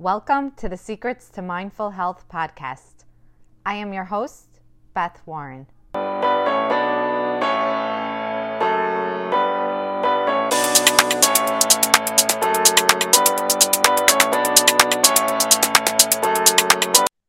Welcome 0.00 0.52
to 0.58 0.68
the 0.68 0.76
Secrets 0.76 1.28
to 1.30 1.42
Mindful 1.42 1.90
Health 1.90 2.26
podcast. 2.32 3.02
I 3.66 3.74
am 3.74 3.92
your 3.92 4.04
host, 4.04 4.60
Beth 4.94 5.20
Warren. 5.26 5.66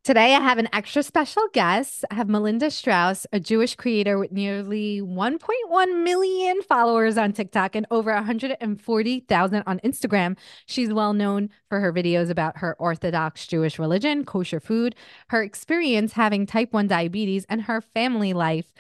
Today, 0.10 0.34
I 0.34 0.40
have 0.40 0.58
an 0.58 0.70
extra 0.74 1.04
special 1.04 1.44
guest. 1.54 2.04
I 2.10 2.16
have 2.16 2.28
Melinda 2.28 2.72
Strauss, 2.72 3.28
a 3.32 3.40
Jewish 3.40 3.76
creator 3.76 4.18
with 4.18 4.32
nearly 4.32 5.02
1.1 5.02 6.04
million 6.04 6.64
followers 6.64 7.16
on 7.16 7.32
TikTok 7.32 7.76
and 7.76 7.86
over 7.92 8.12
140,000 8.12 9.64
on 9.68 9.80
Instagram. 9.82 10.36
She's 10.66 10.92
well 10.92 11.14
known 11.14 11.52
for 11.68 11.80
her 11.80 11.94
videos 11.94 12.32
about 12.32 12.58
her 12.58 12.76
Orthodox 12.80 13.46
Jewish 13.46 13.78
religion, 13.78 14.26
kosher 14.26 14.60
food, 14.60 14.96
her 15.28 15.44
experience 15.44 16.14
having 16.14 16.48
type 16.48 16.74
1 16.74 16.88
diabetes, 16.88 17.46
and 17.48 17.62
her 17.62 17.80
family 17.80 18.34
life. 18.34 18.74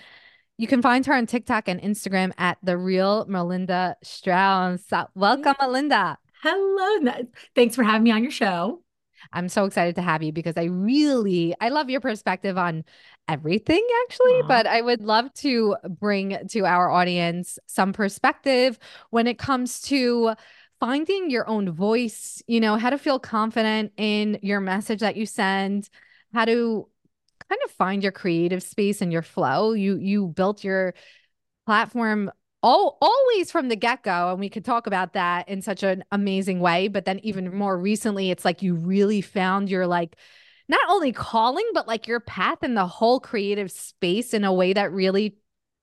You 0.57 0.65
can 0.65 0.81
find 0.81 1.05
her 1.05 1.13
on 1.13 1.27
TikTok 1.27 1.67
and 1.67 1.79
Instagram 1.79 2.31
at 2.39 2.57
the 2.63 2.75
real 2.75 3.27
Melinda 3.27 3.97
Strauss. 4.01 4.91
Welcome, 5.13 5.53
Melinda. 5.61 6.17
Hello. 6.41 7.13
Thanks 7.53 7.75
for 7.75 7.83
having 7.83 8.01
me 8.01 8.09
on 8.09 8.23
your 8.23 8.31
show. 8.31 8.81
I'm 9.31 9.49
so 9.49 9.65
excited 9.65 9.95
to 9.95 10.01
have 10.01 10.23
you 10.23 10.31
because 10.31 10.57
I 10.57 10.65
really 10.65 11.55
I 11.61 11.69
love 11.69 11.89
your 11.89 12.01
perspective 12.01 12.57
on 12.57 12.83
everything 13.27 13.85
actually, 14.05 14.41
Aww. 14.43 14.47
but 14.47 14.67
I 14.67 14.81
would 14.81 15.01
love 15.01 15.31
to 15.35 15.75
bring 15.87 16.47
to 16.49 16.65
our 16.65 16.89
audience 16.89 17.59
some 17.67 17.93
perspective 17.93 18.79
when 19.11 19.27
it 19.27 19.37
comes 19.37 19.81
to 19.83 20.33
finding 20.79 21.29
your 21.29 21.47
own 21.47 21.71
voice, 21.71 22.41
you 22.47 22.59
know, 22.59 22.77
how 22.77 22.89
to 22.89 22.97
feel 22.97 23.19
confident 23.19 23.91
in 23.97 24.39
your 24.41 24.61
message 24.61 25.01
that 25.01 25.15
you 25.15 25.25
send, 25.25 25.89
how 26.33 26.45
to 26.45 26.87
kind 27.49 27.61
of 27.65 27.71
find 27.71 28.01
your 28.01 28.11
creative 28.11 28.63
space 28.63 29.01
and 29.01 29.11
your 29.11 29.21
flow. 29.21 29.73
You 29.73 29.97
you 29.97 30.27
built 30.27 30.63
your 30.63 30.93
platform 31.65 32.31
all 32.61 32.97
always 33.01 33.51
from 33.51 33.69
the 33.69 33.75
get-go 33.75 34.31
and 34.31 34.39
we 34.39 34.49
could 34.49 34.65
talk 34.65 34.87
about 34.87 35.13
that 35.13 35.47
in 35.47 35.61
such 35.61 35.83
an 35.83 36.03
amazing 36.11 36.59
way 36.59 36.87
but 36.87 37.05
then 37.05 37.19
even 37.23 37.55
more 37.55 37.77
recently 37.77 38.31
it's 38.31 38.43
like 38.43 38.61
you 38.61 38.75
really 38.75 39.21
found 39.21 39.69
your 39.69 39.87
like 39.87 40.15
not 40.67 40.81
only 40.89 41.11
calling 41.11 41.67
but 41.73 41.87
like 41.87 42.07
your 42.07 42.19
path 42.19 42.63
in 42.63 42.73
the 42.73 42.85
whole 42.85 43.19
creative 43.19 43.71
space 43.71 44.33
in 44.33 44.43
a 44.43 44.53
way 44.53 44.73
that 44.73 44.91
really 44.91 45.37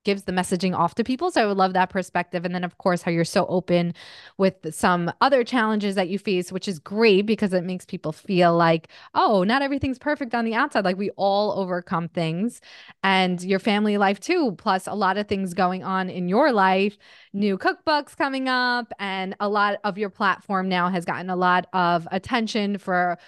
gives 0.07 0.23
the 0.23 0.33
messaging 0.33 0.75
off 0.75 0.95
to 0.95 1.05
people. 1.05 1.31
So 1.31 1.43
I 1.43 1.47
would 1.47 1.57
love 1.57 1.73
that 1.73 1.91
perspective. 1.91 2.45
And 2.45 2.55
then, 2.55 2.62
of 2.65 2.79
course, 2.79 3.03
how 3.03 3.11
you're 3.11 3.25
so 3.25 3.45
open 3.49 3.93
with 4.39 4.73
some 4.73 5.12
other 5.21 5.43
challenges 5.43 5.97
that 5.97 6.09
you 6.09 6.19
face, 6.19 6.53
which 6.53 6.69
is 6.69 6.79
great 6.79 7.27
because 7.27 7.53
it 7.53 7.65
makes 7.65 7.85
people 7.85 8.12
feel 8.12 8.57
like, 8.57 8.89
oh, 9.15 9.43
not 9.43 9.62
everything's 9.62 9.99
perfect 9.99 10.33
on 10.33 10.45
the 10.45 10.55
outside. 10.55 10.84
Like 10.84 10.97
we 10.97 11.11
all 11.17 11.59
overcome 11.59 12.09
things 12.09 12.61
and 13.03 13.43
your 13.43 13.59
family 13.59 13.99
life 13.99 14.21
too, 14.21 14.53
plus 14.53 14.87
a 14.87 14.95
lot 14.95 15.19
of 15.19 15.27
things 15.27 15.55
going 15.55 15.83
on 15.83 16.09
in 16.09 16.29
your 16.29 16.53
life, 16.53 16.97
new 17.33 17.59
cookbooks 17.59 18.17
coming 18.17 18.49
up, 18.49 18.93
and 19.01 19.34
a 19.41 19.49
lot 19.49 19.79
of 19.83 19.99
your 19.99 20.11
platform 20.11 20.69
now 20.69 20.89
has 20.89 21.05
gotten 21.05 21.31
a 21.31 21.37
lot 21.37 21.67
of 21.73 22.07
attention 22.12 22.79
for 22.79 23.19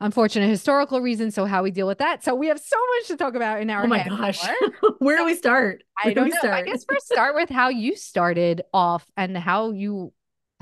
unfortunate 0.00 0.48
historical 0.48 1.00
reasons. 1.00 1.34
So 1.34 1.44
how 1.44 1.62
we 1.62 1.70
deal 1.70 1.86
with 1.86 1.98
that. 1.98 2.24
So 2.24 2.34
we 2.34 2.48
have 2.48 2.60
so 2.60 2.76
much 2.96 3.08
to 3.08 3.16
talk 3.16 3.34
about 3.34 3.60
in 3.60 3.70
our. 3.70 3.84
Oh 3.84 3.86
my 3.86 4.06
gosh, 4.06 4.40
where 4.98 5.16
do 5.16 5.24
we 5.24 5.34
start? 5.34 5.82
Where 6.02 6.10
I 6.10 6.14
don't 6.14 6.28
know. 6.28 6.38
Start? 6.38 6.54
I 6.54 6.62
guess 6.62 6.84
first 6.84 7.06
start 7.06 7.34
with 7.34 7.50
how 7.50 7.68
you 7.68 7.96
started 7.96 8.62
off 8.72 9.06
and 9.16 9.36
how 9.36 9.70
you. 9.70 10.12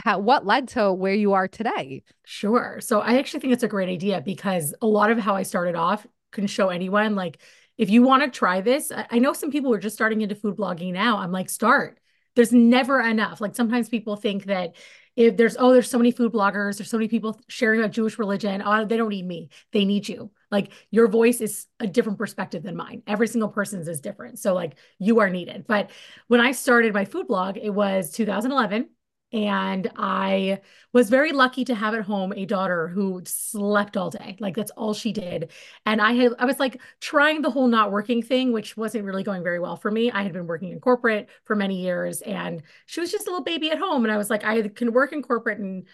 How, 0.03 0.19
what 0.19 0.45
led 0.45 0.69
to 0.69 0.93
where 0.93 1.15
you 1.15 1.35
are 1.35 1.47
today? 1.47 2.03
Sure. 2.25 2.81
So 2.81 3.01
I 3.01 3.19
actually 3.19 3.41
think 3.41 3.53
it's 3.53 3.63
a 3.63 3.69
great 3.69 3.89
idea 3.89 4.21
because 4.21 4.75
a 4.83 4.87
lot 4.87 5.11
of 5.11 5.19
how 5.19 5.37
I 5.37 5.45
started 5.45 5.77
off 5.77 6.05
can 6.33 6.49
show 6.49 6.71
anyone 6.71 7.15
like 7.15 7.41
if 7.79 7.91
you 7.91 8.03
want 8.03 8.23
to 8.23 8.31
try 8.31 8.61
this, 8.61 8.93
I 9.11 9.19
know 9.19 9.33
some 9.33 9.51
people 9.51 9.73
are 9.73 9.79
just 9.79 9.95
starting 9.95 10.21
into 10.21 10.35
food 10.35 10.57
blogging 10.57 10.93
now. 10.93 11.19
I'm 11.19 11.33
like, 11.33 11.49
start. 11.49 11.99
There's 12.35 12.53
never 12.53 13.01
enough. 13.01 13.41
Like 13.41 13.55
sometimes 13.55 13.89
people 13.89 14.17
think 14.17 14.45
that 14.47 14.75
if 15.15 15.37
there's 15.37 15.57
oh 15.59 15.73
there's 15.73 15.91
so 15.91 15.99
many 15.99 16.11
food 16.11 16.33
bloggers 16.33 16.79
there's 16.79 16.89
so 16.89 16.97
many 16.97 17.07
people 17.07 17.39
sharing 17.47 17.81
about 17.81 17.91
jewish 17.91 18.19
religion 18.19 18.63
oh 18.65 18.87
they 18.87 18.97
don't 18.97 19.11
need 19.11 19.27
me 19.27 19.51
they 19.73 19.85
need 19.85 20.09
you. 20.09 20.31
Like 20.51 20.73
your 20.91 21.09
voice 21.09 21.41
is 21.41 21.67
a 21.81 21.87
different 21.87 22.19
perspective 22.19 22.63
than 22.63 22.77
mine. 22.77 23.03
Every 23.07 23.29
single 23.29 23.49
person's 23.49 23.89
is 23.89 24.01
different. 24.01 24.39
So 24.39 24.55
like 24.55 24.77
you 24.99 25.21
are 25.21 25.31
needed. 25.31 25.67
But 25.67 25.91
when 26.29 26.41
i 26.41 26.53
started 26.53 26.95
my 26.95 27.05
food 27.05 27.27
blog 27.29 27.57
it 27.57 27.71
was 27.71 28.11
2011 28.13 28.89
and 29.33 29.91
I 29.97 30.61
was 30.93 31.09
very 31.09 31.33
lucky 31.33 31.65
to 31.65 31.75
have 31.75 31.95
at 31.95 32.05
home 32.05 32.33
a 32.37 32.45
daughter 32.45 32.89
who 32.89 33.23
slept 33.25 33.97
all 33.97 34.11
day. 34.11 34.37
Like 34.41 34.55
that's 34.55 34.71
all 34.73 34.93
she 34.93 35.13
did. 35.13 35.51
And 35.87 36.01
I 36.01 36.13
had 36.13 36.33
I 36.39 36.45
was 36.45 36.61
like 36.61 36.81
trying 37.01 37.43
the 37.43 37.51
whole 37.51 37.67
not 37.69 37.91
working 37.91 38.23
thing, 38.23 38.53
which 38.53 38.77
wasn't 38.77 39.05
really 39.05 39.23
going 39.23 39.43
very 39.43 39.59
well 39.59 39.77
for 39.77 39.91
me. 39.91 40.11
I 40.11 40.23
had 40.23 40.33
been 40.33 40.47
working 40.47 40.71
in 40.71 40.81
corporate 40.81 41.29
for 41.45 41.57
many 41.57 41.83
years 41.83 42.21
and 42.21 42.63
she 42.87 43.01
was 43.01 43.11
just 43.11 43.27
a 43.27 43.31
little 43.31 43.45
baby 43.45 43.71
at 43.71 43.79
home. 43.79 44.05
And 44.05 44.13
I 44.13 44.19
was 44.19 44.29
like, 44.29 44.45
I 44.45 44.69
can 44.69 44.93
work 44.93 45.13
in 45.13 45.23
corporate 45.23 45.59
and 45.59 45.87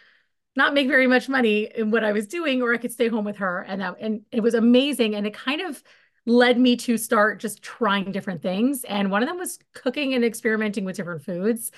not 0.57 0.75
make 0.75 0.89
very 0.89 1.07
much 1.07 1.29
money 1.29 1.71
in 1.73 1.93
what 1.93 2.03
I 2.03 2.11
was 2.13 2.27
doing, 2.27 2.63
or 2.63 2.75
I 2.75 2.79
could 2.79 2.93
stay 2.93 3.07
home 3.09 3.25
with 3.25 3.37
her. 3.37 3.63
And 3.63 3.81
that 3.81 3.97
and 4.01 4.23
it 4.33 4.41
was 4.41 4.55
amazing. 4.55 5.15
And 5.15 5.27
it 5.27 5.33
kind 5.35 5.61
of 5.61 5.83
led 6.27 6.59
me 6.59 6.77
to 6.77 6.99
start 6.99 7.41
just 7.41 7.63
trying 7.63 8.13
different 8.13 8.43
things. 8.43 8.85
And 8.85 9.11
one 9.11 9.23
of 9.23 9.29
them 9.29 9.39
was 9.39 9.59
cooking 9.73 10.15
and 10.15 10.25
experimenting 10.25 10.85
with 10.85 10.97
different 10.97 11.23
foods. 11.23 11.71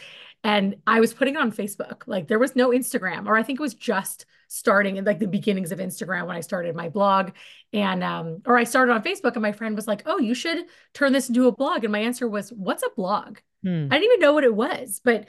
And 0.42 0.76
I 0.86 1.00
was 1.00 1.12
putting 1.12 1.34
it 1.34 1.40
on 1.40 1.52
Facebook. 1.52 2.02
Like 2.06 2.28
there 2.28 2.38
was 2.38 2.56
no 2.56 2.70
Instagram, 2.70 3.26
or 3.26 3.36
I 3.36 3.42
think 3.42 3.60
it 3.60 3.62
was 3.62 3.74
just 3.74 4.26
starting 4.48 4.96
in 4.96 5.04
like 5.04 5.20
the 5.20 5.28
beginnings 5.28 5.70
of 5.70 5.78
Instagram 5.78 6.26
when 6.26 6.36
I 6.36 6.40
started 6.40 6.74
my 6.74 6.88
blog. 6.88 7.32
And 7.72 8.02
um, 8.02 8.42
or 8.46 8.56
I 8.56 8.64
started 8.64 8.92
on 8.92 9.02
Facebook 9.02 9.34
and 9.34 9.42
my 9.42 9.52
friend 9.52 9.76
was 9.76 9.86
like, 9.86 10.02
Oh, 10.06 10.18
you 10.18 10.34
should 10.34 10.64
turn 10.94 11.12
this 11.12 11.28
into 11.28 11.46
a 11.46 11.52
blog. 11.52 11.84
And 11.84 11.92
my 11.92 12.00
answer 12.00 12.28
was, 12.28 12.50
What's 12.50 12.82
a 12.82 12.90
blog? 12.96 13.38
Hmm. 13.62 13.86
I 13.90 13.98
didn't 13.98 14.04
even 14.04 14.20
know 14.20 14.32
what 14.32 14.44
it 14.44 14.54
was, 14.54 15.00
but 15.04 15.26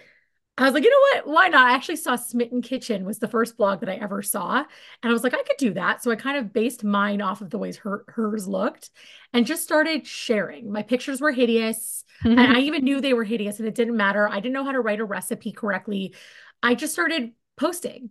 I 0.58 0.66
was 0.66 0.74
like, 0.74 0.84
you 0.84 0.90
know 0.90 1.22
what? 1.22 1.34
Why 1.34 1.48
not? 1.48 1.68
I 1.68 1.74
actually 1.74 1.96
saw 1.96 2.16
Smitten 2.16 2.62
Kitchen 2.62 3.06
was 3.06 3.20
the 3.20 3.28
first 3.28 3.58
blog 3.58 3.80
that 3.80 3.90
I 3.90 3.96
ever 3.96 4.22
saw. 4.22 4.58
And 4.58 5.10
I 5.10 5.14
was 5.14 5.24
like, 5.24 5.34
I 5.34 5.42
could 5.44 5.58
do 5.58 5.74
that. 5.74 6.04
So 6.04 6.12
I 6.12 6.16
kind 6.16 6.38
of 6.38 6.54
based 6.54 6.84
mine 6.84 7.22
off 7.22 7.42
of 7.42 7.50
the 7.50 7.58
ways 7.58 7.78
her, 7.78 8.04
hers 8.10 8.48
looked 8.48 8.92
and 9.34 9.46
just 9.46 9.64
started 9.64 10.06
sharing. 10.06 10.72
My 10.72 10.84
pictures 10.84 11.22
were 11.22 11.32
hideous. 11.32 12.04
and 12.24 12.40
I 12.40 12.60
even 12.62 12.84
knew 12.84 13.00
they 13.00 13.14
were 13.14 13.24
hideous 13.24 13.60
and 13.60 13.68
it 13.68 13.76
didn't 13.76 13.98
matter. 13.98 14.28
I 14.28 14.36
didn't 14.36 14.54
know 14.54 14.66
how 14.66 14.74
to 14.74 14.82
write 14.82 15.00
a 15.00 15.06
recipe 15.06 15.52
correctly. 15.52 16.14
I 16.62 16.76
just 16.76 16.94
started 16.94 17.32
posting. 17.58 18.10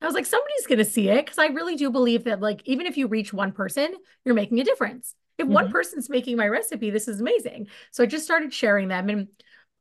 I 0.00 0.06
was 0.06 0.14
like, 0.14 0.26
somebody's 0.26 0.66
going 0.66 0.78
to 0.78 0.84
see 0.84 1.08
it 1.08 1.24
because 1.24 1.38
I 1.38 1.46
really 1.46 1.76
do 1.76 1.90
believe 1.90 2.24
that, 2.24 2.40
like, 2.40 2.62
even 2.64 2.86
if 2.86 2.96
you 2.96 3.06
reach 3.06 3.32
one 3.32 3.52
person, 3.52 3.94
you're 4.24 4.34
making 4.34 4.58
a 4.58 4.64
difference. 4.64 5.14
If 5.38 5.44
mm-hmm. 5.44 5.54
one 5.54 5.70
person's 5.70 6.10
making 6.10 6.36
my 6.36 6.48
recipe, 6.48 6.90
this 6.90 7.06
is 7.06 7.20
amazing. 7.20 7.68
So 7.92 8.02
I 8.02 8.06
just 8.06 8.24
started 8.24 8.52
sharing 8.52 8.88
them. 8.88 9.08
And 9.08 9.28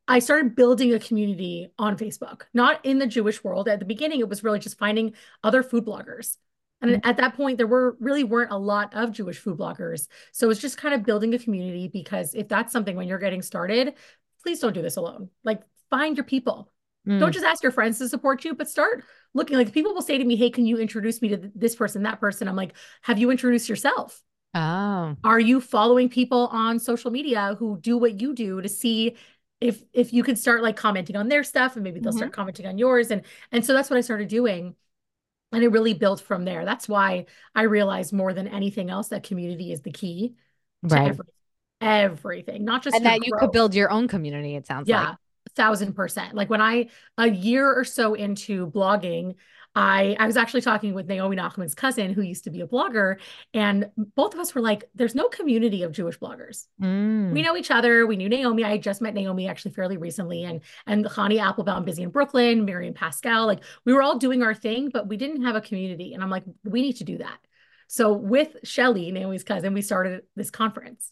I 0.07 0.19
started 0.19 0.55
building 0.55 0.93
a 0.93 0.99
community 0.99 1.71
on 1.77 1.97
Facebook, 1.97 2.43
not 2.53 2.83
in 2.85 2.99
the 2.99 3.07
Jewish 3.07 3.43
world. 3.43 3.67
At 3.67 3.79
the 3.79 3.85
beginning, 3.85 4.19
it 4.19 4.29
was 4.29 4.43
really 4.43 4.59
just 4.59 4.77
finding 4.77 5.13
other 5.43 5.63
food 5.63 5.85
bloggers. 5.85 6.37
And 6.81 6.91
mm-hmm. 6.91 7.09
at 7.09 7.17
that 7.17 7.35
point, 7.35 7.57
there 7.57 7.67
were 7.67 7.95
really 7.99 8.23
weren't 8.23 8.51
a 8.51 8.57
lot 8.57 8.93
of 8.93 9.11
Jewish 9.11 9.37
food 9.37 9.57
bloggers. 9.57 10.07
So 10.31 10.49
it's 10.49 10.59
just 10.59 10.77
kind 10.77 10.93
of 10.93 11.03
building 11.03 11.33
a 11.33 11.39
community 11.39 11.87
because 11.87 12.33
if 12.33 12.47
that's 12.47 12.73
something 12.73 12.95
when 12.95 13.07
you're 13.07 13.19
getting 13.19 13.41
started, 13.41 13.93
please 14.43 14.59
don't 14.59 14.73
do 14.73 14.81
this 14.81 14.97
alone. 14.97 15.29
Like 15.43 15.61
find 15.89 16.17
your 16.17 16.23
people. 16.23 16.71
Mm. 17.07 17.19
Don't 17.19 17.31
just 17.31 17.45
ask 17.45 17.63
your 17.63 17.71
friends 17.71 17.99
to 17.99 18.09
support 18.09 18.43
you, 18.43 18.55
but 18.55 18.69
start 18.69 19.03
looking. 19.33 19.57
Like 19.57 19.71
people 19.71 19.93
will 19.93 20.01
say 20.01 20.17
to 20.17 20.23
me, 20.23 20.35
Hey, 20.35 20.49
can 20.49 20.65
you 20.65 20.77
introduce 20.77 21.21
me 21.21 21.29
to 21.29 21.51
this 21.55 21.75
person, 21.75 22.03
that 22.03 22.19
person? 22.19 22.47
I'm 22.47 22.55
like, 22.55 22.73
Have 23.03 23.19
you 23.19 23.31
introduced 23.31 23.69
yourself? 23.69 24.21
Oh. 24.53 25.15
Are 25.23 25.39
you 25.39 25.61
following 25.61 26.09
people 26.09 26.47
on 26.51 26.79
social 26.79 27.11
media 27.11 27.55
who 27.57 27.79
do 27.79 27.97
what 27.97 28.19
you 28.19 28.33
do 28.33 28.61
to 28.61 28.67
see 28.67 29.15
if 29.61 29.83
if 29.93 30.11
you 30.11 30.23
could 30.23 30.37
start 30.37 30.63
like 30.63 30.75
commenting 30.75 31.15
on 31.15 31.29
their 31.29 31.43
stuff 31.43 31.75
and 31.75 31.83
maybe 31.83 31.99
they'll 31.99 32.11
mm-hmm. 32.11 32.17
start 32.17 32.33
commenting 32.33 32.65
on 32.65 32.77
yours 32.77 33.11
and 33.11 33.21
and 33.51 33.65
so 33.65 33.73
that's 33.73 33.89
what 33.89 33.97
I 33.97 34.01
started 34.01 34.27
doing 34.27 34.75
and 35.53 35.63
it 35.63 35.69
really 35.69 35.93
built 35.93 36.19
from 36.19 36.43
there 36.43 36.65
that's 36.65 36.89
why 36.89 37.27
I 37.55 37.63
realized 37.63 38.11
more 38.11 38.33
than 38.33 38.47
anything 38.47 38.89
else 38.89 39.09
that 39.09 39.23
community 39.23 39.71
is 39.71 39.81
the 39.81 39.91
key 39.91 40.33
right 40.81 41.09
everything, 41.09 41.25
everything 41.79 42.65
not 42.65 42.83
just 42.83 42.95
and 42.95 43.05
that 43.05 43.19
growth. 43.19 43.27
you 43.27 43.33
could 43.39 43.51
build 43.51 43.75
your 43.75 43.91
own 43.91 44.07
community 44.07 44.55
it 44.55 44.65
sounds 44.65 44.89
yeah 44.89 45.09
like. 45.09 45.17
thousand 45.55 45.93
percent 45.93 46.33
like 46.33 46.49
when 46.49 46.61
I 46.61 46.87
a 47.17 47.29
year 47.29 47.71
or 47.71 47.83
so 47.83 48.15
into 48.15 48.67
blogging 48.67 49.35
I 49.73 50.17
I 50.19 50.25
was 50.25 50.35
actually 50.35 50.61
talking 50.61 50.93
with 50.93 51.07
Naomi 51.07 51.37
Nachman's 51.37 51.75
cousin 51.75 52.13
who 52.13 52.21
used 52.21 52.43
to 52.43 52.49
be 52.49 52.61
a 52.61 52.67
blogger 52.67 53.17
and 53.53 53.89
both 54.15 54.33
of 54.33 54.39
us 54.39 54.53
were 54.53 54.61
like 54.61 54.89
there's 54.95 55.15
no 55.15 55.29
community 55.29 55.83
of 55.83 55.93
Jewish 55.93 56.19
bloggers. 56.19 56.67
Mm. 56.81 57.31
We 57.31 57.41
know 57.41 57.55
each 57.55 57.71
other. 57.71 58.05
We 58.05 58.17
knew 58.17 58.27
Naomi. 58.27 58.65
I 58.65 58.77
just 58.77 59.01
met 59.01 59.13
Naomi 59.13 59.47
actually 59.47 59.71
fairly 59.71 59.97
recently 59.97 60.43
and 60.43 60.61
and 60.85 61.05
Chanie 61.05 61.39
Apfelbaum 61.39 61.85
busy 61.85 62.03
in 62.03 62.09
Brooklyn, 62.09 62.65
Miriam 62.65 62.93
Pascal 62.93 63.45
like 63.45 63.63
we 63.85 63.93
were 63.93 64.01
all 64.01 64.17
doing 64.17 64.43
our 64.43 64.53
thing 64.53 64.89
but 64.89 65.07
we 65.07 65.15
didn't 65.15 65.43
have 65.43 65.55
a 65.55 65.61
community 65.61 66.13
and 66.13 66.21
I'm 66.21 66.29
like 66.29 66.43
we 66.63 66.81
need 66.81 66.97
to 66.97 67.05
do 67.05 67.19
that. 67.19 67.39
So 67.87 68.13
with 68.13 68.55
Shelly, 68.63 69.11
Naomi's 69.11 69.43
cousin, 69.43 69.73
we 69.73 69.81
started 69.81 70.23
this 70.35 70.49
conference. 70.49 71.11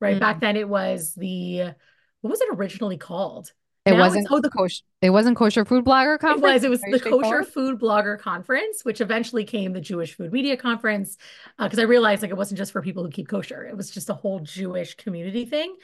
Right? 0.00 0.16
Mm. 0.16 0.20
Back 0.20 0.40
then 0.40 0.56
it 0.56 0.68
was 0.68 1.14
the 1.14 1.74
what 2.20 2.30
was 2.30 2.40
it 2.40 2.48
originally 2.52 2.96
called? 2.96 3.52
It 3.88 3.96
now 3.96 4.00
wasn't 4.00 4.28
oh 4.30 4.40
the 4.40 4.50
kosher. 4.50 4.82
It 5.02 5.10
wasn't 5.10 5.36
kosher 5.36 5.64
food 5.64 5.84
blogger 5.84 6.18
conference. 6.18 6.62
It 6.62 6.70
was. 6.70 6.82
It 6.82 6.90
was 6.90 7.02
the 7.02 7.10
kosher 7.10 7.42
food 7.44 7.80
blogger 7.80 8.18
conference, 8.18 8.84
which 8.84 9.00
eventually 9.00 9.44
came 9.44 9.72
the 9.72 9.80
Jewish 9.80 10.16
food 10.16 10.32
media 10.32 10.56
conference, 10.56 11.16
because 11.58 11.78
uh, 11.78 11.82
I 11.82 11.84
realized 11.84 12.22
like 12.22 12.30
it 12.30 12.36
wasn't 12.36 12.58
just 12.58 12.72
for 12.72 12.82
people 12.82 13.04
who 13.04 13.10
keep 13.10 13.28
kosher. 13.28 13.64
It 13.64 13.76
was 13.76 13.90
just 13.90 14.10
a 14.10 14.14
whole 14.14 14.40
Jewish 14.40 14.94
community 14.94 15.44
thing. 15.44 15.76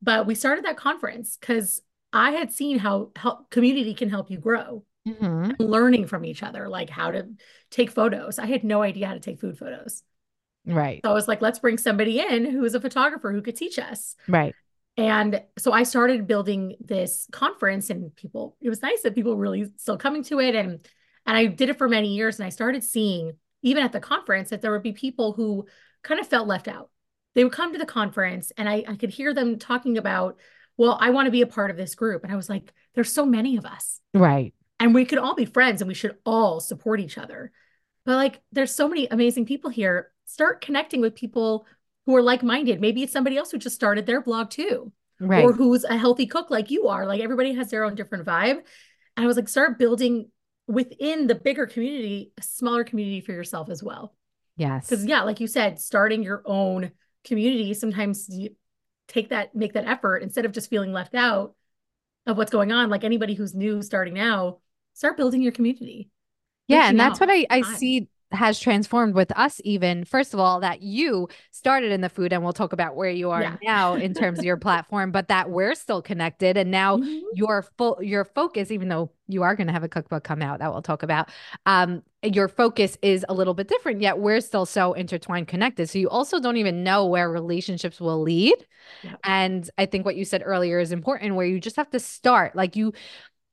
But 0.00 0.26
we 0.26 0.34
started 0.34 0.64
that 0.64 0.76
conference 0.76 1.36
because 1.40 1.80
I 2.12 2.32
had 2.32 2.52
seen 2.52 2.78
how 2.78 3.10
help 3.16 3.50
community 3.50 3.94
can 3.94 4.10
help 4.10 4.30
you 4.30 4.38
grow. 4.38 4.84
Mm-hmm. 5.06 5.60
Learning 5.60 6.06
from 6.06 6.24
each 6.24 6.44
other, 6.44 6.68
like 6.68 6.88
how 6.88 7.10
to 7.10 7.26
take 7.70 7.90
photos. 7.90 8.38
I 8.38 8.46
had 8.46 8.62
no 8.62 8.82
idea 8.82 9.08
how 9.08 9.14
to 9.14 9.20
take 9.20 9.40
food 9.40 9.58
photos. 9.58 10.04
Right. 10.64 11.00
So 11.04 11.10
I 11.10 11.14
was 11.14 11.26
like, 11.26 11.42
let's 11.42 11.58
bring 11.58 11.76
somebody 11.76 12.20
in 12.20 12.44
who 12.44 12.64
is 12.64 12.76
a 12.76 12.80
photographer 12.80 13.32
who 13.32 13.42
could 13.42 13.56
teach 13.56 13.80
us. 13.80 14.14
Right. 14.28 14.54
And 14.96 15.42
so 15.58 15.72
I 15.72 15.84
started 15.84 16.26
building 16.26 16.76
this 16.80 17.26
conference 17.32 17.88
and 17.88 18.14
people, 18.14 18.56
it 18.60 18.68
was 18.68 18.82
nice 18.82 19.02
that 19.02 19.14
people 19.14 19.36
really 19.36 19.72
still 19.76 19.96
coming 19.96 20.22
to 20.24 20.40
it. 20.40 20.54
And 20.54 20.86
and 21.24 21.36
I 21.36 21.46
did 21.46 21.68
it 21.68 21.78
for 21.78 21.88
many 21.88 22.14
years. 22.14 22.38
And 22.38 22.46
I 22.46 22.50
started 22.50 22.82
seeing, 22.82 23.32
even 23.62 23.84
at 23.84 23.92
the 23.92 24.00
conference, 24.00 24.50
that 24.50 24.60
there 24.60 24.72
would 24.72 24.82
be 24.82 24.92
people 24.92 25.32
who 25.32 25.66
kind 26.02 26.20
of 26.20 26.26
felt 26.26 26.48
left 26.48 26.68
out. 26.68 26.90
They 27.34 27.44
would 27.44 27.52
come 27.52 27.72
to 27.72 27.78
the 27.78 27.86
conference 27.86 28.52
and 28.58 28.68
I, 28.68 28.84
I 28.86 28.96
could 28.96 29.10
hear 29.10 29.32
them 29.32 29.58
talking 29.58 29.96
about, 29.96 30.38
well, 30.76 30.98
I 31.00 31.10
want 31.10 31.26
to 31.26 31.30
be 31.30 31.42
a 31.42 31.46
part 31.46 31.70
of 31.70 31.76
this 31.76 31.94
group. 31.94 32.24
And 32.24 32.32
I 32.32 32.36
was 32.36 32.48
like, 32.48 32.72
there's 32.94 33.12
so 33.12 33.24
many 33.24 33.56
of 33.56 33.64
us. 33.64 34.00
Right. 34.12 34.52
And 34.80 34.94
we 34.94 35.04
could 35.04 35.18
all 35.18 35.34
be 35.34 35.44
friends 35.44 35.80
and 35.80 35.88
we 35.88 35.94
should 35.94 36.16
all 36.26 36.60
support 36.60 37.00
each 37.00 37.16
other. 37.16 37.52
But 38.04 38.16
like, 38.16 38.40
there's 38.50 38.74
so 38.74 38.88
many 38.88 39.06
amazing 39.06 39.46
people 39.46 39.70
here. 39.70 40.10
Start 40.26 40.60
connecting 40.60 41.00
with 41.00 41.14
people 41.14 41.66
who 42.06 42.16
are 42.16 42.22
like-minded. 42.22 42.80
Maybe 42.80 43.02
it's 43.02 43.12
somebody 43.12 43.36
else 43.36 43.50
who 43.50 43.58
just 43.58 43.76
started 43.76 44.06
their 44.06 44.20
blog 44.20 44.50
too. 44.50 44.92
Right. 45.20 45.44
Or 45.44 45.52
who's 45.52 45.84
a 45.84 45.96
healthy 45.96 46.26
cook 46.26 46.50
like 46.50 46.70
you 46.70 46.88
are. 46.88 47.06
Like 47.06 47.20
everybody 47.20 47.54
has 47.54 47.70
their 47.70 47.84
own 47.84 47.94
different 47.94 48.26
vibe. 48.26 48.62
And 49.16 49.24
I 49.24 49.26
was 49.26 49.36
like, 49.36 49.48
start 49.48 49.78
building 49.78 50.30
within 50.66 51.28
the 51.28 51.34
bigger 51.36 51.66
community, 51.66 52.32
a 52.38 52.42
smaller 52.42 52.82
community 52.82 53.20
for 53.20 53.32
yourself 53.32 53.70
as 53.70 53.82
well. 53.82 54.14
Yes. 54.56 54.88
Because 54.88 55.04
yeah, 55.04 55.22
like 55.22 55.38
you 55.38 55.46
said, 55.46 55.80
starting 55.80 56.22
your 56.24 56.42
own 56.44 56.90
community, 57.24 57.72
sometimes 57.74 58.26
you 58.28 58.56
take 59.06 59.28
that, 59.28 59.54
make 59.54 59.74
that 59.74 59.86
effort 59.86 60.24
instead 60.24 60.44
of 60.44 60.52
just 60.52 60.70
feeling 60.70 60.92
left 60.92 61.14
out 61.14 61.54
of 62.26 62.36
what's 62.36 62.50
going 62.50 62.72
on. 62.72 62.90
Like 62.90 63.04
anybody 63.04 63.34
who's 63.34 63.54
new 63.54 63.80
starting 63.82 64.14
now, 64.14 64.58
start 64.94 65.16
building 65.16 65.40
your 65.40 65.52
community. 65.52 66.10
Yeah. 66.66 66.88
And 66.88 66.98
that's 66.98 67.20
what 67.20 67.30
I, 67.30 67.46
I 67.48 67.62
see 67.62 68.08
has 68.32 68.58
transformed 68.58 69.14
with 69.14 69.36
us 69.36 69.60
even 69.64 70.04
first 70.04 70.34
of 70.34 70.40
all 70.40 70.60
that 70.60 70.82
you 70.82 71.28
started 71.50 71.92
in 71.92 72.00
the 72.00 72.08
food 72.08 72.32
and 72.32 72.42
we'll 72.42 72.52
talk 72.52 72.72
about 72.72 72.96
where 72.96 73.10
you 73.10 73.30
are 73.30 73.42
yeah. 73.42 73.56
now 73.62 73.94
in 73.94 74.14
terms 74.14 74.38
of 74.38 74.44
your 74.44 74.56
platform 74.58 75.10
but 75.10 75.28
that 75.28 75.50
we're 75.50 75.74
still 75.74 76.02
connected 76.02 76.56
and 76.56 76.70
now 76.70 76.96
mm-hmm. 76.96 77.18
your 77.34 77.62
full 77.76 77.98
your 78.02 78.24
focus 78.24 78.70
even 78.70 78.88
though 78.88 79.10
you 79.28 79.42
are 79.42 79.54
going 79.54 79.66
to 79.66 79.72
have 79.72 79.84
a 79.84 79.88
cookbook 79.88 80.24
come 80.24 80.42
out 80.42 80.58
that 80.58 80.72
we'll 80.72 80.82
talk 80.82 81.02
about 81.02 81.28
um 81.66 82.02
your 82.22 82.48
focus 82.48 82.96
is 83.02 83.24
a 83.28 83.34
little 83.34 83.54
bit 83.54 83.68
different 83.68 84.00
yet 84.00 84.18
we're 84.18 84.40
still 84.40 84.66
so 84.66 84.92
intertwined 84.92 85.48
connected 85.48 85.88
so 85.88 85.98
you 85.98 86.08
also 86.08 86.38
don't 86.38 86.56
even 86.56 86.84
know 86.84 87.06
where 87.06 87.30
relationships 87.30 88.00
will 88.00 88.20
lead 88.20 88.54
yeah. 89.02 89.14
and 89.24 89.70
i 89.78 89.86
think 89.86 90.04
what 90.04 90.16
you 90.16 90.24
said 90.24 90.42
earlier 90.44 90.78
is 90.78 90.92
important 90.92 91.34
where 91.34 91.46
you 91.46 91.58
just 91.58 91.76
have 91.76 91.90
to 91.90 92.00
start 92.00 92.54
like 92.54 92.76
you 92.76 92.92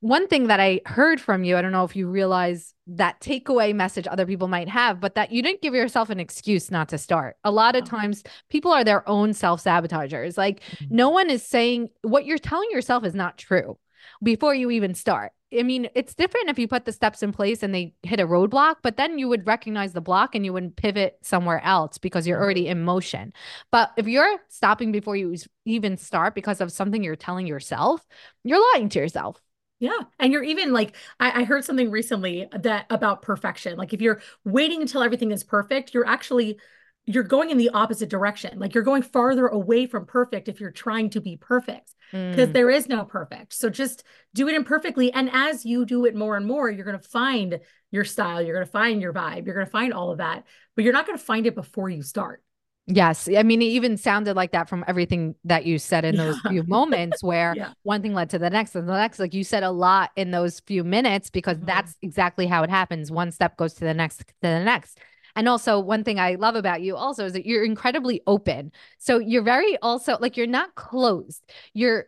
one 0.00 0.26
thing 0.28 0.46
that 0.46 0.60
I 0.60 0.80
heard 0.86 1.20
from 1.20 1.44
you, 1.44 1.56
I 1.56 1.62
don't 1.62 1.72
know 1.72 1.84
if 1.84 1.94
you 1.94 2.08
realize 2.08 2.74
that 2.86 3.20
takeaway 3.20 3.74
message 3.74 4.06
other 4.06 4.26
people 4.26 4.48
might 4.48 4.68
have, 4.68 4.98
but 4.98 5.14
that 5.14 5.30
you 5.30 5.42
didn't 5.42 5.60
give 5.60 5.74
yourself 5.74 6.08
an 6.08 6.18
excuse 6.18 6.70
not 6.70 6.88
to 6.88 6.98
start. 6.98 7.36
A 7.44 7.50
lot 7.50 7.76
of 7.76 7.84
times 7.84 8.22
people 8.48 8.72
are 8.72 8.82
their 8.82 9.06
own 9.08 9.34
self 9.34 9.60
sabotagers. 9.60 10.38
Like 10.38 10.60
mm-hmm. 10.60 10.96
no 10.96 11.10
one 11.10 11.28
is 11.28 11.44
saying 11.44 11.90
what 12.02 12.24
you're 12.24 12.38
telling 12.38 12.70
yourself 12.70 13.04
is 13.04 13.14
not 13.14 13.36
true 13.36 13.78
before 14.22 14.54
you 14.54 14.70
even 14.70 14.94
start. 14.94 15.32
I 15.58 15.64
mean, 15.64 15.88
it's 15.94 16.14
different 16.14 16.48
if 16.48 16.58
you 16.58 16.68
put 16.68 16.84
the 16.84 16.92
steps 16.92 17.22
in 17.22 17.32
place 17.32 17.62
and 17.62 17.74
they 17.74 17.92
hit 18.02 18.20
a 18.20 18.26
roadblock, 18.26 18.76
but 18.82 18.96
then 18.96 19.18
you 19.18 19.28
would 19.28 19.46
recognize 19.48 19.92
the 19.92 20.00
block 20.00 20.34
and 20.34 20.44
you 20.44 20.52
wouldn't 20.52 20.76
pivot 20.76 21.18
somewhere 21.22 21.60
else 21.64 21.98
because 21.98 22.26
you're 22.26 22.40
already 22.40 22.68
in 22.68 22.84
motion. 22.84 23.32
But 23.72 23.90
if 23.96 24.06
you're 24.06 24.38
stopping 24.48 24.92
before 24.92 25.16
you 25.16 25.34
even 25.64 25.96
start 25.96 26.36
because 26.36 26.60
of 26.60 26.70
something 26.70 27.02
you're 27.02 27.16
telling 27.16 27.48
yourself, 27.48 28.06
you're 28.44 28.64
lying 28.74 28.88
to 28.90 29.00
yourself. 29.00 29.40
Yeah. 29.80 29.98
And 30.18 30.32
you're 30.32 30.44
even 30.44 30.72
like, 30.72 30.94
I, 31.18 31.40
I, 31.40 31.44
heard 31.44 31.64
something 31.64 31.90
recently 31.90 32.46
that 32.52 32.84
about 32.90 33.22
perfection. 33.22 33.78
Like 33.78 33.94
if 33.94 34.02
you're 34.02 34.20
waiting 34.44 34.82
until 34.82 35.02
everything 35.02 35.32
is 35.32 35.42
perfect, 35.42 35.94
you're 35.94 36.06
actually 36.06 36.60
you're 37.06 37.24
going 37.24 37.50
in 37.50 37.56
the 37.56 37.70
opposite 37.70 38.10
direction. 38.10 38.58
Like 38.58 38.74
you're 38.74 38.84
going 38.84 39.02
farther 39.02 39.48
away 39.48 39.86
from 39.86 40.04
perfect 40.04 40.48
if 40.48 40.60
you're 40.60 40.70
trying 40.70 41.10
to 41.10 41.20
be 41.20 41.36
perfect 41.36 41.94
because 42.12 42.50
mm. 42.50 42.52
there 42.52 42.70
is 42.70 42.88
no 42.88 43.04
perfect. 43.04 43.54
So 43.54 43.70
just 43.70 44.04
do 44.34 44.48
it 44.48 44.54
imperfectly. 44.54 45.12
And 45.12 45.30
as 45.32 45.64
you 45.64 45.86
do 45.86 46.04
it 46.04 46.14
more 46.14 46.36
and 46.36 46.46
more, 46.46 46.70
you're 46.70 46.84
going 46.84 46.98
to 46.98 47.08
find 47.08 47.58
your 47.90 48.04
style, 48.04 48.42
you're 48.42 48.54
going 48.54 48.66
to 48.66 48.70
find 48.70 49.00
your 49.00 49.12
vibe, 49.12 49.46
you're 49.46 49.54
going 49.54 49.66
to 49.66 49.72
find 49.72 49.92
all 49.92 50.12
of 50.12 50.18
that, 50.18 50.44
but 50.76 50.84
you're 50.84 50.92
not 50.92 51.06
going 51.06 51.18
to 51.18 51.24
find 51.24 51.46
it 51.46 51.54
before 51.54 51.88
you 51.88 52.02
start. 52.02 52.42
Yes. 52.86 53.28
I 53.28 53.42
mean, 53.42 53.62
it 53.62 53.66
even 53.66 53.96
sounded 53.96 54.34
like 54.34 54.52
that 54.52 54.68
from 54.68 54.84
everything 54.88 55.36
that 55.44 55.64
you 55.64 55.78
said 55.78 56.04
in 56.04 56.16
those 56.16 56.40
yeah. 56.44 56.50
few 56.50 56.62
moments 56.66 57.22
where 57.22 57.54
yeah. 57.56 57.72
one 57.82 58.02
thing 58.02 58.14
led 58.14 58.30
to 58.30 58.38
the 58.38 58.50
next 58.50 58.74
and 58.74 58.88
the 58.88 58.94
next. 58.94 59.18
Like 59.18 59.34
you 59.34 59.44
said 59.44 59.62
a 59.62 59.70
lot 59.70 60.10
in 60.16 60.32
those 60.32 60.60
few 60.60 60.82
minutes 60.82 61.30
because 61.30 61.56
mm-hmm. 61.58 61.66
that's 61.66 61.96
exactly 62.02 62.46
how 62.46 62.62
it 62.62 62.70
happens. 62.70 63.12
One 63.12 63.30
step 63.30 63.56
goes 63.56 63.74
to 63.74 63.84
the 63.84 63.94
next, 63.94 64.18
to 64.18 64.34
the 64.42 64.64
next. 64.64 64.98
And 65.36 65.48
also, 65.48 65.78
one 65.78 66.02
thing 66.02 66.18
I 66.18 66.34
love 66.34 66.56
about 66.56 66.82
you 66.82 66.96
also 66.96 67.24
is 67.26 67.34
that 67.34 67.46
you're 67.46 67.64
incredibly 67.64 68.20
open. 68.26 68.72
So 68.98 69.18
you're 69.18 69.42
very 69.42 69.76
also 69.78 70.18
like 70.20 70.36
you're 70.36 70.48
not 70.48 70.74
closed. 70.74 71.42
You're 71.72 72.06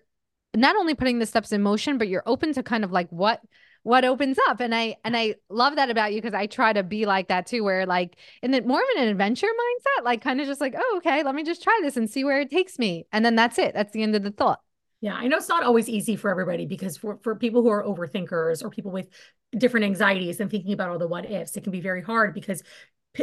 not 0.55 0.77
only 0.77 0.95
putting 0.95 1.19
the 1.19 1.27
steps 1.27 1.53
in 1.53 1.63
motion, 1.63 1.99
but 1.99 2.09
you're 2.09 2.25
open 2.27 2.53
to 2.55 2.63
kind 2.63 2.85
of 2.85 2.91
like 2.91 3.09
what 3.11 3.41
what 3.83 4.05
opens 4.05 4.39
up. 4.49 4.61
And 4.61 4.75
i 4.75 4.97
and 5.05 5.17
i 5.17 5.35
love 5.49 5.77
that 5.77 5.91
about 5.91 6.13
you 6.13 6.21
because 6.21 6.35
i 6.35 6.47
try 6.47 6.73
to 6.73 6.83
be 6.83 7.07
like 7.07 7.29
that 7.29 7.47
too 7.47 7.65
where 7.65 7.87
like 7.87 8.17
in 8.43 8.51
the 8.51 8.63
more 8.63 8.81
of 8.81 8.87
an 8.97 9.09
adventure 9.09 9.47
mindset 9.47 10.05
like 10.05 10.23
kind 10.23 10.41
of 10.41 10.47
just 10.47 10.61
like 10.61 10.75
oh 10.77 10.95
okay 10.99 11.23
let 11.23 11.35
me 11.35 11.43
just 11.43 11.63
try 11.63 11.79
this 11.83 11.97
and 11.97 12.11
see 12.11 12.25
where 12.25 12.41
it 12.41 12.51
takes 12.51 12.79
me. 12.79 13.07
And 13.13 13.25
then 13.25 13.35
that's 13.35 13.59
it. 13.59 13.75
That's 13.75 13.93
the 13.93 14.03
end 14.03 14.15
of 14.15 14.23
the 14.23 14.31
thought. 14.31 14.61
Yeah 15.01 15.15
i 15.15 15.27
know 15.27 15.37
it's 15.37 15.49
not 15.49 15.65
always 15.65 15.89
easy 15.89 16.17
for 16.17 16.31
everybody 16.31 16.67
because 16.67 16.97
for, 16.97 17.19
for 17.23 17.35
people 17.37 17.63
who 17.63 17.71
are 17.71 17.85
overthinkers 17.85 18.63
or 18.63 18.71
people 18.71 18.93
with 18.93 19.09
different 19.57 19.85
anxieties 19.85 20.41
and 20.41 20.51
thinking 20.51 20.73
about 20.73 20.89
all 20.89 20.99
the 20.99 21.09
what 21.09 21.31
ifs 21.31 21.57
it 21.57 21.63
can 21.63 21.73
be 21.73 21.81
very 21.81 22.03
hard 22.03 22.35
because 22.35 22.63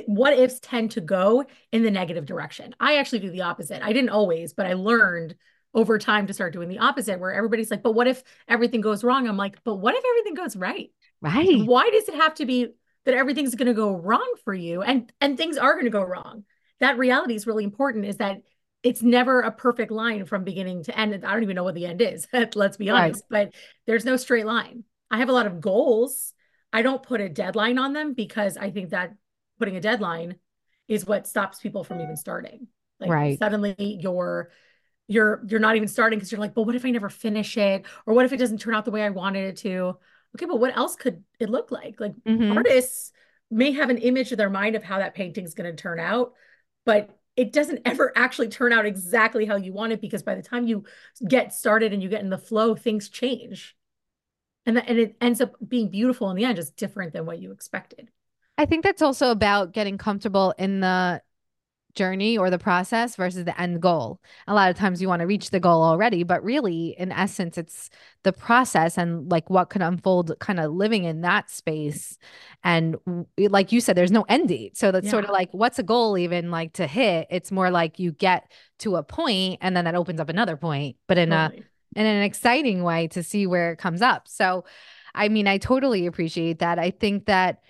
what 0.06 0.38
ifs 0.38 0.60
tend 0.62 0.92
to 0.92 1.02
go 1.02 1.44
in 1.72 1.82
the 1.82 1.90
negative 1.90 2.26
direction. 2.26 2.76
I 2.80 2.98
actually 2.98 3.20
do 3.20 3.32
the 3.32 3.42
opposite. 3.42 3.82
I 3.82 3.94
didn't 3.94 4.12
always 4.12 4.54
but 4.54 4.66
i 4.66 4.74
learned 4.74 5.36
over 5.74 6.00
time 6.00 6.28
to 6.28 6.34
start 6.34 6.54
doing 6.54 6.70
the 6.70 6.80
opposite 6.80 7.20
where 7.20 7.32
everybody's 7.32 7.70
like 7.70 7.84
but 7.84 7.94
what 7.94 8.08
if 8.08 8.24
everything 8.48 8.82
goes 8.82 9.04
wrong? 9.04 9.28
I'm 9.28 9.38
like 9.38 9.64
but 9.64 9.76
what 9.76 9.96
if 9.96 10.04
everything 10.04 10.34
goes 10.34 10.56
right? 10.56 10.92
Right. 11.22 11.66
Why 11.66 11.90
does 11.90 12.08
it 12.08 12.16
have 12.16 12.34
to 12.36 12.46
be 12.46 12.70
that 13.06 13.14
everything's 13.14 13.56
going 13.56 13.68
to 13.68 13.74
go 13.74 13.96
wrong 13.96 14.34
for 14.44 14.54
you 14.54 14.82
and 14.82 15.12
and 15.22 15.38
things 15.38 15.58
are 15.58 15.74
going 15.74 15.86
to 15.86 15.92
go 15.92 16.04
wrong? 16.04 16.44
That 16.80 16.98
reality 16.98 17.36
is 17.36 17.48
really 17.48 17.64
important 17.64 18.06
is 18.06 18.18
that 18.18 18.42
it's 18.82 19.02
never 19.02 19.42
a 19.42 19.52
perfect 19.52 19.92
line 19.92 20.26
from 20.26 20.46
beginning 20.46 20.84
to 20.84 20.98
end 20.98 21.14
i 21.26 21.34
don't 21.34 21.44
even 21.44 21.56
know 21.56 21.66
what 21.66 21.76
the 21.76 21.86
end 21.86 22.02
is 22.02 22.26
let's 22.56 22.78
be 22.78 22.90
honest 22.90 23.24
right. 23.30 23.48
but 23.48 23.56
there's 23.86 24.06
no 24.06 24.18
straight 24.18 24.46
line. 24.46 24.84
I 25.12 25.18
have 25.18 25.30
a 25.30 25.34
lot 25.34 25.48
of 25.48 25.60
goals. 25.60 26.34
I 26.72 26.84
don't 26.84 27.02
put 27.02 27.20
a 27.20 27.30
deadline 27.30 27.78
on 27.78 27.94
them 27.94 28.14
because 28.14 28.58
i 28.58 28.72
think 28.72 28.92
that 28.92 29.14
putting 29.60 29.76
a 29.76 29.82
deadline 29.82 30.38
is 30.88 31.06
what 31.06 31.28
stops 31.28 31.60
people 31.60 31.84
from 31.84 32.02
even 32.02 32.18
starting. 32.18 32.68
Like 33.00 33.12
right. 33.12 33.40
suddenly 33.40 33.76
you're 34.02 34.50
you're 35.10 35.42
you're 35.48 35.60
not 35.60 35.76
even 35.76 35.88
starting 35.88 36.20
because 36.20 36.32
you're 36.32 36.40
like, 36.40 36.54
but 36.54 36.64
what 36.64 36.76
if 36.76 36.86
I 36.86 36.92
never 36.92 37.10
finish 37.10 37.58
it? 37.58 37.86
Or 38.06 38.14
what 38.14 38.26
if 38.26 38.32
it 38.32 38.38
doesn't 38.38 38.60
turn 38.60 38.76
out 38.76 38.86
the 38.86 38.92
way 38.92 39.02
I 39.02 39.10
wanted 39.10 39.46
it 39.46 39.58
to? 39.58 39.98
Okay, 40.36 40.46
but 40.46 40.60
what 40.60 40.78
else 40.78 40.96
could 40.96 41.24
it 41.40 41.50
look 41.50 41.72
like? 41.72 42.00
Like 42.00 42.14
mm-hmm. 42.28 42.56
artists 42.56 43.12
may 43.50 43.72
have 43.72 43.90
an 43.90 43.98
image 43.98 44.32
in 44.32 44.38
their 44.38 44.52
mind 44.52 44.76
of 44.76 44.84
how 44.84 45.00
that 45.00 45.16
painting's 45.16 45.56
going 45.56 45.76
to 45.76 45.82
turn 45.82 46.00
out, 46.00 46.34
but 46.86 47.10
it 47.36 47.52
doesn't 47.52 47.82
ever 47.86 48.14
actually 48.16 48.50
turn 48.50 48.72
out 48.72 48.86
exactly 48.86 49.46
how 49.46 49.56
you 49.56 49.74
want 49.74 49.94
it 49.94 50.00
because 50.00 50.22
by 50.22 50.36
the 50.36 50.44
time 50.44 50.68
you 50.68 50.84
get 51.28 51.56
started 51.56 51.92
and 51.92 52.04
you 52.04 52.10
get 52.10 52.22
in 52.22 52.30
the 52.30 52.38
flow, 52.38 52.76
things 52.76 53.10
change. 53.10 53.76
And 54.68 54.78
that, 54.78 54.88
and 54.88 55.00
it 55.00 55.16
ends 55.20 55.42
up 55.42 55.56
being 55.68 55.90
beautiful 55.90 56.30
in 56.30 56.36
the 56.36 56.46
end, 56.46 56.58
just 56.58 56.76
different 56.76 57.14
than 57.14 57.26
what 57.26 57.40
you 57.40 57.52
expected. 57.52 58.10
I 58.60 58.68
think 58.68 58.84
that's 58.84 59.02
also 59.02 59.32
about 59.32 59.72
getting 59.72 59.98
comfortable 59.98 60.54
in 60.60 60.82
the 60.82 61.24
journey 61.96 62.38
or 62.38 62.50
the 62.50 62.60
process 62.60 63.16
versus 63.16 63.46
the 63.46 63.60
end 63.60 63.82
goal. 63.82 64.22
A 64.48 64.54
lot 64.54 64.70
of 64.70 64.78
times 64.78 65.02
you 65.02 65.08
want 65.08 65.22
to 65.22 65.28
reach 65.28 65.50
the 65.50 65.60
goal 65.60 65.82
already, 65.82 66.24
but 66.24 66.44
really, 66.44 66.96
in 66.98 67.12
essence, 67.12 67.58
it's 67.58 67.90
the 68.24 68.32
process 68.32 68.98
and 68.98 69.30
like 69.30 69.50
what 69.50 69.70
could 69.70 69.82
unfold 69.82 70.38
kind 70.40 70.60
of 70.60 70.72
living 70.72 71.04
in 71.04 71.22
that 71.22 71.50
space. 71.50 72.18
And 72.64 72.98
like 73.38 73.72
you 73.72 73.82
said, 73.82 73.96
there's 73.96 74.12
no 74.12 74.26
end 74.30 74.50
date. 74.50 74.78
So 74.78 74.92
that's 74.92 75.06
yeah. 75.06 75.12
sort 75.12 75.26
of 75.26 75.32
like, 75.32 75.50
what's 75.52 75.80
a 75.80 75.84
goal 75.84 76.18
even 76.18 76.52
like 76.52 76.74
to 76.74 76.88
hit? 76.88 77.28
It's 77.30 77.52
more 77.52 77.72
like 77.72 78.00
you 78.00 78.12
get 78.12 78.52
to 78.80 78.96
a 78.96 79.04
point 79.04 79.60
and 79.62 79.76
then 79.76 79.86
that 79.86 79.96
opens 79.96 80.20
up 80.20 80.30
another 80.30 80.58
point, 80.58 80.96
but 81.08 81.18
in 81.18 81.30
totally. 81.30 81.60
a 81.62 81.64
in 82.00 82.06
an 82.06 82.22
exciting 82.22 82.84
way 82.84 83.08
to 83.08 83.24
see 83.24 83.48
where 83.48 83.72
it 83.72 83.78
comes 83.78 84.02
up. 84.02 84.28
So, 84.28 84.64
I 85.16 85.28
mean, 85.28 85.48
I 85.48 85.58
totally 85.58 86.06
appreciate 86.06 86.60
that. 86.60 86.78
I 86.78 86.92
think 86.92 87.26
that 87.26 87.62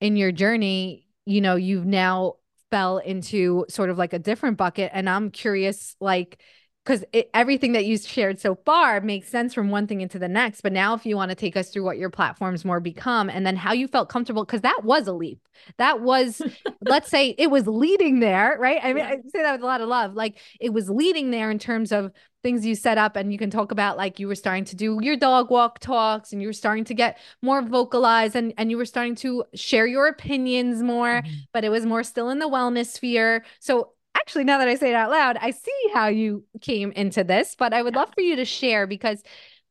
in 0.00 0.16
your 0.16 0.30
journey, 0.30 1.06
you 1.24 1.40
know, 1.40 1.56
you've 1.56 1.86
now 1.86 2.34
fell 2.76 2.98
into 2.98 3.64
sort 3.68 3.88
of 3.88 3.96
like 3.96 4.12
a 4.12 4.18
different 4.18 4.56
bucket 4.56 4.90
and 4.92 5.08
i'm 5.08 5.30
curious 5.30 5.96
like 6.00 6.38
because 6.86 7.04
everything 7.34 7.72
that 7.72 7.84
you 7.84 7.98
shared 7.98 8.38
so 8.38 8.54
far 8.64 9.00
makes 9.00 9.28
sense 9.28 9.52
from 9.52 9.70
one 9.70 9.88
thing 9.88 10.02
into 10.02 10.20
the 10.20 10.28
next. 10.28 10.60
But 10.60 10.72
now, 10.72 10.94
if 10.94 11.04
you 11.04 11.16
want 11.16 11.30
to 11.30 11.34
take 11.34 11.56
us 11.56 11.70
through 11.70 11.82
what 11.82 11.98
your 11.98 12.10
platforms 12.10 12.64
more 12.64 12.78
become 12.78 13.28
and 13.28 13.44
then 13.44 13.56
how 13.56 13.72
you 13.72 13.88
felt 13.88 14.08
comfortable, 14.08 14.44
because 14.44 14.60
that 14.60 14.84
was 14.84 15.08
a 15.08 15.12
leap. 15.12 15.40
That 15.78 16.00
was, 16.00 16.40
let's 16.80 17.10
say 17.10 17.34
it 17.38 17.50
was 17.50 17.66
leading 17.66 18.20
there, 18.20 18.56
right? 18.60 18.78
I 18.80 18.92
mean, 18.92 19.04
yeah. 19.04 19.10
I 19.10 19.16
say 19.28 19.42
that 19.42 19.52
with 19.52 19.62
a 19.62 19.66
lot 19.66 19.80
of 19.80 19.88
love. 19.88 20.14
Like 20.14 20.38
it 20.60 20.72
was 20.72 20.88
leading 20.88 21.32
there 21.32 21.50
in 21.50 21.58
terms 21.58 21.90
of 21.90 22.12
things 22.46 22.64
you 22.64 22.76
set 22.76 22.96
up 22.96 23.16
and 23.16 23.32
you 23.32 23.38
can 23.38 23.50
talk 23.50 23.72
about 23.72 23.96
like 23.96 24.20
you 24.20 24.28
were 24.28 24.36
starting 24.36 24.64
to 24.64 24.76
do 24.76 25.00
your 25.02 25.16
dog 25.16 25.50
walk 25.50 25.80
talks 25.80 26.32
and 26.32 26.40
you 26.40 26.46
were 26.46 26.52
starting 26.52 26.84
to 26.84 26.94
get 26.94 27.18
more 27.42 27.60
vocalized 27.60 28.36
and, 28.36 28.54
and 28.56 28.70
you 28.70 28.76
were 28.76 28.84
starting 28.84 29.16
to 29.16 29.42
share 29.52 29.84
your 29.84 30.06
opinions 30.06 30.80
more, 30.80 31.22
mm-hmm. 31.22 31.34
but 31.52 31.64
it 31.64 31.70
was 31.70 31.84
more 31.84 32.04
still 32.04 32.30
in 32.30 32.38
the 32.38 32.48
wellness 32.48 32.86
sphere. 32.86 33.44
So 33.58 33.94
actually, 34.16 34.44
now 34.44 34.58
that 34.58 34.68
I 34.68 34.76
say 34.76 34.90
it 34.90 34.94
out 34.94 35.10
loud, 35.10 35.36
I 35.40 35.50
see 35.50 35.90
how 35.92 36.06
you 36.06 36.44
came 36.60 36.92
into 36.92 37.24
this, 37.24 37.56
but 37.58 37.74
I 37.74 37.82
would 37.82 37.96
love 37.96 38.12
for 38.14 38.20
you 38.20 38.36
to 38.36 38.44
share 38.44 38.86
because, 38.86 39.20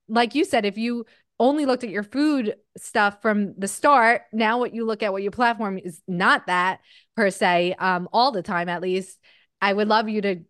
like 0.09 0.35
you 0.35 0.43
said, 0.43 0.65
if 0.65 0.77
you 0.77 1.05
only 1.39 1.65
looked 1.65 1.85
at 1.85 1.89
your 1.89 2.03
food 2.03 2.55
stuff 2.75 3.21
from 3.21 3.57
the 3.57 3.69
start, 3.69 4.23
now 4.33 4.59
what 4.59 4.73
you 4.73 4.85
look 4.85 5.01
at 5.01 5.13
what 5.13 5.23
your 5.23 5.31
platform 5.31 5.77
is 5.77 6.01
not 6.09 6.47
that 6.47 6.81
per 7.15 7.29
se, 7.29 7.75
um, 7.79 8.09
all 8.11 8.33
the 8.33 8.43
time 8.43 8.67
at 8.67 8.81
least. 8.81 9.17
I 9.61 9.71
would 9.71 9.87
love 9.87 10.09
you 10.09 10.21
to 10.21 10.41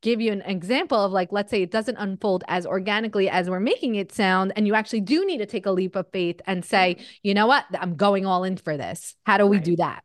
give 0.00 0.20
you 0.20 0.32
an 0.32 0.42
example 0.42 0.98
of 0.98 1.12
like 1.12 1.32
let's 1.32 1.50
say 1.50 1.62
it 1.62 1.70
doesn't 1.70 1.96
unfold 1.96 2.44
as 2.48 2.66
organically 2.66 3.28
as 3.28 3.48
we're 3.48 3.60
making 3.60 3.94
it 3.94 4.12
sound 4.12 4.52
and 4.56 4.66
you 4.66 4.74
actually 4.74 5.00
do 5.00 5.24
need 5.24 5.38
to 5.38 5.46
take 5.46 5.66
a 5.66 5.70
leap 5.70 5.96
of 5.96 6.06
faith 6.12 6.40
and 6.46 6.64
say 6.64 6.96
you 7.22 7.34
know 7.34 7.46
what 7.46 7.64
i'm 7.78 7.96
going 7.96 8.26
all 8.26 8.44
in 8.44 8.56
for 8.56 8.76
this 8.76 9.14
how 9.24 9.36
do 9.36 9.46
we 9.46 9.56
right. 9.56 9.64
do 9.64 9.76
that 9.76 10.02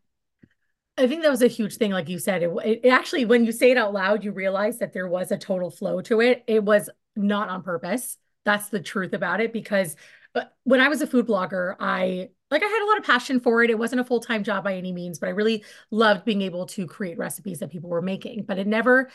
I 1.00 1.08
think 1.08 1.24
that 1.24 1.32
was 1.32 1.42
a 1.42 1.48
huge 1.48 1.78
thing, 1.78 1.92
like 1.92 2.10
you 2.10 2.20
said. 2.20 2.44
It, 2.44 2.52
it, 2.84 2.90
actually, 2.90 3.24
when 3.24 3.46
you 3.46 3.54
say 3.54 3.72
it 3.72 3.78
out 3.78 3.94
loud, 3.94 4.26
you 4.26 4.34
realize 4.34 4.80
that 4.80 4.92
there 4.92 5.08
was 5.08 5.32
a 5.32 5.38
total 5.38 5.72
flow 5.72 6.02
to 6.02 6.20
it. 6.20 6.44
It 6.46 6.62
was 6.62 6.90
not 7.16 7.48
on 7.48 7.64
purpose. 7.64 8.18
That's 8.44 8.68
the 8.68 8.82
truth 8.82 9.14
about 9.14 9.40
it. 9.40 9.54
Because 9.54 9.96
uh, 10.36 10.44
when 10.64 10.82
I 10.82 10.90
was 10.90 11.02
a 11.02 11.08
food 11.08 11.26
blogger, 11.26 11.76
I 11.80 12.30
like 12.52 12.64
I 12.64 12.68
had 12.68 12.84
a 12.84 12.88
lot 12.88 12.98
of 12.98 13.06
passion 13.06 13.40
for 13.40 13.64
it. 13.64 13.70
It 13.70 13.80
wasn't 13.80 14.02
a 14.02 14.04
full 14.04 14.20
time 14.20 14.44
job 14.44 14.64
by 14.64 14.76
any 14.76 14.92
means, 14.92 15.20
but 15.20 15.28
I 15.28 15.32
really 15.32 15.64
loved 15.90 16.26
being 16.26 16.42
able 16.42 16.66
to 16.68 16.86
create 16.86 17.18
recipes 17.18 17.60
that 17.60 17.72
people 17.72 17.90
were 17.90 18.02
making. 18.02 18.44
But 18.44 18.60
it 18.60 18.68
never, 18.68 19.10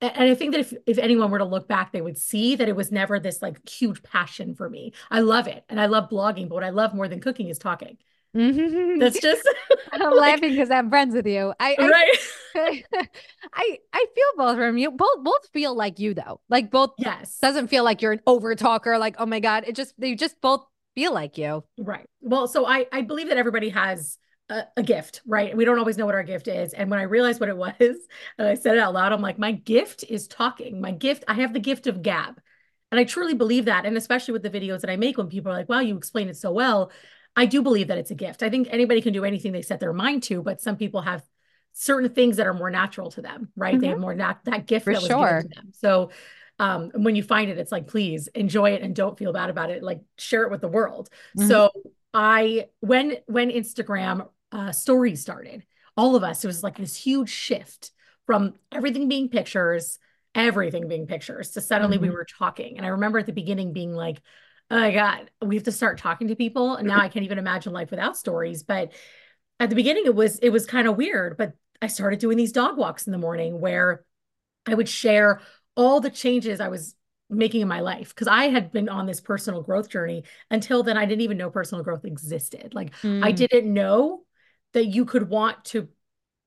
and 0.00 0.30
I 0.30 0.34
think 0.34 0.52
that 0.52 0.60
if 0.60 0.72
if 0.86 0.98
anyone 0.98 1.30
were 1.30 1.38
to 1.38 1.44
look 1.44 1.68
back, 1.68 1.92
they 1.92 2.00
would 2.00 2.18
see 2.18 2.56
that 2.56 2.68
it 2.68 2.76
was 2.76 2.90
never 2.90 3.20
this 3.20 3.42
like 3.42 3.68
huge 3.68 4.02
passion 4.02 4.54
for 4.54 4.68
me. 4.68 4.92
I 5.10 5.20
love 5.20 5.46
it, 5.46 5.64
and 5.68 5.80
I 5.80 5.86
love 5.86 6.08
blogging, 6.08 6.48
but 6.48 6.54
what 6.54 6.64
I 6.64 6.70
love 6.70 6.94
more 6.94 7.08
than 7.08 7.20
cooking 7.20 7.48
is 7.48 7.58
talking. 7.58 7.98
Mm-hmm. 8.34 8.98
That's 8.98 9.20
just 9.20 9.48
I'm 9.92 10.00
like, 10.16 10.20
laughing 10.20 10.50
because 10.50 10.70
I'm 10.70 10.88
friends 10.88 11.14
with 11.14 11.26
you. 11.26 11.52
I 11.58 11.76
right. 11.78 12.18
I, 12.54 12.84
I, 13.54 13.78
I 13.92 14.06
feel 14.14 14.24
both 14.36 14.56
from 14.56 14.78
you. 14.78 14.90
Both 14.90 15.22
both 15.22 15.48
feel 15.52 15.74
like 15.74 15.98
you 15.98 16.14
though. 16.14 16.40
Like 16.48 16.70
both 16.70 16.90
yes. 16.98 17.38
Doesn't 17.38 17.68
feel 17.68 17.84
like 17.84 18.02
you're 18.02 18.12
an 18.12 18.20
over 18.26 18.54
talker, 18.54 18.98
like, 18.98 19.16
oh 19.18 19.26
my 19.26 19.40
God. 19.40 19.64
It 19.66 19.74
just 19.74 19.94
they 19.98 20.14
just 20.14 20.40
both 20.40 20.64
feel 20.94 21.12
like 21.12 21.38
you. 21.38 21.64
Right. 21.78 22.06
Well, 22.20 22.46
so 22.48 22.66
I 22.66 22.86
I 22.92 23.02
believe 23.02 23.28
that 23.28 23.38
everybody 23.38 23.70
has 23.70 24.18
a, 24.50 24.66
a 24.76 24.82
gift, 24.82 25.22
right? 25.26 25.56
We 25.56 25.64
don't 25.64 25.78
always 25.78 25.96
know 25.96 26.06
what 26.06 26.14
our 26.14 26.22
gift 26.22 26.48
is. 26.48 26.72
And 26.72 26.90
when 26.90 26.98
I 26.98 27.04
realized 27.04 27.40
what 27.40 27.48
it 27.48 27.56
was, 27.56 27.72
and 28.38 28.48
I 28.48 28.54
said 28.54 28.74
it 28.74 28.80
out 28.80 28.94
loud, 28.94 29.12
I'm 29.12 29.22
like, 29.22 29.38
my 29.38 29.52
gift 29.52 30.04
is 30.08 30.28
talking. 30.28 30.80
My 30.80 30.90
gift, 30.90 31.24
I 31.28 31.34
have 31.34 31.52
the 31.52 31.60
gift 31.60 31.86
of 31.86 32.02
gab. 32.02 32.40
And 32.90 32.98
I 32.98 33.04
truly 33.04 33.34
believe 33.34 33.66
that. 33.66 33.86
And 33.86 33.96
especially 33.96 34.32
with 34.32 34.42
the 34.42 34.50
videos 34.50 34.80
that 34.80 34.90
I 34.90 34.96
make 34.96 35.16
when 35.16 35.28
people 35.28 35.52
are 35.52 35.56
like, 35.56 35.68
wow, 35.68 35.80
you 35.80 35.96
explain 35.96 36.28
it 36.28 36.36
so 36.36 36.50
well. 36.50 36.90
I 37.36 37.46
do 37.46 37.62
believe 37.62 37.88
that 37.88 37.98
it's 37.98 38.10
a 38.10 38.16
gift. 38.16 38.42
I 38.42 38.50
think 38.50 38.68
anybody 38.70 39.00
can 39.00 39.12
do 39.12 39.24
anything 39.24 39.52
they 39.52 39.62
set 39.62 39.78
their 39.78 39.92
mind 39.92 40.24
to, 40.24 40.42
but 40.42 40.60
some 40.60 40.76
people 40.76 41.02
have 41.02 41.22
certain 41.72 42.12
things 42.12 42.38
that 42.38 42.48
are 42.48 42.54
more 42.54 42.70
natural 42.70 43.10
to 43.12 43.22
them, 43.22 43.50
right? 43.54 43.74
Mm-hmm. 43.74 43.80
They 43.80 43.86
have 43.86 43.94
mm-hmm. 43.94 44.02
more 44.02 44.14
nat- 44.14 44.44
that 44.44 44.66
gift 44.66 44.84
For 44.84 44.92
that 44.92 45.02
was 45.02 45.08
sure. 45.08 45.26
given 45.26 45.50
to 45.50 45.54
them. 45.54 45.72
So 45.72 46.10
um, 46.58 46.90
when 46.94 47.14
you 47.14 47.22
find 47.22 47.48
it, 47.48 47.58
it's 47.58 47.70
like, 47.70 47.86
please 47.86 48.26
enjoy 48.28 48.72
it 48.72 48.82
and 48.82 48.94
don't 48.94 49.16
feel 49.16 49.32
bad 49.32 49.50
about 49.50 49.70
it. 49.70 49.84
Like 49.84 50.00
share 50.18 50.42
it 50.42 50.50
with 50.50 50.60
the 50.60 50.68
world. 50.68 51.08
Mm-hmm. 51.38 51.48
So 51.48 51.70
I, 52.12 52.66
when, 52.80 53.16
when 53.26 53.50
Instagram 53.50 54.28
uh, 54.52 54.72
stories 54.72 55.20
started, 55.20 55.64
all 55.96 56.16
of 56.16 56.24
us, 56.24 56.44
it 56.44 56.46
was 56.46 56.62
like 56.62 56.76
this 56.76 56.96
huge 56.96 57.30
shift 57.30 57.90
from 58.26 58.54
everything 58.72 59.08
being 59.08 59.28
pictures, 59.28 59.98
everything 60.34 60.88
being 60.88 61.06
pictures 61.06 61.50
to 61.52 61.60
suddenly 61.60 61.96
mm-hmm. 61.96 62.06
we 62.06 62.10
were 62.10 62.26
talking. 62.26 62.76
And 62.76 62.86
I 62.86 62.90
remember 62.90 63.18
at 63.18 63.26
the 63.26 63.32
beginning 63.32 63.72
being 63.72 63.92
like, 63.92 64.20
oh 64.70 64.78
my 64.78 64.92
God, 64.92 65.30
we 65.42 65.56
have 65.56 65.64
to 65.64 65.72
start 65.72 65.98
talking 65.98 66.28
to 66.28 66.36
people. 66.36 66.76
And 66.76 66.86
now 66.86 67.00
I 67.00 67.08
can't 67.08 67.24
even 67.24 67.38
imagine 67.38 67.72
life 67.72 67.90
without 67.90 68.16
stories. 68.16 68.62
But 68.62 68.92
at 69.58 69.68
the 69.68 69.76
beginning, 69.76 70.06
it 70.06 70.14
was 70.14 70.38
it 70.38 70.50
was 70.50 70.64
kind 70.64 70.86
of 70.86 70.96
weird. 70.96 71.36
But 71.36 71.54
I 71.82 71.88
started 71.88 72.20
doing 72.20 72.36
these 72.36 72.52
dog 72.52 72.76
walks 72.76 73.06
in 73.06 73.12
the 73.12 73.18
morning 73.18 73.60
where 73.60 74.04
I 74.66 74.74
would 74.74 74.88
share 74.88 75.40
all 75.76 76.00
the 76.00 76.10
changes 76.10 76.60
I 76.60 76.68
was 76.68 76.94
making 77.28 77.62
in 77.62 77.68
my 77.68 77.80
life 77.80 78.10
because 78.10 78.28
I 78.28 78.44
had 78.44 78.72
been 78.72 78.88
on 78.88 79.06
this 79.06 79.20
personal 79.20 79.62
growth 79.62 79.88
journey 79.88 80.24
until 80.50 80.82
then 80.82 80.96
I 80.96 81.06
didn't 81.06 81.22
even 81.22 81.36
know 81.36 81.50
personal 81.50 81.84
growth 81.84 82.04
existed. 82.04 82.74
Like 82.74 82.92
mm. 83.02 83.24
I 83.24 83.32
didn't 83.32 83.72
know 83.72 84.24
that 84.72 84.86
you 84.86 85.04
could 85.04 85.28
want 85.28 85.64
to 85.66 85.88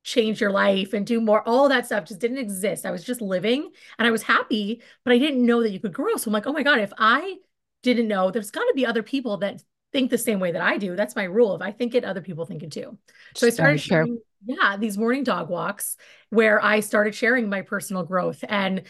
change 0.03 0.41
your 0.41 0.51
life 0.51 0.93
and 0.93 1.05
do 1.05 1.21
more 1.21 1.47
all 1.47 1.69
that 1.69 1.85
stuff 1.85 2.05
just 2.05 2.19
didn't 2.19 2.37
exist. 2.37 2.85
I 2.85 2.91
was 2.91 3.03
just 3.03 3.21
living 3.21 3.71
and 3.97 4.07
I 4.07 4.11
was 4.11 4.23
happy, 4.23 4.81
but 5.05 5.13
I 5.13 5.17
didn't 5.17 5.45
know 5.45 5.63
that 5.63 5.71
you 5.71 5.79
could 5.79 5.93
grow. 5.93 6.17
So 6.17 6.29
I'm 6.29 6.33
like, 6.33 6.45
"Oh 6.45 6.51
my 6.51 6.63
god, 6.63 6.79
if 6.79 6.91
I 6.97 7.37
didn't 7.83 8.07
know 8.07 8.31
there's 8.31 8.51
got 8.51 8.63
to 8.63 8.73
be 8.75 8.85
other 8.85 9.03
people 9.03 9.37
that 9.37 9.61
think 9.93 10.09
the 10.09 10.17
same 10.17 10.39
way 10.39 10.51
that 10.51 10.61
I 10.61 10.77
do. 10.77 10.95
That's 10.95 11.15
my 11.15 11.23
rule. 11.23 11.55
If 11.55 11.61
I 11.61 11.71
think 11.71 11.95
it, 11.95 12.03
other 12.03 12.21
people 12.21 12.45
think 12.45 12.63
it 12.63 12.71
too. 12.71 12.97
So 13.35 13.47
I 13.47 13.51
started 13.51 13.79
sharing, 13.79 14.19
yeah, 14.43 14.75
these 14.75 14.97
morning 14.97 15.23
dog 15.23 15.49
walks 15.49 15.95
where 16.31 16.61
I 16.61 16.79
started 16.81 17.13
sharing 17.15 17.47
my 17.47 17.61
personal 17.61 18.03
growth 18.03 18.43
and, 18.49 18.81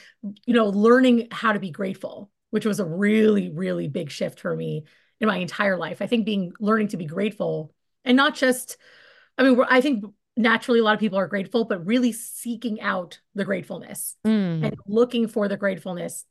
you 0.46 0.54
know, 0.54 0.68
learning 0.68 1.28
how 1.30 1.52
to 1.52 1.60
be 1.60 1.72
grateful, 1.72 2.32
which 2.50 2.66
was 2.66 2.80
a 2.80 2.86
really, 2.86 3.50
really 3.50 3.90
big 3.90 4.10
shift 4.10 4.40
for 4.40 4.56
me 4.56 4.86
in 5.20 5.28
my 5.28 5.38
entire 5.38 5.78
life. 5.78 6.02
I 6.02 6.08
think 6.08 6.26
being 6.26 6.54
learning 6.60 6.88
to 6.90 6.98
be 6.98 7.06
grateful 7.06 7.74
and 8.06 8.16
not 8.16 8.34
just, 8.34 8.78
I 9.38 9.44
mean, 9.44 9.60
I 9.68 9.82
think 9.82 10.06
naturally 10.36 10.80
a 10.80 10.84
lot 10.84 10.94
of 10.94 11.00
people 11.00 11.20
are 11.20 11.28
grateful, 11.28 11.66
but 11.66 11.86
really 11.86 12.12
seeking 12.12 12.82
out 12.82 13.20
the 13.36 13.46
gratefulness 13.46 14.16
mm. 14.26 14.66
and 14.66 14.76
looking 14.88 15.28
for 15.28 15.48
the 15.48 15.58
gratefulness 15.58 16.26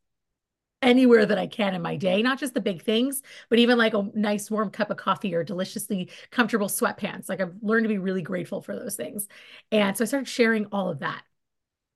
anywhere 0.80 1.24
that 1.24 1.38
I 1.38 1.46
can 1.46 1.74
in 1.74 1.82
my 1.82 1.96
day, 1.96 2.22
not 2.22 2.40
just 2.40 2.54
the 2.54 2.60
big 2.60 2.82
things, 2.82 3.22
but 3.48 3.60
even 3.60 3.78
like 3.78 3.94
a 3.94 4.10
nice 4.14 4.50
warm 4.50 4.70
cup 4.70 4.90
of 4.90 4.96
coffee 4.96 5.34
or 5.34 5.44
deliciously 5.44 6.10
comfortable 6.30 6.66
sweatpants. 6.66 7.28
Like 7.28 7.40
I've 7.40 7.54
learned 7.62 7.84
to 7.84 7.88
be 7.88 7.98
really 7.98 8.22
grateful 8.22 8.60
for 8.60 8.76
those 8.76 8.96
things. 8.96 9.28
And 9.70 9.96
so 9.96 10.02
I 10.02 10.06
started 10.06 10.28
sharing 10.28 10.66
all 10.66 10.90
of 10.90 10.98
that. 10.98 11.22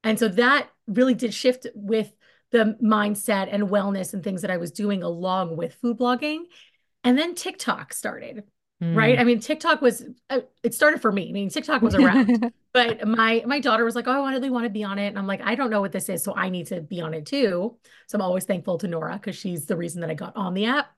And 0.05 0.19
so 0.19 0.29
that 0.29 0.69
really 0.87 1.15
did 1.15 1.35
shift 1.35 1.67
with 1.75 2.13
the 2.53 2.77
mindset 2.81 3.49
and 3.51 3.65
wellness 3.65 4.15
and 4.15 4.23
things 4.23 4.43
that 4.43 4.53
I 4.53 4.57
was 4.57 4.71
doing 4.71 5.03
along 5.03 5.57
with 5.57 5.75
food 5.75 5.99
blogging. 5.99 6.43
And 7.03 7.19
then 7.19 7.35
TikTok 7.35 7.93
started. 7.93 8.45
Mm. 8.83 8.95
Right. 8.95 9.19
I 9.19 9.25
mean, 9.25 9.41
TikTok 9.41 9.81
was, 9.81 10.05
uh, 10.29 10.41
it 10.63 10.75
started 10.75 11.01
for 11.01 11.11
me. 11.11 11.31
I 11.31 11.33
mean, 11.33 11.49
TikTok 11.49 11.81
was 11.81 11.95
around, 11.95 12.53
but 12.75 13.09
my, 13.09 13.43
my 13.47 13.59
daughter 13.59 13.85
was 13.85 13.95
like, 13.95 14.07
Oh, 14.07 14.25
I 14.25 14.33
really 14.33 14.51
want 14.51 14.65
to 14.65 14.71
be 14.71 14.85
on 14.85 14.99
it. 14.99 15.09
And 15.09 15.19
I'm 15.19 15.27
like, 15.27 15.41
I 15.43 15.55
don't 15.55 15.71
know 15.71 15.81
what 15.81 15.93
this 15.93 16.11
is. 16.11 16.23
So 16.23 16.35
I 16.37 16.51
need 16.51 16.67
to 16.67 16.83
be 16.83 17.01
on 17.01 17.15
it 17.15 17.25
too. 17.25 17.79
So 18.07 18.17
I'm 18.17 18.23
always 18.23 18.45
thankful 18.45 18.77
to 18.79 18.89
Nora 18.89 19.15
because 19.15 19.37
she's 19.37 19.65
the 19.65 19.77
reason 19.77 20.03
that 20.03 20.11
I 20.11 20.15
got 20.15 20.37
on 20.37 20.53
the 20.53 20.67
app. 20.67 20.91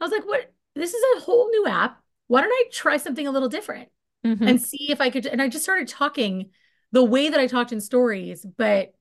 I 0.00 0.04
was 0.04 0.12
like, 0.12 0.24
what? 0.24 0.52
This 0.74 0.94
is 0.94 1.02
a 1.16 1.20
whole 1.20 1.48
new 1.50 1.66
app. 1.66 2.00
Why 2.28 2.40
don't 2.40 2.50
I 2.50 2.64
try 2.72 2.96
something 2.96 3.26
a 3.26 3.30
little 3.30 3.48
different 3.48 3.88
mm-hmm. 4.24 4.46
and 4.46 4.62
see 4.62 4.90
if 4.90 5.00
I 5.00 5.10
could? 5.10 5.26
And 5.26 5.42
I 5.42 5.48
just 5.48 5.64
started 5.64 5.88
talking 5.88 6.50
the 6.92 7.04
way 7.04 7.28
that 7.28 7.40
I 7.40 7.46
talked 7.46 7.72
in 7.72 7.80
stories, 7.80 8.46
but 8.56 8.94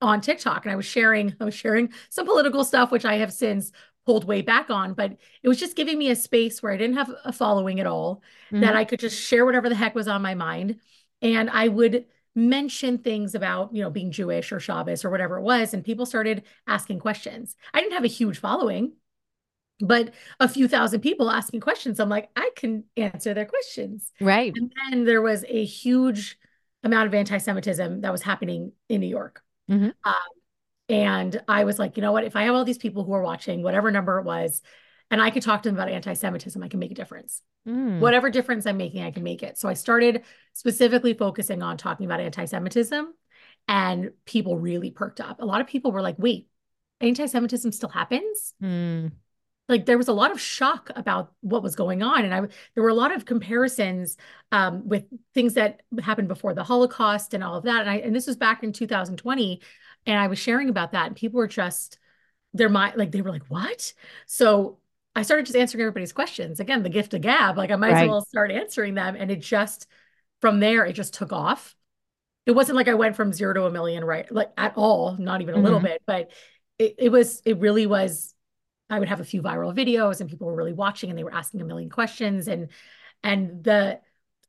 on 0.00 0.20
TikTok 0.20 0.64
and 0.64 0.72
I 0.72 0.76
was 0.76 0.84
sharing, 0.84 1.34
I 1.40 1.44
was 1.44 1.54
sharing 1.54 1.92
some 2.10 2.26
political 2.26 2.64
stuff, 2.64 2.90
which 2.90 3.04
I 3.04 3.18
have 3.18 3.32
since 3.32 3.70
pulled 4.06 4.24
way 4.24 4.42
back 4.42 4.70
on, 4.70 4.94
but 4.94 5.16
it 5.42 5.48
was 5.48 5.60
just 5.60 5.76
giving 5.76 5.98
me 5.98 6.10
a 6.10 6.16
space 6.16 6.62
where 6.62 6.72
I 6.72 6.76
didn't 6.76 6.96
have 6.96 7.12
a 7.24 7.32
following 7.32 7.80
at 7.80 7.86
all, 7.86 8.22
mm-hmm. 8.46 8.60
that 8.60 8.76
I 8.76 8.84
could 8.84 9.00
just 9.00 9.20
share 9.20 9.44
whatever 9.44 9.68
the 9.68 9.74
heck 9.74 9.94
was 9.94 10.08
on 10.08 10.22
my 10.22 10.34
mind. 10.34 10.80
And 11.20 11.48
I 11.50 11.68
would 11.68 12.06
mention 12.34 12.98
things 12.98 13.34
about, 13.34 13.74
you 13.74 13.82
know, 13.82 13.90
being 13.90 14.10
Jewish 14.10 14.52
or 14.52 14.60
Shabbos 14.60 15.04
or 15.04 15.10
whatever 15.10 15.38
it 15.38 15.42
was. 15.42 15.74
And 15.74 15.84
people 15.84 16.06
started 16.06 16.42
asking 16.66 16.98
questions. 16.98 17.56
I 17.72 17.80
didn't 17.80 17.92
have 17.92 18.04
a 18.04 18.08
huge 18.08 18.38
following, 18.38 18.94
but 19.80 20.12
a 20.40 20.48
few 20.48 20.66
thousand 20.66 21.00
people 21.00 21.30
asking 21.30 21.60
questions. 21.60 22.00
I'm 22.00 22.08
like, 22.08 22.30
I 22.34 22.50
can 22.56 22.84
answer 22.96 23.34
their 23.34 23.46
questions. 23.46 24.10
Right. 24.20 24.52
And 24.54 24.72
then 24.90 25.04
there 25.04 25.22
was 25.22 25.44
a 25.46 25.64
huge 25.64 26.38
amount 26.82 27.06
of 27.06 27.14
anti 27.14 27.38
Semitism 27.38 28.00
that 28.00 28.12
was 28.12 28.22
happening 28.22 28.72
in 28.88 29.00
New 29.00 29.08
York. 29.08 29.42
Mm-hmm. 29.70 29.90
Um, 30.04 30.14
and 30.92 31.40
I 31.48 31.64
was 31.64 31.78
like, 31.78 31.96
you 31.96 32.02
know 32.02 32.12
what? 32.12 32.24
If 32.24 32.36
I 32.36 32.42
have 32.42 32.54
all 32.54 32.66
these 32.66 32.76
people 32.76 33.02
who 33.02 33.14
are 33.14 33.22
watching, 33.22 33.62
whatever 33.62 33.90
number 33.90 34.18
it 34.18 34.26
was, 34.26 34.60
and 35.10 35.22
I 35.22 35.30
could 35.30 35.42
talk 35.42 35.62
to 35.62 35.70
them 35.70 35.76
about 35.76 35.88
anti 35.88 36.12
Semitism, 36.12 36.62
I 36.62 36.68
can 36.68 36.80
make 36.80 36.90
a 36.90 36.94
difference. 36.94 37.40
Mm. 37.66 38.00
Whatever 38.00 38.28
difference 38.28 38.66
I'm 38.66 38.76
making, 38.76 39.02
I 39.02 39.10
can 39.10 39.22
make 39.22 39.42
it. 39.42 39.56
So 39.56 39.70
I 39.70 39.74
started 39.74 40.22
specifically 40.52 41.14
focusing 41.14 41.62
on 41.62 41.78
talking 41.78 42.04
about 42.04 42.20
anti 42.20 42.44
Semitism, 42.44 43.14
and 43.68 44.10
people 44.26 44.58
really 44.58 44.90
perked 44.90 45.18
up. 45.18 45.40
A 45.40 45.46
lot 45.46 45.62
of 45.62 45.66
people 45.66 45.92
were 45.92 46.02
like, 46.02 46.16
wait, 46.18 46.48
anti 47.00 47.24
Semitism 47.24 47.72
still 47.72 47.88
happens? 47.88 48.52
Mm. 48.62 49.12
Like 49.70 49.86
there 49.86 49.96
was 49.96 50.08
a 50.08 50.12
lot 50.12 50.30
of 50.30 50.38
shock 50.38 50.90
about 50.94 51.32
what 51.40 51.62
was 51.62 51.74
going 51.74 52.02
on, 52.02 52.26
and 52.26 52.34
I 52.34 52.40
there 52.74 52.82
were 52.82 52.90
a 52.90 52.94
lot 52.94 53.16
of 53.16 53.24
comparisons 53.24 54.18
um, 54.50 54.86
with 54.86 55.04
things 55.32 55.54
that 55.54 55.80
happened 56.02 56.28
before 56.28 56.52
the 56.52 56.64
Holocaust 56.64 57.32
and 57.32 57.42
all 57.42 57.56
of 57.56 57.64
that. 57.64 57.80
And, 57.80 57.88
I, 57.88 57.96
and 57.96 58.14
this 58.14 58.26
was 58.26 58.36
back 58.36 58.62
in 58.62 58.74
2020 58.74 59.62
And 60.06 60.18
I 60.18 60.26
was 60.26 60.38
sharing 60.38 60.68
about 60.68 60.92
that, 60.92 61.06
and 61.06 61.16
people 61.16 61.38
were 61.38 61.48
just 61.48 61.98
their 62.54 62.68
mind 62.68 62.96
like 62.96 63.12
they 63.12 63.22
were 63.22 63.30
like, 63.30 63.46
"What?" 63.48 63.92
So 64.26 64.78
I 65.14 65.22
started 65.22 65.46
just 65.46 65.56
answering 65.56 65.82
everybody's 65.82 66.12
questions. 66.12 66.60
Again, 66.60 66.82
the 66.82 66.88
gift 66.88 67.14
of 67.14 67.20
gab. 67.20 67.56
Like 67.56 67.70
I 67.70 67.76
might 67.76 67.92
right. 67.92 68.04
as 68.04 68.08
well 68.08 68.24
start 68.24 68.50
answering 68.50 68.94
them, 68.94 69.16
and 69.18 69.30
it 69.30 69.40
just 69.40 69.86
from 70.40 70.60
there 70.60 70.84
it 70.84 70.94
just 70.94 71.14
took 71.14 71.32
off. 71.32 71.76
It 72.46 72.52
wasn't 72.52 72.76
like 72.76 72.88
I 72.88 72.94
went 72.94 73.14
from 73.14 73.32
zero 73.32 73.54
to 73.54 73.64
a 73.66 73.70
million, 73.70 74.04
right? 74.04 74.30
Like 74.30 74.52
at 74.58 74.74
all, 74.76 75.16
not 75.16 75.42
even 75.42 75.54
a 75.54 75.56
mm-hmm. 75.58 75.64
little 75.64 75.80
bit, 75.80 76.02
but 76.06 76.30
it, 76.78 76.96
it 76.98 77.08
was. 77.10 77.42
It 77.44 77.58
really 77.58 77.86
was. 77.86 78.34
I 78.90 78.98
would 78.98 79.08
have 79.08 79.20
a 79.20 79.24
few 79.24 79.42
viral 79.42 79.74
videos, 79.74 80.20
and 80.20 80.28
people 80.28 80.46
were 80.46 80.56
really 80.56 80.72
watching, 80.72 81.10
and 81.10 81.18
they 81.18 81.24
were 81.24 81.34
asking 81.34 81.60
a 81.60 81.64
million 81.64 81.90
questions, 81.90 82.48
and 82.48 82.68
and 83.22 83.62
the 83.62 84.00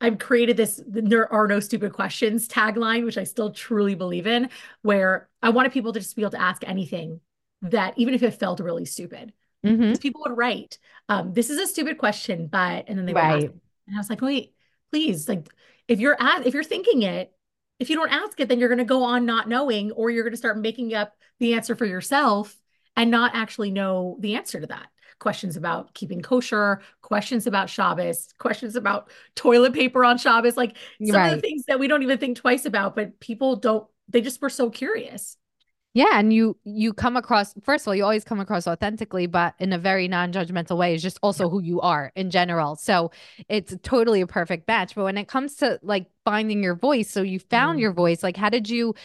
I've 0.04 0.20
created 0.20 0.58
this 0.58 0.82
there 0.86 1.32
are 1.32 1.48
no 1.48 1.62
stupid 1.62 1.94
questions 1.94 2.46
tagline, 2.50 3.06
which 3.06 3.18
I 3.18 3.24
still 3.24 3.52
truly 3.52 3.96
believe 3.96 4.28
in, 4.28 4.50
where 4.82 5.30
I 5.42 5.50
wanted 5.50 5.72
people 5.72 5.94
to 5.94 6.00
just 6.02 6.18
be 6.18 6.24
able 6.24 6.32
to 6.32 6.42
ask 6.42 6.62
anything 6.68 7.22
that 7.62 7.94
even 7.96 8.14
if 8.14 8.22
it 8.22 8.32
felt 8.32 8.60
really 8.60 8.84
stupid. 8.84 9.32
Mm-hmm. 9.66 9.94
People 9.96 10.24
would 10.28 10.38
write, 10.38 10.78
um, 11.08 11.32
this 11.32 11.50
is 11.50 11.58
a 11.58 11.66
stupid 11.66 11.98
question, 11.98 12.48
but 12.48 12.90
and 12.90 13.00
then 13.00 13.06
they 13.06 13.14
would 13.14 13.24
ask. 13.24 13.46
And 13.46 13.96
I 13.96 13.98
was 13.98 14.10
like, 14.10 14.20
wait, 14.20 14.54
please, 14.92 15.30
like 15.30 15.48
if 15.88 16.02
you're 16.02 16.22
at 16.22 16.46
if 16.46 16.54
you're 16.54 16.66
thinking 16.66 17.04
it, 17.04 17.32
if 17.80 17.90
you 17.90 17.96
don't 17.96 18.12
ask 18.12 18.38
it, 18.42 18.50
then 18.50 18.60
you're 18.60 18.68
gonna 18.68 18.84
go 18.84 19.04
on 19.04 19.26
not 19.26 19.48
knowing, 19.48 19.94
or 19.94 20.10
you're 20.10 20.26
gonna 20.26 20.36
start 20.36 20.60
making 20.60 20.94
up 20.94 21.14
the 21.40 21.54
answer 21.54 21.78
for 21.78 21.86
yourself 21.86 22.54
and 22.98 23.10
not 23.10 23.36
actually 23.36 23.72
know 23.72 24.18
the 24.20 24.36
answer 24.36 24.60
to 24.60 24.68
that 24.68 24.88
questions 25.20 25.58
about 25.58 25.94
keeping 25.94 26.22
kosher, 26.22 26.82
questions 27.02 27.48
about 27.48 27.70
Shabbos, 27.70 28.34
questions 28.38 28.76
about 28.76 29.10
toilet 29.36 29.74
paper 29.74 30.04
on 30.04 30.18
Shabbos, 30.18 30.58
like 30.58 30.78
some 31.06 31.16
right. 31.16 31.30
of 31.30 31.36
the 31.36 31.42
things 31.42 31.66
that 31.66 31.80
we 31.80 31.88
don't 31.88 32.04
even 32.04 32.18
think 32.18 32.38
twice 32.38 32.66
about, 32.66 32.96
but 32.96 33.20
people 33.20 33.56
don't, 33.56 33.88
they 34.10 34.22
just 34.22 34.42
were 34.42 34.50
so 34.50 34.70
curious. 34.70 35.38
Yeah, 35.96 36.10
and 36.14 36.34
you 36.34 36.58
you 36.64 36.92
come 36.92 37.16
across 37.16 37.54
first 37.62 37.84
of 37.84 37.90
all, 37.90 37.96
you 37.96 38.04
always 38.04 38.24
come 38.24 38.40
across 38.40 38.66
authentically, 38.66 39.28
but 39.28 39.54
in 39.60 39.72
a 39.74 39.78
very 39.78 40.08
non-judgmental 40.08 40.76
way. 40.76 40.96
Is 40.96 41.04
just 41.04 41.20
also 41.22 41.50
who 41.50 41.62
you 41.62 41.82
are 41.82 42.12
in 42.16 42.32
general. 42.32 42.76
So 42.76 43.12
it's 43.48 43.76
totally 43.84 44.22
a 44.22 44.28
perfect 44.28 44.68
match. 44.68 44.96
But 44.96 45.04
when 45.04 45.20
it 45.20 45.28
comes 45.28 45.56
to 45.58 45.80
like 45.84 46.08
finding 46.26 46.64
your 46.64 46.74
voice, 46.74 47.12
so 47.12 47.22
you 47.22 47.38
found 47.40 47.78
mm. 47.78 47.82
your 47.82 47.94
voice. 47.94 48.24
Like, 48.24 48.38
how 48.38 48.50
did 48.50 48.70
you 48.70 48.96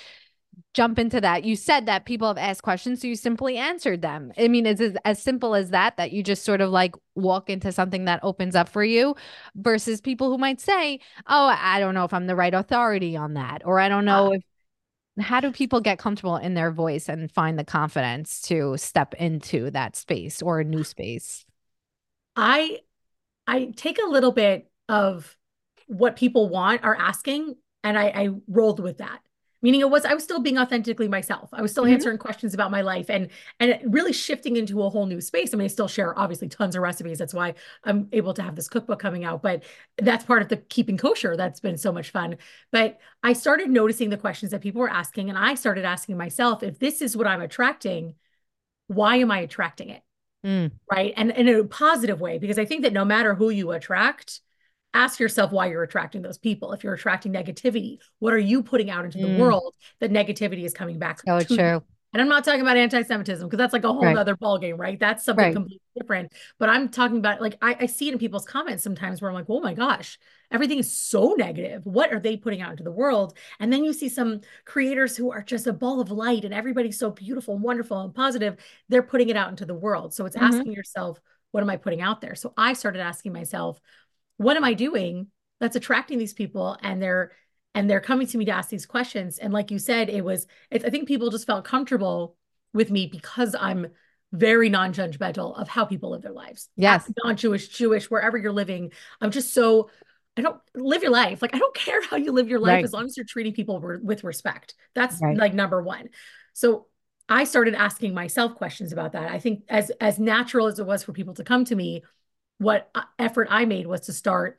jump 0.74 0.98
into 0.98 1.20
that. 1.20 1.44
You 1.44 1.56
said 1.56 1.86
that 1.86 2.04
people 2.04 2.28
have 2.28 2.38
asked 2.38 2.62
questions, 2.62 3.00
so 3.00 3.08
you 3.08 3.16
simply 3.16 3.56
answered 3.56 4.02
them. 4.02 4.32
I 4.38 4.48
mean, 4.48 4.66
it's 4.66 4.82
as 5.04 5.22
simple 5.22 5.54
as 5.54 5.70
that, 5.70 5.96
that 5.96 6.12
you 6.12 6.22
just 6.22 6.44
sort 6.44 6.60
of 6.60 6.70
like 6.70 6.94
walk 7.14 7.50
into 7.50 7.72
something 7.72 8.04
that 8.06 8.20
opens 8.22 8.54
up 8.54 8.68
for 8.68 8.84
you 8.84 9.14
versus 9.54 10.00
people 10.00 10.30
who 10.30 10.38
might 10.38 10.60
say, 10.60 11.00
Oh, 11.26 11.54
I 11.58 11.80
don't 11.80 11.94
know 11.94 12.04
if 12.04 12.12
I'm 12.12 12.26
the 12.26 12.36
right 12.36 12.54
authority 12.54 13.16
on 13.16 13.34
that, 13.34 13.62
or 13.64 13.80
I 13.80 13.88
don't 13.88 14.04
know 14.04 14.28
ah. 14.28 14.36
if. 14.36 14.42
How 15.20 15.40
do 15.40 15.50
people 15.50 15.80
get 15.80 15.98
comfortable 15.98 16.36
in 16.36 16.54
their 16.54 16.70
voice 16.70 17.08
and 17.08 17.28
find 17.28 17.58
the 17.58 17.64
confidence 17.64 18.40
to 18.42 18.76
step 18.76 19.14
into 19.14 19.68
that 19.72 19.96
space 19.96 20.40
or 20.40 20.60
a 20.60 20.64
new 20.64 20.84
space? 20.84 21.44
I 22.36 22.78
I 23.44 23.72
take 23.74 23.98
a 23.98 24.08
little 24.08 24.30
bit 24.30 24.70
of 24.88 25.36
what 25.88 26.14
people 26.14 26.48
want 26.48 26.84
are 26.84 26.94
asking 26.94 27.56
and 27.82 27.98
I, 27.98 28.04
I 28.04 28.28
rolled 28.46 28.78
with 28.78 28.98
that 28.98 29.20
meaning 29.62 29.80
it 29.80 29.90
was 29.90 30.04
i 30.04 30.14
was 30.14 30.22
still 30.22 30.40
being 30.40 30.58
authentically 30.58 31.08
myself. 31.08 31.48
I 31.52 31.62
was 31.62 31.70
still 31.70 31.84
mm-hmm. 31.84 31.94
answering 31.94 32.18
questions 32.18 32.54
about 32.54 32.70
my 32.70 32.82
life 32.82 33.10
and 33.10 33.28
and 33.60 33.80
really 33.86 34.12
shifting 34.12 34.56
into 34.56 34.82
a 34.82 34.90
whole 34.90 35.06
new 35.06 35.20
space. 35.20 35.52
I 35.52 35.56
mean 35.56 35.64
i 35.64 35.68
still 35.68 35.88
share 35.88 36.18
obviously 36.18 36.48
tons 36.48 36.76
of 36.76 36.82
recipes. 36.82 37.18
That's 37.18 37.34
why 37.34 37.54
i'm 37.84 38.08
able 38.12 38.34
to 38.34 38.42
have 38.42 38.56
this 38.56 38.68
cookbook 38.68 39.00
coming 39.00 39.24
out 39.24 39.42
but 39.42 39.62
that's 39.96 40.24
part 40.24 40.42
of 40.42 40.48
the 40.48 40.56
keeping 40.56 40.96
kosher 40.96 41.36
that's 41.36 41.60
been 41.60 41.76
so 41.78 41.92
much 41.92 42.10
fun. 42.10 42.36
But 42.72 42.98
i 43.22 43.32
started 43.32 43.70
noticing 43.70 44.10
the 44.10 44.16
questions 44.16 44.52
that 44.52 44.60
people 44.60 44.80
were 44.80 44.90
asking 44.90 45.28
and 45.28 45.38
i 45.38 45.54
started 45.54 45.84
asking 45.84 46.16
myself 46.16 46.62
if 46.62 46.78
this 46.78 47.02
is 47.02 47.16
what 47.16 47.26
i'm 47.26 47.40
attracting 47.40 48.14
why 48.86 49.16
am 49.16 49.30
i 49.30 49.40
attracting 49.40 49.90
it? 49.90 50.02
Mm. 50.46 50.70
right? 50.90 51.12
And, 51.16 51.32
and 51.32 51.48
in 51.48 51.56
a 51.56 51.64
positive 51.64 52.20
way 52.20 52.38
because 52.38 52.58
i 52.58 52.64
think 52.64 52.82
that 52.82 52.92
no 52.92 53.04
matter 53.04 53.34
who 53.34 53.50
you 53.50 53.72
attract 53.72 54.40
ask 54.94 55.20
yourself 55.20 55.52
why 55.52 55.66
you're 55.66 55.82
attracting 55.82 56.22
those 56.22 56.38
people. 56.38 56.72
If 56.72 56.82
you're 56.82 56.94
attracting 56.94 57.32
negativity, 57.32 57.98
what 58.18 58.32
are 58.32 58.38
you 58.38 58.62
putting 58.62 58.90
out 58.90 59.04
into 59.04 59.18
the 59.18 59.28
mm. 59.28 59.38
world 59.38 59.74
that 60.00 60.10
negativity 60.10 60.64
is 60.64 60.72
coming 60.72 60.98
back? 60.98 61.20
Oh, 61.28 61.40
true. 61.40 61.56
You? 61.56 61.82
And 62.14 62.22
I'm 62.22 62.28
not 62.28 62.42
talking 62.42 62.62
about 62.62 62.78
anti-Semitism 62.78 63.46
because 63.46 63.58
that's 63.58 63.74
like 63.74 63.84
a 63.84 63.92
whole 63.92 64.02
right. 64.02 64.16
other 64.16 64.34
ballgame, 64.34 64.78
right? 64.78 64.98
That's 64.98 65.24
something 65.24 65.44
right. 65.44 65.54
completely 65.54 65.82
different. 65.94 66.32
But 66.58 66.70
I'm 66.70 66.88
talking 66.88 67.18
about 67.18 67.42
like 67.42 67.58
I, 67.60 67.76
I 67.80 67.86
see 67.86 68.08
it 68.08 68.12
in 68.12 68.18
people's 68.18 68.46
comments 68.46 68.82
sometimes 68.82 69.20
where 69.20 69.30
I'm 69.30 69.34
like, 69.34 69.44
oh 69.50 69.60
my 69.60 69.74
gosh, 69.74 70.18
everything 70.50 70.78
is 70.78 70.90
so 70.90 71.34
negative. 71.36 71.84
What 71.84 72.10
are 72.10 72.18
they 72.18 72.38
putting 72.38 72.62
out 72.62 72.70
into 72.70 72.82
the 72.82 72.90
world? 72.90 73.36
And 73.60 73.70
then 73.70 73.84
you 73.84 73.92
see 73.92 74.08
some 74.08 74.40
creators 74.64 75.18
who 75.18 75.30
are 75.30 75.42
just 75.42 75.66
a 75.66 75.72
ball 75.72 76.00
of 76.00 76.10
light 76.10 76.46
and 76.46 76.54
everybody's 76.54 76.98
so 76.98 77.10
beautiful 77.10 77.54
and 77.54 77.62
wonderful 77.62 78.00
and 78.00 78.14
positive. 78.14 78.56
They're 78.88 79.02
putting 79.02 79.28
it 79.28 79.36
out 79.36 79.50
into 79.50 79.66
the 79.66 79.74
world. 79.74 80.14
So 80.14 80.24
it's 80.24 80.34
mm-hmm. 80.34 80.46
asking 80.46 80.72
yourself, 80.72 81.20
what 81.50 81.62
am 81.62 81.68
I 81.68 81.76
putting 81.76 82.00
out 82.00 82.22
there? 82.22 82.34
So 82.34 82.54
I 82.56 82.72
started 82.72 83.00
asking 83.00 83.34
myself, 83.34 83.80
what 84.38 84.56
am 84.56 84.64
I 84.64 84.72
doing 84.72 85.28
that's 85.60 85.76
attracting 85.76 86.18
these 86.18 86.32
people? 86.32 86.76
And 86.82 87.02
they're 87.02 87.32
and 87.74 87.88
they're 87.88 88.00
coming 88.00 88.26
to 88.26 88.38
me 88.38 88.44
to 88.46 88.50
ask 88.50 88.70
these 88.70 88.86
questions. 88.86 89.38
And 89.38 89.52
like 89.52 89.70
you 89.70 89.78
said 89.78 90.08
it 90.08 90.24
was 90.24 90.46
i 90.72 90.78
think 90.78 91.06
people 91.06 91.30
just 91.30 91.46
felt 91.46 91.64
comfortable 91.64 92.36
with 92.72 92.90
me 92.90 93.06
because 93.06 93.54
i'm 93.58 93.88
very 94.32 94.68
non-judgmental 94.68 95.58
of 95.58 95.68
how 95.68 95.86
people 95.86 96.10
live 96.10 96.20
their 96.22 96.32
lives. 96.32 96.68
Yes. 96.76 97.10
Non-jewish 97.24 97.68
jewish 97.68 98.10
wherever 98.10 98.36
you're 98.36 98.52
living. 98.52 98.92
I'm 99.20 99.30
just 99.30 99.54
so 99.54 99.90
i 100.36 100.40
don't 100.40 100.60
live 100.74 101.02
your 101.02 101.12
life. 101.12 101.40
Like 101.42 101.54
i 101.54 101.58
don't 101.58 101.74
care 101.74 102.02
how 102.04 102.16
you 102.16 102.32
live 102.32 102.48
your 102.48 102.60
life 102.60 102.76
right. 102.76 102.84
as 102.84 102.92
long 102.92 103.06
as 103.06 103.16
you're 103.16 103.26
treating 103.26 103.52
people 103.52 103.80
re- 103.80 103.98
with 104.02 104.24
respect. 104.24 104.74
That's 104.94 105.20
right. 105.20 105.36
like 105.36 105.54
number 105.54 105.82
one. 105.82 106.08
So 106.54 106.86
i 107.28 107.44
started 107.44 107.74
asking 107.74 108.14
myself 108.14 108.54
questions 108.54 108.92
about 108.92 109.12
that. 109.12 109.30
I 109.30 109.38
think 109.38 109.64
as 109.68 109.90
as 110.00 110.18
natural 110.18 110.66
as 110.66 110.78
it 110.78 110.86
was 110.86 111.02
for 111.02 111.12
people 111.12 111.34
to 111.34 111.44
come 111.44 111.64
to 111.66 111.76
me 111.76 112.02
what 112.58 112.90
uh, 112.94 113.02
effort 113.18 113.48
I 113.50 113.64
made 113.64 113.86
was 113.86 114.02
to 114.02 114.12
start 114.12 114.58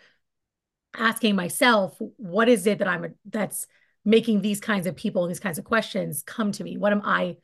asking 0.98 1.36
myself, 1.36 1.96
what 2.18 2.50
is 2.50 2.66
it 2.66 2.80
that 2.80 2.88
I'm 2.88 3.14
that's 3.26 3.68
making 4.06 4.42
these 4.42 4.60
kinds 4.60 4.88
of 4.88 4.96
people 4.96 5.24
and 5.24 5.30
these 5.30 5.40
kinds 5.40 5.60
of 5.60 5.66
questions 5.66 6.24
come 6.24 6.52
to 6.54 6.64
me? 6.64 6.78
What 6.78 6.92
am 6.92 7.02
I 7.04 7.38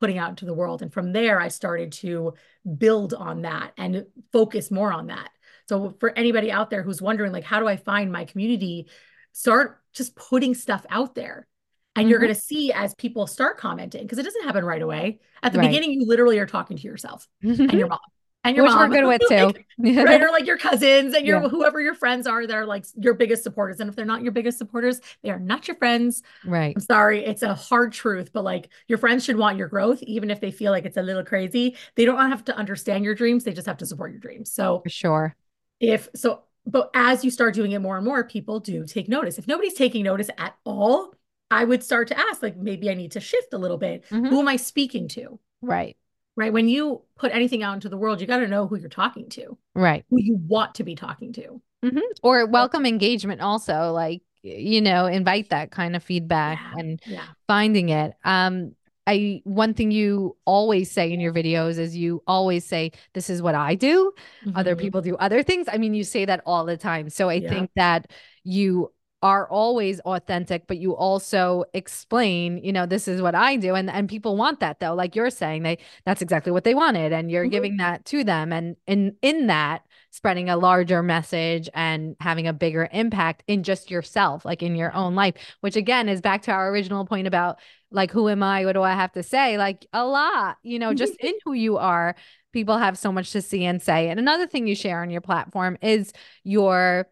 putting 0.00 0.18
out 0.18 0.30
into 0.30 0.44
the 0.44 0.54
world? 0.54 0.82
And 0.82 0.92
from 0.92 1.12
there, 1.12 1.40
I 1.40 1.48
started 1.48 1.92
to 1.92 2.34
build 2.78 3.14
on 3.14 3.42
that 3.42 3.72
and 3.76 4.06
focus 4.32 4.70
more 4.70 4.92
on 4.92 5.08
that. 5.08 5.30
So 5.68 5.96
for 6.00 6.10
anybody 6.16 6.52
out 6.52 6.70
there 6.70 6.82
who's 6.82 7.00
wondering, 7.00 7.32
like, 7.32 7.44
how 7.44 7.60
do 7.60 7.66
I 7.66 7.76
find 7.76 8.12
my 8.12 8.24
community? 8.24 8.88
Start 9.32 9.80
just 9.92 10.14
putting 10.14 10.54
stuff 10.54 10.84
out 10.90 11.14
there. 11.14 11.46
And 11.94 12.04
mm-hmm. 12.04 12.10
you're 12.10 12.20
going 12.20 12.34
to 12.34 12.40
see 12.40 12.72
as 12.72 12.94
people 12.94 13.26
start 13.26 13.58
commenting, 13.58 14.02
because 14.02 14.18
it 14.18 14.24
doesn't 14.24 14.44
happen 14.44 14.64
right 14.64 14.82
away. 14.82 15.20
At 15.42 15.52
the 15.52 15.58
right. 15.58 15.68
beginning, 15.68 15.92
you 15.92 16.06
literally 16.06 16.38
are 16.38 16.46
talking 16.46 16.76
to 16.76 16.82
yourself 16.82 17.26
and 17.42 17.72
your 17.72 17.88
mom 17.88 17.98
and 18.44 18.56
your 18.56 18.64
Which 18.64 18.74
mom. 18.74 18.90
we're 18.90 18.96
good 18.96 19.06
with 19.06 19.22
too. 19.28 20.02
right. 20.02 20.20
Or 20.22 20.30
like 20.32 20.46
your 20.46 20.58
cousins 20.58 21.14
and 21.14 21.26
your 21.26 21.42
yeah. 21.42 21.48
whoever 21.48 21.80
your 21.80 21.94
friends 21.94 22.26
are 22.26 22.46
that 22.46 22.54
are 22.54 22.66
like 22.66 22.84
your 22.96 23.14
biggest 23.14 23.42
supporters. 23.42 23.80
And 23.80 23.88
if 23.88 23.96
they're 23.96 24.04
not 24.04 24.22
your 24.22 24.32
biggest 24.32 24.58
supporters, 24.58 25.00
they 25.22 25.30
are 25.30 25.38
not 25.38 25.68
your 25.68 25.76
friends. 25.76 26.22
Right. 26.44 26.74
I'm 26.76 26.82
sorry. 26.82 27.24
It's 27.24 27.42
a 27.42 27.54
hard 27.54 27.92
truth, 27.92 28.30
but 28.32 28.42
like 28.42 28.68
your 28.88 28.98
friends 28.98 29.24
should 29.24 29.36
want 29.36 29.58
your 29.58 29.68
growth, 29.68 30.02
even 30.02 30.30
if 30.30 30.40
they 30.40 30.50
feel 30.50 30.72
like 30.72 30.84
it's 30.84 30.96
a 30.96 31.02
little 31.02 31.24
crazy. 31.24 31.76
They 31.94 32.04
don't 32.04 32.30
have 32.30 32.44
to 32.46 32.56
understand 32.56 33.04
your 33.04 33.14
dreams. 33.14 33.44
They 33.44 33.52
just 33.52 33.66
have 33.66 33.78
to 33.78 33.86
support 33.86 34.10
your 34.10 34.20
dreams. 34.20 34.52
So 34.52 34.80
for 34.80 34.90
sure. 34.90 35.36
If 35.78 36.08
so, 36.14 36.42
but 36.66 36.90
as 36.94 37.24
you 37.24 37.30
start 37.30 37.54
doing 37.54 37.72
it 37.72 37.80
more 37.80 37.96
and 37.96 38.04
more, 38.04 38.22
people 38.24 38.60
do 38.60 38.84
take 38.86 39.08
notice. 39.08 39.38
If 39.38 39.48
nobody's 39.48 39.74
taking 39.74 40.04
notice 40.04 40.30
at 40.38 40.54
all, 40.64 41.14
I 41.50 41.64
would 41.64 41.82
start 41.82 42.08
to 42.08 42.18
ask, 42.18 42.42
like, 42.42 42.56
maybe 42.56 42.88
I 42.88 42.94
need 42.94 43.12
to 43.12 43.20
shift 43.20 43.52
a 43.52 43.58
little 43.58 43.76
bit. 43.76 44.04
Mm-hmm. 44.08 44.26
Who 44.28 44.40
am 44.40 44.48
I 44.48 44.56
speaking 44.56 45.08
to? 45.08 45.38
Right 45.60 45.96
right? 46.36 46.52
When 46.52 46.68
you 46.68 47.02
put 47.16 47.32
anything 47.32 47.62
out 47.62 47.74
into 47.74 47.88
the 47.88 47.96
world, 47.96 48.20
you 48.20 48.26
got 48.26 48.38
to 48.38 48.48
know 48.48 48.66
who 48.66 48.76
you're 48.76 48.88
talking 48.88 49.28
to, 49.30 49.56
right? 49.74 50.04
Who 50.10 50.20
you 50.20 50.36
want 50.36 50.76
to 50.76 50.84
be 50.84 50.94
talking 50.94 51.32
to, 51.34 51.60
mm-hmm. 51.84 51.98
or 52.22 52.46
welcome 52.46 52.86
engagement. 52.86 53.40
Also, 53.40 53.92
like 53.92 54.22
you 54.42 54.80
know, 54.80 55.06
invite 55.06 55.50
that 55.50 55.70
kind 55.70 55.94
of 55.94 56.02
feedback 56.02 56.58
yeah. 56.60 56.80
and 56.80 57.00
yeah. 57.06 57.24
finding 57.46 57.90
it. 57.90 58.12
Um, 58.24 58.74
I 59.06 59.42
one 59.44 59.74
thing 59.74 59.90
you 59.90 60.36
always 60.44 60.90
say 60.90 61.12
in 61.12 61.20
your 61.20 61.32
videos 61.32 61.78
is 61.78 61.96
you 61.96 62.22
always 62.26 62.64
say 62.64 62.92
this 63.14 63.30
is 63.30 63.42
what 63.42 63.54
I 63.54 63.74
do. 63.74 64.12
Mm-hmm. 64.44 64.56
Other 64.56 64.76
people 64.76 65.00
do 65.00 65.16
other 65.16 65.42
things. 65.42 65.66
I 65.70 65.78
mean, 65.78 65.94
you 65.94 66.04
say 66.04 66.24
that 66.24 66.42
all 66.46 66.64
the 66.64 66.76
time. 66.76 67.10
So 67.10 67.28
I 67.28 67.34
yeah. 67.34 67.48
think 67.48 67.70
that 67.76 68.10
you 68.44 68.92
are 69.22 69.48
always 69.48 70.00
authentic 70.00 70.66
but 70.66 70.78
you 70.78 70.96
also 70.96 71.64
explain 71.72 72.58
you 72.58 72.72
know 72.72 72.86
this 72.86 73.06
is 73.06 73.22
what 73.22 73.34
i 73.34 73.56
do. 73.56 73.74
And 73.74 73.90
and 73.90 74.08
people 74.08 74.36
want 74.36 74.60
that 74.60 74.80
though. 74.80 74.94
Like 74.94 75.16
you're 75.16 75.30
saying 75.30 75.62
they 75.62 75.78
that's 76.04 76.22
exactly 76.22 76.52
what 76.52 76.64
they 76.64 76.74
wanted. 76.74 77.12
And 77.12 77.30
you're 77.30 77.44
mm-hmm. 77.44 77.50
giving 77.50 77.76
that 77.78 78.04
to 78.06 78.24
them. 78.24 78.52
And 78.52 78.76
in 78.86 79.16
in 79.22 79.46
that 79.46 79.86
spreading 80.10 80.50
a 80.50 80.56
larger 80.56 81.02
message 81.02 81.70
and 81.72 82.16
having 82.20 82.46
a 82.46 82.52
bigger 82.52 82.88
impact 82.92 83.42
in 83.46 83.62
just 83.62 83.90
yourself 83.90 84.44
like 84.44 84.62
in 84.62 84.76
your 84.76 84.94
own 84.94 85.14
life 85.14 85.34
which 85.60 85.74
again 85.74 86.06
is 86.06 86.20
back 86.20 86.42
to 86.42 86.52
our 86.52 86.70
original 86.70 87.06
point 87.06 87.26
about 87.26 87.58
like 87.90 88.10
who 88.10 88.28
am 88.28 88.42
i? 88.42 88.64
What 88.64 88.72
do 88.72 88.82
i 88.82 88.92
have 88.92 89.12
to 89.12 89.22
say? 89.22 89.56
Like 89.58 89.86
a 89.92 90.04
lot 90.04 90.58
you 90.62 90.78
know 90.78 90.92
just 90.94 91.14
in 91.20 91.34
who 91.44 91.52
you 91.52 91.78
are 91.78 92.14
people 92.52 92.76
have 92.76 92.98
so 92.98 93.10
much 93.10 93.32
to 93.32 93.40
see 93.40 93.64
and 93.64 93.80
say. 93.80 94.10
And 94.10 94.20
another 94.20 94.46
thing 94.46 94.66
you 94.66 94.74
share 94.74 95.00
on 95.00 95.08
your 95.08 95.22
platform 95.22 95.78
is 95.80 96.12
your 96.44 97.06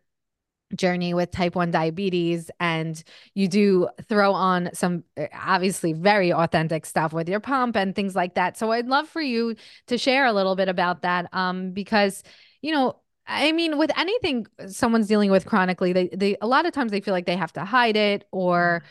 journey 0.74 1.14
with 1.14 1.30
type 1.30 1.54
1 1.54 1.70
diabetes 1.70 2.50
and 2.60 3.02
you 3.34 3.48
do 3.48 3.88
throw 4.08 4.32
on 4.32 4.70
some 4.72 5.04
uh, 5.18 5.26
obviously 5.34 5.92
very 5.92 6.32
authentic 6.32 6.86
stuff 6.86 7.12
with 7.12 7.28
your 7.28 7.40
pump 7.40 7.76
and 7.76 7.94
things 7.94 8.14
like 8.14 8.34
that. 8.34 8.56
So 8.56 8.70
i'd 8.72 8.86
love 8.86 9.08
for 9.08 9.20
you 9.22 9.56
to 9.86 9.98
share 9.98 10.26
a 10.26 10.32
little 10.32 10.56
bit 10.56 10.68
about 10.68 11.02
that 11.02 11.28
um 11.32 11.72
because 11.72 12.22
you 12.62 12.72
know 12.72 12.96
I 13.32 13.52
mean, 13.52 13.78
with 13.78 13.96
anything 13.96 14.48
someone's 14.66 15.06
dealing 15.06 15.30
with 15.30 15.46
chronically, 15.46 15.92
they 15.92 16.08
they 16.08 16.36
a 16.40 16.48
lot 16.48 16.66
of 16.66 16.72
times 16.72 16.90
they 16.90 17.00
feel 17.00 17.14
like 17.14 17.26
they 17.26 17.36
have 17.36 17.52
to 17.52 17.64
hide 17.64 17.96
it 17.96 18.24
or 18.32 18.82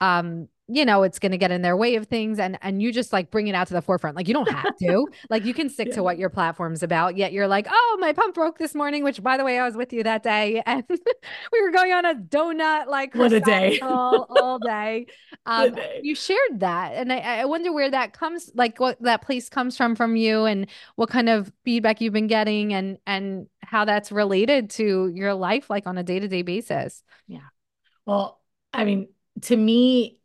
um 0.00 0.48
you 0.74 0.84
know 0.84 1.02
it's 1.02 1.18
going 1.18 1.32
to 1.32 1.38
get 1.38 1.50
in 1.50 1.62
their 1.62 1.76
way 1.76 1.96
of 1.96 2.06
things 2.06 2.38
and 2.38 2.58
and 2.62 2.80
you 2.80 2.92
just 2.92 3.12
like 3.12 3.30
bring 3.30 3.46
it 3.46 3.54
out 3.54 3.66
to 3.66 3.74
the 3.74 3.82
forefront 3.82 4.16
like 4.16 4.28
you 4.28 4.34
don't 4.34 4.50
have 4.50 4.74
to 4.76 5.06
like 5.30 5.44
you 5.44 5.52
can 5.52 5.68
stick 5.68 5.88
yeah. 5.88 5.94
to 5.94 6.02
what 6.02 6.18
your 6.18 6.30
platform's 6.30 6.82
about 6.82 7.16
yet 7.16 7.32
you're 7.32 7.48
like 7.48 7.66
oh 7.70 7.98
my 8.00 8.12
pump 8.12 8.34
broke 8.34 8.58
this 8.58 8.74
morning 8.74 9.04
which 9.04 9.22
by 9.22 9.36
the 9.36 9.44
way 9.44 9.58
i 9.58 9.64
was 9.64 9.76
with 9.76 9.92
you 9.92 10.02
that 10.02 10.22
day 10.22 10.62
and 10.66 10.84
we 10.88 11.62
were 11.62 11.70
going 11.70 11.92
on 11.92 12.04
a 12.04 12.14
donut 12.14 12.86
like 12.86 13.14
what 13.14 13.32
a 13.32 13.40
day 13.40 13.78
all, 13.80 14.26
all 14.30 14.58
day 14.58 15.06
um 15.46 15.74
day. 15.74 16.00
you 16.02 16.14
shared 16.14 16.60
that 16.60 16.92
and 16.94 17.12
I, 17.12 17.18
I 17.18 17.44
wonder 17.44 17.72
where 17.72 17.90
that 17.90 18.12
comes 18.12 18.50
like 18.54 18.80
what 18.80 19.00
that 19.02 19.22
place 19.22 19.48
comes 19.48 19.76
from 19.76 19.94
from 19.94 20.16
you 20.16 20.44
and 20.44 20.66
what 20.96 21.10
kind 21.10 21.28
of 21.28 21.52
feedback 21.64 22.00
you've 22.00 22.12
been 22.12 22.26
getting 22.26 22.72
and 22.72 22.98
and 23.06 23.46
how 23.60 23.84
that's 23.84 24.10
related 24.10 24.70
to 24.70 25.10
your 25.14 25.34
life 25.34 25.68
like 25.68 25.86
on 25.86 25.98
a 25.98 26.02
day-to-day 26.02 26.42
basis 26.42 27.02
yeah 27.26 27.40
well 28.06 28.40
i 28.72 28.84
mean 28.84 29.08
to 29.42 29.56
me 29.56 30.18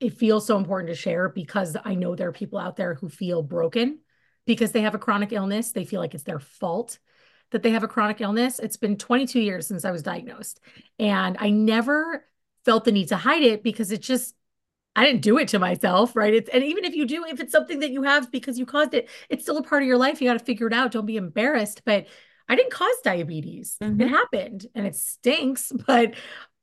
it 0.00 0.14
feels 0.18 0.46
so 0.46 0.56
important 0.56 0.88
to 0.90 0.94
share 0.94 1.28
because 1.28 1.76
I 1.84 1.94
know 1.94 2.14
there 2.14 2.28
are 2.28 2.32
people 2.32 2.58
out 2.58 2.76
there 2.76 2.94
who 2.94 3.08
feel 3.08 3.42
broken 3.42 3.98
because 4.46 4.72
they 4.72 4.82
have 4.82 4.94
a 4.94 4.98
chronic 4.98 5.32
illness. 5.32 5.72
They 5.72 5.84
feel 5.84 6.00
like 6.00 6.14
it's 6.14 6.24
their 6.24 6.38
fault 6.38 6.98
that 7.50 7.62
they 7.62 7.70
have 7.70 7.82
a 7.82 7.88
chronic 7.88 8.20
illness. 8.20 8.58
It's 8.58 8.76
been 8.76 8.96
22 8.96 9.40
years 9.40 9.66
since 9.66 9.84
I 9.84 9.90
was 9.90 10.02
diagnosed, 10.02 10.60
and 10.98 11.36
I 11.40 11.50
never 11.50 12.24
felt 12.64 12.84
the 12.84 12.92
need 12.92 13.08
to 13.08 13.16
hide 13.16 13.42
it 13.42 13.62
because 13.62 13.90
it 13.90 14.02
just 14.02 14.34
I 14.94 15.04
didn't 15.04 15.22
do 15.22 15.38
it 15.38 15.48
to 15.48 15.58
myself, 15.58 16.16
right? 16.16 16.34
It's 16.34 16.50
and 16.50 16.64
even 16.64 16.84
if 16.84 16.94
you 16.94 17.06
do, 17.06 17.24
if 17.24 17.40
it's 17.40 17.52
something 17.52 17.80
that 17.80 17.90
you 17.90 18.02
have 18.02 18.30
because 18.30 18.58
you 18.58 18.66
caused 18.66 18.94
it, 18.94 19.08
it's 19.28 19.42
still 19.42 19.58
a 19.58 19.62
part 19.62 19.82
of 19.82 19.88
your 19.88 19.96
life. 19.96 20.20
You 20.20 20.28
got 20.28 20.38
to 20.38 20.44
figure 20.44 20.66
it 20.66 20.72
out. 20.72 20.92
Don't 20.92 21.06
be 21.06 21.16
embarrassed. 21.16 21.82
But 21.84 22.06
I 22.48 22.56
didn't 22.56 22.72
cause 22.72 22.96
diabetes. 23.04 23.76
Mm-hmm. 23.82 24.00
It 24.00 24.08
happened 24.08 24.66
and 24.74 24.86
it 24.86 24.96
stinks, 24.96 25.72
but 25.86 26.14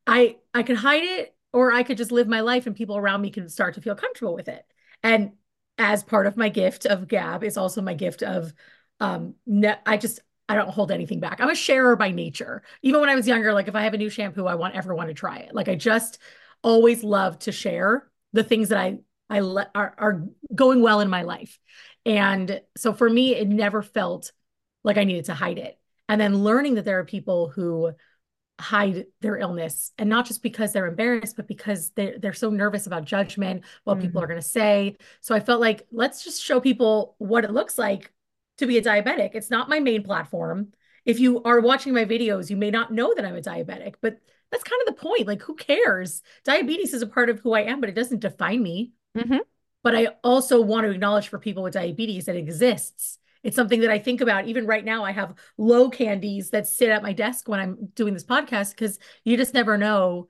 I 0.07 0.37
I 0.53 0.63
could 0.63 0.77
hide 0.77 1.03
it 1.03 1.34
or 1.55 1.71
I 1.71 1.83
could 1.83 1.95
just 1.97 2.11
live 2.11 2.27
my 2.27 2.41
life 2.41 2.67
and 2.67 2.75
people 2.75 2.97
around 2.97 3.21
me 3.21 3.29
can 3.29 3.47
start 3.47 3.75
to 3.75 3.81
feel 3.81 3.95
comfortable 3.95 4.35
with 4.35 4.49
it. 4.49 4.65
And 5.01 5.31
as 5.77 6.03
part 6.03 6.27
of 6.27 6.35
my 6.35 6.49
gift 6.49 6.85
of 6.85 7.07
Gab 7.07 7.45
is 7.45 7.55
also 7.55 7.81
my 7.81 7.93
gift 7.93 8.23
of 8.23 8.53
um 8.99 9.35
ne- 9.45 9.79
I 9.85 9.95
just 9.95 10.19
I 10.49 10.55
don't 10.55 10.69
hold 10.69 10.91
anything 10.91 11.21
back. 11.21 11.39
I'm 11.39 11.49
a 11.49 11.55
sharer 11.55 11.95
by 11.95 12.11
nature. 12.11 12.61
Even 12.81 12.99
when 12.99 13.09
I 13.09 13.15
was 13.15 13.25
younger, 13.25 13.53
like 13.53 13.69
if 13.69 13.75
I 13.75 13.83
have 13.83 13.93
a 13.93 13.97
new 13.97 14.09
shampoo, 14.09 14.45
I 14.45 14.55
want 14.55 14.75
everyone 14.75 15.07
to 15.07 15.13
try 15.13 15.37
it. 15.37 15.55
Like 15.55 15.69
I 15.69 15.75
just 15.75 16.19
always 16.61 17.05
love 17.05 17.39
to 17.39 17.53
share 17.53 18.11
the 18.33 18.43
things 18.43 18.67
that 18.69 18.77
I 18.77 18.99
I 19.29 19.39
let 19.39 19.71
are, 19.73 19.95
are 19.97 20.25
going 20.53 20.81
well 20.81 20.99
in 20.99 21.09
my 21.09 21.21
life. 21.21 21.57
And 22.05 22.61
so 22.75 22.91
for 22.91 23.09
me, 23.09 23.33
it 23.33 23.47
never 23.47 23.81
felt 23.81 24.33
like 24.83 24.97
I 24.97 25.05
needed 25.05 25.25
to 25.25 25.33
hide 25.33 25.57
it. 25.57 25.79
And 26.09 26.19
then 26.19 26.43
learning 26.43 26.75
that 26.75 26.83
there 26.83 26.99
are 26.99 27.05
people 27.05 27.47
who 27.47 27.93
hide 28.59 29.05
their 29.21 29.37
illness 29.37 29.91
and 29.97 30.09
not 30.09 30.25
just 30.25 30.41
because 30.41 30.71
they're 30.71 30.85
embarrassed 30.85 31.35
but 31.35 31.47
because 31.47 31.89
they're, 31.91 32.17
they're 32.19 32.33
so 32.33 32.49
nervous 32.49 32.87
about 32.87 33.03
judgment 33.03 33.63
what 33.83 33.95
mm-hmm. 33.95 34.07
people 34.07 34.23
are 34.23 34.27
going 34.27 34.39
to 34.39 34.47
say. 34.47 34.95
So 35.19 35.35
i 35.35 35.39
felt 35.39 35.59
like 35.59 35.85
let's 35.91 36.23
just 36.23 36.41
show 36.41 36.61
people 36.61 37.15
what 37.17 37.43
it 37.43 37.51
looks 37.51 37.77
like 37.77 38.13
to 38.57 38.65
be 38.65 38.77
a 38.77 38.81
diabetic. 38.81 39.31
It's 39.33 39.49
not 39.49 39.67
my 39.67 39.79
main 39.79 40.03
platform. 40.03 40.71
If 41.03 41.19
you 41.19 41.43
are 41.43 41.59
watching 41.59 41.93
my 41.93 42.05
videos 42.05 42.49
you 42.49 42.55
may 42.55 42.71
not 42.71 42.93
know 42.93 43.13
that 43.13 43.25
i'm 43.25 43.35
a 43.35 43.41
diabetic 43.41 43.95
but 44.01 44.17
that's 44.51 44.63
kind 44.63 44.81
of 44.87 44.95
the 44.95 45.01
point. 45.01 45.27
Like 45.27 45.41
who 45.41 45.55
cares? 45.55 46.21
Diabetes 46.45 46.93
is 46.93 47.01
a 47.01 47.07
part 47.07 47.29
of 47.29 47.39
who 47.39 47.53
i 47.53 47.61
am 47.61 47.81
but 47.81 47.89
it 47.89 47.95
doesn't 47.95 48.21
define 48.21 48.63
me. 48.63 48.93
Mm-hmm. 49.17 49.37
but 49.81 49.95
i 49.95 50.07
also 50.25 50.59
want 50.59 50.85
to 50.85 50.91
acknowledge 50.91 51.29
for 51.29 51.39
people 51.39 51.63
with 51.63 51.73
diabetes 51.73 52.25
that 52.25 52.35
it 52.35 52.39
exists 52.39 53.17
it's 53.45 53.55
something 53.55 53.81
that 53.81 53.91
I 53.91 53.99
think 53.99 54.21
about. 54.21 54.47
Even 54.47 54.65
right 54.65 54.83
now, 54.83 55.05
I 55.05 55.11
have 55.11 55.35
low 55.55 55.91
candies 55.91 56.49
that 56.49 56.67
sit 56.67 56.89
at 56.89 57.03
my 57.03 57.13
desk 57.13 57.47
when 57.47 57.59
I'm 57.59 57.89
doing 57.93 58.15
this 58.15 58.23
podcast 58.23 58.71
because 58.71 58.97
you 59.23 59.37
just 59.37 59.53
never 59.53 59.77
know 59.77 60.29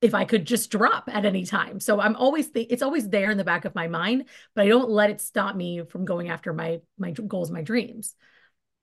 if 0.00 0.14
I 0.14 0.24
could 0.24 0.44
just 0.44 0.70
drop 0.70 1.08
at 1.12 1.24
any 1.24 1.44
time. 1.44 1.80
So 1.80 2.00
I'm 2.00 2.14
always 2.14 2.50
th- 2.50 2.68
it's 2.70 2.82
always 2.82 3.08
there 3.08 3.32
in 3.32 3.36
the 3.36 3.42
back 3.42 3.64
of 3.64 3.74
my 3.74 3.88
mind, 3.88 4.26
but 4.54 4.64
I 4.64 4.68
don't 4.68 4.88
let 4.88 5.10
it 5.10 5.20
stop 5.20 5.56
me 5.56 5.82
from 5.88 6.04
going 6.04 6.28
after 6.28 6.52
my 6.52 6.80
my 6.96 7.10
goals, 7.10 7.50
my 7.50 7.62
dreams. 7.62 8.14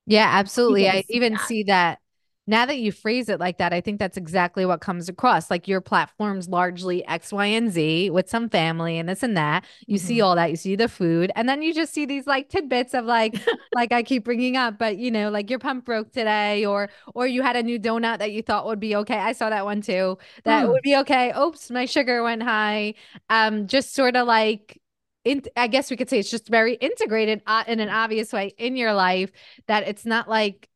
Yeah, 0.06 0.28
absolutely. 0.30 0.90
I 0.90 1.06
even 1.08 1.34
that. 1.34 1.48
see 1.48 1.64
that 1.64 2.00
now 2.50 2.66
that 2.66 2.80
you 2.80 2.92
phrase 2.92 3.30
it 3.30 3.40
like 3.40 3.60
that, 3.60 3.74
I 3.74 3.80
think 3.80 4.00
that's 4.00 4.18
exactly 4.18 4.66
what 4.66 4.82
comes 4.82 5.08
across. 5.08 5.52
Like 5.52 5.68
your 5.68 5.82
platform's 5.82 6.50
largely 6.50 7.06
X, 7.06 7.32
Y, 7.32 7.46
and 7.46 7.72
Z 7.72 8.10
with 8.10 8.28
some 8.28 8.50
family 8.50 8.98
and 8.98 9.08
this 9.08 9.22
and 9.22 9.38
that. 9.38 9.66
You 9.86 9.98
mm-hmm. 9.98 10.08
see 10.08 10.22
all 10.22 10.36
that. 10.36 10.50
You 10.50 10.56
see 10.56 10.76
the 10.76 10.90
food, 10.90 11.32
and 11.36 11.48
then 11.48 11.62
you 11.62 11.74
just 11.76 11.94
see 11.94 12.08
these 12.08 12.26
like 12.26 12.50
tidbits 12.50 12.96
of 12.96 13.06
like, 13.06 13.36
like 13.76 13.92
I 13.92 14.02
keep 14.02 14.24
bringing 14.24 14.58
up, 14.58 14.80
but 14.80 14.98
you 14.98 15.12
know, 15.12 15.30
like 15.30 15.52
your 15.52 15.60
pump 15.60 15.86
broke 15.86 16.12
today, 16.12 16.66
or 16.66 16.90
or 17.14 17.28
you 17.28 17.44
had 17.44 17.56
a 17.56 17.62
new 17.62 17.80
donut 17.80 18.18
that 18.18 18.32
you 18.32 18.42
thought 18.42 18.66
would 18.66 18.80
be 18.80 18.96
okay. 18.96 19.18
I 19.18 19.34
saw 19.34 19.52
that 19.52 19.66
one 19.66 19.82
too. 19.82 20.18
That 20.44 20.66
mm. 20.66 20.70
would 20.72 20.82
be 20.82 20.98
okay. 20.98 21.32
Oops, 21.40 21.70
my 21.70 21.86
sugar 21.86 22.24
went 22.24 22.42
high. 22.42 22.96
Um, 23.30 23.68
just 23.68 23.94
sort 23.94 24.16
of 24.16 24.28
like 24.28 24.82
in, 25.24 25.44
I 25.56 25.68
guess 25.68 25.92
we 25.92 25.98
could 25.98 26.10
say 26.10 26.18
it's 26.18 26.32
just 26.32 26.48
very 26.48 26.74
integrated 26.74 27.44
uh, 27.46 27.64
in 27.68 27.80
an 27.80 27.90
obvious 27.90 28.34
way 28.34 28.54
in 28.58 28.76
your 28.76 28.94
life 28.94 29.32
that 29.68 29.88
it's 29.88 30.06
not 30.06 30.28
like 30.28 30.68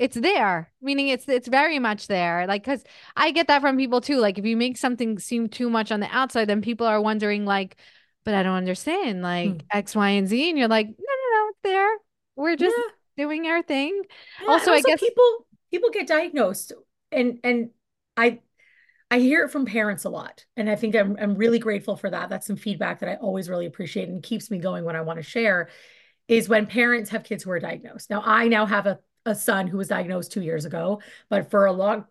it's 0.00 0.16
there 0.18 0.72
meaning 0.80 1.08
it's 1.08 1.28
it's 1.28 1.46
very 1.46 1.78
much 1.78 2.06
there 2.06 2.46
like 2.46 2.64
because 2.64 2.82
i 3.16 3.30
get 3.30 3.46
that 3.48 3.60
from 3.60 3.76
people 3.76 4.00
too 4.00 4.16
like 4.16 4.38
if 4.38 4.46
you 4.46 4.56
make 4.56 4.78
something 4.78 5.18
seem 5.18 5.46
too 5.46 5.68
much 5.68 5.92
on 5.92 6.00
the 6.00 6.08
outside 6.10 6.46
then 6.46 6.62
people 6.62 6.86
are 6.86 7.02
wondering 7.02 7.44
like 7.44 7.76
but 8.24 8.32
i 8.32 8.42
don't 8.42 8.56
understand 8.56 9.20
like 9.20 9.50
mm. 9.50 9.60
x 9.70 9.94
y 9.94 10.08
and 10.08 10.26
z 10.26 10.48
and 10.48 10.58
you're 10.58 10.68
like 10.68 10.86
no 10.86 10.94
no 10.94 11.38
no 11.38 11.48
it's 11.50 11.58
there 11.62 11.96
we're 12.34 12.56
just 12.56 12.74
yeah. 12.76 13.24
doing 13.24 13.46
our 13.46 13.62
thing 13.62 14.02
yeah, 14.40 14.48
also, 14.48 14.70
also 14.70 14.72
i 14.72 14.80
guess 14.80 15.00
people 15.00 15.46
people 15.70 15.90
get 15.90 16.06
diagnosed 16.06 16.72
and 17.12 17.38
and 17.44 17.68
i 18.16 18.40
I 19.12 19.18
hear 19.18 19.44
it 19.44 19.50
from 19.50 19.66
parents 19.66 20.04
a 20.04 20.08
lot. 20.08 20.44
And 20.56 20.70
I 20.70 20.76
think 20.76 20.94
I'm, 20.94 21.16
I'm 21.20 21.34
really 21.34 21.58
grateful 21.58 21.96
for 21.96 22.08
that. 22.10 22.28
That's 22.28 22.46
some 22.46 22.54
feedback 22.54 23.00
that 23.00 23.08
I 23.08 23.16
always 23.16 23.48
really 23.48 23.66
appreciate 23.66 24.08
and 24.08 24.22
keeps 24.22 24.52
me 24.52 24.58
going 24.58 24.84
when 24.84 24.94
I 24.94 25.00
want 25.00 25.18
to 25.18 25.24
share 25.24 25.68
is 26.28 26.48
when 26.48 26.66
parents 26.66 27.10
have 27.10 27.24
kids 27.24 27.42
who 27.42 27.50
are 27.50 27.58
diagnosed. 27.58 28.08
Now, 28.08 28.22
I 28.24 28.46
now 28.46 28.66
have 28.66 28.86
a 28.86 29.00
a 29.26 29.34
son 29.34 29.66
who 29.66 29.78
was 29.78 29.88
diagnosed 29.88 30.32
two 30.32 30.42
years 30.42 30.64
ago, 30.64 31.00
but 31.28 31.50
for 31.50 31.66
a 31.66 31.72
long 31.72 32.04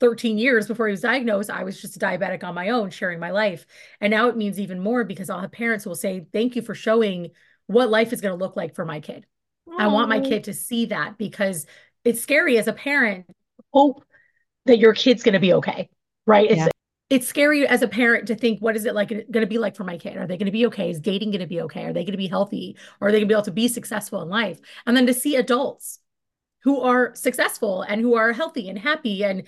13 0.00 0.36
years 0.36 0.66
before 0.66 0.88
he 0.88 0.92
was 0.92 1.00
diagnosed, 1.00 1.48
I 1.48 1.62
was 1.62 1.80
just 1.80 1.96
a 1.96 2.00
diabetic 2.00 2.42
on 2.42 2.56
my 2.56 2.70
own, 2.70 2.90
sharing 2.90 3.20
my 3.20 3.30
life. 3.30 3.66
And 4.00 4.10
now 4.10 4.28
it 4.28 4.36
means 4.36 4.58
even 4.58 4.80
more 4.80 5.04
because 5.04 5.30
I'll 5.30 5.40
have 5.40 5.52
parents 5.52 5.84
who 5.84 5.90
will 5.90 5.96
say, 5.96 6.26
Thank 6.32 6.56
you 6.56 6.62
for 6.62 6.74
showing 6.74 7.30
what 7.66 7.90
life 7.90 8.12
is 8.12 8.20
going 8.20 8.36
to 8.36 8.44
look 8.44 8.56
like 8.56 8.74
for 8.74 8.84
my 8.84 8.98
kid. 9.00 9.26
Aww. 9.68 9.76
I 9.78 9.86
want 9.88 10.08
my 10.08 10.20
kid 10.20 10.44
to 10.44 10.54
see 10.54 10.86
that 10.86 11.18
because 11.18 11.66
it's 12.04 12.20
scary 12.20 12.58
as 12.58 12.66
a 12.66 12.72
parent, 12.72 13.26
hope 13.72 14.04
that 14.66 14.78
your 14.78 14.92
kid's 14.92 15.22
going 15.22 15.34
to 15.34 15.40
be 15.40 15.52
okay. 15.54 15.88
Right. 16.26 16.50
Yeah. 16.50 16.64
It's, 16.64 16.72
it's 17.10 17.26
scary 17.28 17.66
as 17.66 17.82
a 17.82 17.88
parent 17.88 18.26
to 18.28 18.34
think, 18.34 18.60
what 18.60 18.74
is 18.74 18.86
it 18.86 18.94
like 18.94 19.10
going 19.10 19.26
to 19.32 19.46
be 19.46 19.58
like 19.58 19.76
for 19.76 19.84
my 19.84 19.98
kid? 19.98 20.16
Are 20.16 20.26
they 20.26 20.36
going 20.36 20.46
to 20.46 20.52
be 20.52 20.66
okay? 20.66 20.90
Is 20.90 20.98
dating 20.98 21.30
going 21.30 21.40
to 21.40 21.46
be 21.46 21.60
okay? 21.62 21.84
Are 21.84 21.92
they 21.92 22.02
going 22.02 22.12
to 22.12 22.18
be 22.18 22.26
healthy? 22.26 22.76
Or 23.00 23.08
are 23.08 23.12
they 23.12 23.18
going 23.18 23.28
to 23.28 23.32
be 23.32 23.36
able 23.36 23.44
to 23.44 23.52
be 23.52 23.68
successful 23.68 24.22
in 24.22 24.28
life? 24.28 24.60
And 24.86 24.96
then 24.96 25.06
to 25.06 25.14
see 25.14 25.36
adults 25.36 26.00
who 26.64 26.80
are 26.80 27.14
successful 27.14 27.82
and 27.82 28.00
who 28.00 28.14
are 28.14 28.32
healthy 28.32 28.68
and 28.68 28.78
happy 28.78 29.24
and 29.24 29.44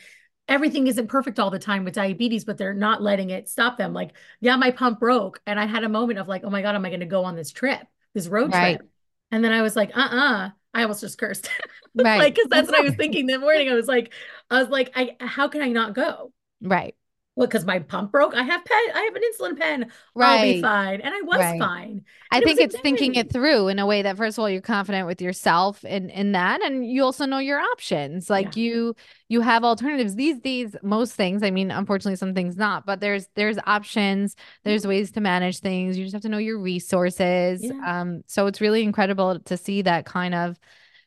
everything 0.47 0.87
isn't 0.87 1.09
perfect 1.09 1.39
all 1.39 1.51
the 1.51 1.59
time 1.59 1.85
with 1.85 1.95
diabetes 1.95 2.45
but 2.45 2.59
they're 2.59 2.75
not 2.75 3.03
letting 3.03 3.31
it 3.31 3.49
stop 3.49 3.79
them. 3.79 3.93
Like 3.93 4.13
yeah 4.41 4.57
my 4.57 4.71
pump 4.71 5.01
broke 5.01 5.41
and 5.47 5.59
i 5.59 5.67
had 5.67 5.85
a 5.85 5.89
moment 5.89 6.19
of 6.19 6.29
like 6.29 6.43
oh 6.45 6.51
my 6.51 6.63
god 6.63 6.75
am 6.75 6.85
i 6.85 6.89
going 6.89 7.01
to 7.01 7.07
go 7.07 7.25
on 7.25 7.37
this 7.37 7.51
trip 7.51 7.81
this 8.15 8.29
road 8.29 8.53
right. 8.53 8.77
trip 8.79 8.91
and 9.31 9.45
then 9.45 9.53
i 9.53 9.63
was 9.63 9.75
like 9.75 9.91
uh-uh 9.97 10.51
i 10.75 10.83
almost 10.83 11.01
just 11.01 11.19
cursed. 11.19 11.49
Right. 11.97 12.19
Like 12.19 12.35
because 12.35 12.49
that's 12.51 12.69
what 12.69 12.81
i 12.81 12.83
was 12.83 12.95
thinking 12.97 13.27
the 13.27 13.39
morning. 13.39 13.69
I 13.69 13.75
was 13.75 13.87
like 13.87 14.13
i 14.51 14.59
was 14.59 14.69
like 14.69 14.91
i 14.97 15.17
how 15.21 15.47
can 15.49 15.63
i 15.63 15.69
not 15.69 15.95
go? 15.95 16.33
Right 16.61 16.97
well, 17.37 17.49
because 17.49 17.65
my 17.65 17.81
pump 17.81 18.13
broke. 18.13 18.35
I 18.35 18.43
have 18.43 18.65
pen. 18.65 18.79
I 18.95 19.01
have 19.01 19.17
an 19.17 19.23
insulin 19.23 19.59
pen. 19.59 19.91
Right. 20.15 20.37
I'll 20.37 20.43
be 20.43 20.63
fine. 20.63 21.01
And 21.01 21.13
I 21.13 21.21
was 21.23 21.39
right. 21.39 21.59
fine. 21.59 21.91
And 21.91 22.05
I 22.31 22.41
think 22.41 22.61
it 22.61 22.73
it's 22.73 22.81
thinking 22.81 23.17
it 23.17 23.33
through 23.33 23.69
in 23.69 23.81
a 23.81 23.87
way 23.87 24.03
that 24.03 24.17
first 24.17 24.39
of 24.39 24.43
all 24.43 24.51
you're 24.51 24.61
confident 24.61 25.09
with 25.09 25.21
yourself 25.21 25.85
in 25.85 26.11
in 26.11 26.33
that, 26.33 26.63
and 26.63 26.89
you 26.89 27.03
also 27.03 27.27
know 27.27 27.39
your 27.39 27.59
options. 27.59 28.31
Like 28.31 28.57
yeah. 28.57 28.63
you 28.63 28.97
you 29.29 29.41
have 29.41 29.65
alternatives 29.65 30.15
these 30.15 30.39
days. 30.39 30.77
Most 30.83 31.15
things. 31.15 31.43
I 31.43 31.51
mean, 31.51 31.73
unfortunately, 31.73 32.17
some 32.17 32.35
things 32.35 32.57
not, 32.57 32.87
but 32.87 33.01
there's 33.01 33.27
there's 33.35 33.59
options. 33.67 34.37
There's 34.63 34.83
mm-hmm. 34.83 34.91
ways 34.91 35.11
to 35.13 35.21
manage 35.21 35.59
things. 35.59 35.99
You 35.99 36.05
just 36.05 36.15
have 36.15 36.23
to 36.23 36.29
know 36.29 36.39
your 36.39 36.59
resources. 36.59 37.65
Yeah. 37.65 37.73
Um. 37.85 38.23
So 38.29 38.47
it's 38.47 38.61
really 38.61 38.85
incredible 38.85 39.41
to 39.41 39.57
see 39.57 39.83
that 39.83 40.07
kind 40.07 40.37
of 40.37 40.57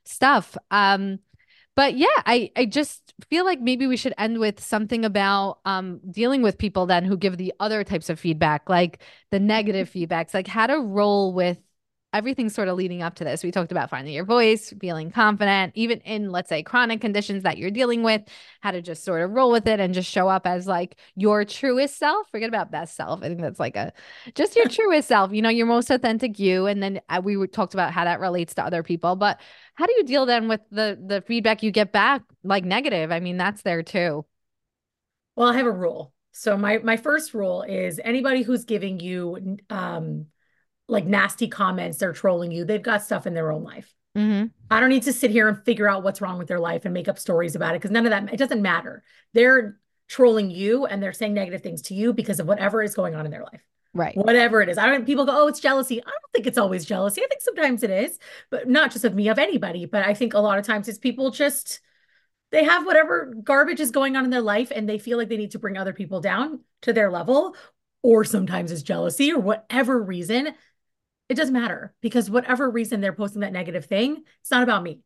stuff. 0.03 0.57
Um 0.71 1.19
but 1.77 1.97
yeah, 1.97 2.07
I 2.25 2.51
I 2.57 2.65
just 2.65 3.13
feel 3.29 3.45
like 3.45 3.61
maybe 3.61 3.87
we 3.87 3.97
should 3.97 4.15
end 4.17 4.39
with 4.39 4.59
something 4.61 5.05
about 5.05 5.59
um 5.65 6.01
dealing 6.11 6.41
with 6.41 6.57
people 6.57 6.87
then 6.87 7.05
who 7.05 7.17
give 7.17 7.37
the 7.37 7.53
other 7.61 7.85
types 7.85 8.09
of 8.09 8.19
feedback, 8.19 8.69
like 8.69 9.01
the 9.31 9.39
negative 9.39 9.89
feedbacks, 9.93 10.33
like 10.33 10.47
how 10.47 10.67
to 10.67 10.79
roll 10.79 11.33
with 11.33 11.59
everything 12.17 12.49
sort 12.49 12.67
of 12.67 12.75
leading 12.75 13.01
up 13.03 13.15
to 13.15 13.23
this. 13.23 13.43
We 13.43 13.51
talked 13.51 13.71
about 13.71 13.89
finding 13.89 14.13
your 14.13 14.25
voice, 14.25 14.73
feeling 14.81 15.11
confident, 15.11 15.71
even 15.75 15.99
in, 15.99 16.31
let's 16.31 16.49
say, 16.49 16.63
chronic 16.63 16.99
conditions 16.99 17.43
that 17.43 17.57
you're 17.57 17.71
dealing 17.71 18.01
with, 18.01 18.23
how 18.61 18.71
to 18.71 18.81
just 18.81 19.03
sort 19.03 19.21
of 19.21 19.31
roll 19.31 19.51
with 19.51 19.67
it 19.67 19.79
and 19.79 19.93
just 19.93 20.09
show 20.09 20.27
up 20.27 20.47
as 20.47 20.65
like 20.65 20.97
your 21.15 21.45
truest 21.45 21.97
self. 21.97 22.27
Forget 22.31 22.49
about 22.49 22.71
best 22.71 22.95
self. 22.95 23.21
I 23.21 23.27
think 23.27 23.41
that's 23.41 23.59
like 23.59 23.75
a 23.75 23.93
just 24.33 24.55
your 24.55 24.67
truest 24.69 25.07
self, 25.07 25.31
you 25.31 25.41
know, 25.43 25.49
your 25.49 25.67
most 25.67 25.91
authentic 25.91 26.39
you. 26.39 26.65
And 26.65 26.81
then 26.81 26.99
uh, 27.09 27.21
we 27.23 27.45
talked 27.47 27.75
about 27.75 27.93
how 27.93 28.03
that 28.03 28.19
relates 28.19 28.55
to 28.55 28.65
other 28.65 28.81
people. 28.81 29.15
But 29.15 29.39
how 29.75 29.85
do 29.85 29.93
you 29.97 30.03
deal 30.03 30.25
then 30.25 30.47
with 30.47 30.61
the 30.71 30.99
the 31.05 31.21
feedback 31.21 31.61
you 31.61 31.71
get 31.71 31.91
back, 31.91 32.23
like 32.43 32.65
negative? 32.65 33.11
I 33.11 33.19
mean, 33.19 33.37
that's 33.37 33.61
there 33.61 33.83
too. 33.83 34.25
Well, 35.35 35.49
I 35.49 35.57
have 35.57 35.67
a 35.67 35.71
rule. 35.71 36.13
So 36.31 36.57
my 36.57 36.79
my 36.79 36.97
first 36.97 37.33
rule 37.33 37.63
is 37.63 37.99
anybody 38.03 38.43
who's 38.43 38.65
giving 38.65 38.99
you 38.99 39.57
um 39.69 40.27
like 40.87 41.05
nasty 41.05 41.47
comments, 41.47 41.97
they're 41.97 42.13
trolling 42.13 42.51
you. 42.51 42.65
They've 42.65 42.81
got 42.81 43.03
stuff 43.03 43.27
in 43.27 43.33
their 43.33 43.51
own 43.51 43.63
life. 43.63 43.93
Mm-hmm. 44.17 44.47
I 44.71 44.79
don't 44.79 44.89
need 44.89 45.03
to 45.03 45.13
sit 45.13 45.31
here 45.31 45.47
and 45.47 45.63
figure 45.63 45.87
out 45.87 46.03
what's 46.03 46.21
wrong 46.21 46.37
with 46.39 46.47
their 46.47 46.59
life 46.59 46.85
and 46.85 46.93
make 46.93 47.07
up 47.07 47.19
stories 47.19 47.55
about 47.55 47.75
it 47.75 47.81
because 47.81 47.91
none 47.91 48.05
of 48.05 48.09
that 48.09 48.33
it 48.33 48.37
doesn't 48.37 48.61
matter. 48.61 49.03
They're 49.33 49.77
trolling 50.07 50.49
you 50.49 50.85
and 50.85 51.03
they're 51.03 51.13
saying 51.13 51.33
negative 51.33 51.61
things 51.61 51.83
to 51.83 51.93
you 51.93 52.13
because 52.13 52.39
of 52.39 52.47
whatever 52.47 52.81
is 52.81 52.95
going 52.95 53.13
on 53.13 53.25
in 53.25 53.31
their 53.31 53.43
life. 53.43 53.61
Right. 53.93 54.15
Whatever 54.15 54.61
it 54.61 54.69
is. 54.69 54.77
I 54.77 54.85
don't 54.85 55.05
people 55.05 55.25
go, 55.25 55.43
oh, 55.43 55.47
it's 55.47 55.59
jealousy. 55.59 56.01
I 56.01 56.05
don't 56.05 56.31
think 56.33 56.47
it's 56.47 56.57
always 56.57 56.85
jealousy. 56.85 57.21
I 57.21 57.27
think 57.27 57.41
sometimes 57.41 57.83
it 57.83 57.89
is, 57.89 58.17
but 58.49 58.67
not 58.67 58.91
just 58.91 59.05
of 59.05 59.13
me, 59.13 59.27
of 59.27 59.39
anybody. 59.39 59.85
But 59.85 60.05
I 60.05 60.13
think 60.13 60.33
a 60.33 60.39
lot 60.39 60.57
of 60.57 60.65
times 60.65 60.87
it's 60.87 60.97
people 60.97 61.29
just 61.31 61.81
they 62.51 62.63
have 62.63 62.85
whatever 62.85 63.33
garbage 63.43 63.79
is 63.79 63.91
going 63.91 64.15
on 64.15 64.23
in 64.23 64.29
their 64.29 64.41
life 64.41 64.71
and 64.73 64.87
they 64.87 64.97
feel 64.97 65.17
like 65.17 65.29
they 65.29 65.37
need 65.37 65.51
to 65.51 65.59
bring 65.59 65.77
other 65.77 65.93
people 65.93 66.21
down 66.21 66.61
to 66.81 66.93
their 66.93 67.11
level 67.11 67.55
or 68.03 68.23
sometimes 68.23 68.71
it's 68.71 68.83
jealousy 68.83 69.33
or 69.33 69.39
whatever 69.39 70.01
reason 70.01 70.53
it 71.29 71.35
doesn't 71.35 71.53
matter 71.53 71.93
because 72.01 72.29
whatever 72.29 72.69
reason 72.69 73.01
they're 73.01 73.13
posting 73.13 73.41
that 73.41 73.53
negative 73.53 73.85
thing 73.85 74.23
it's 74.41 74.51
not 74.51 74.63
about 74.63 74.83
me 74.83 74.99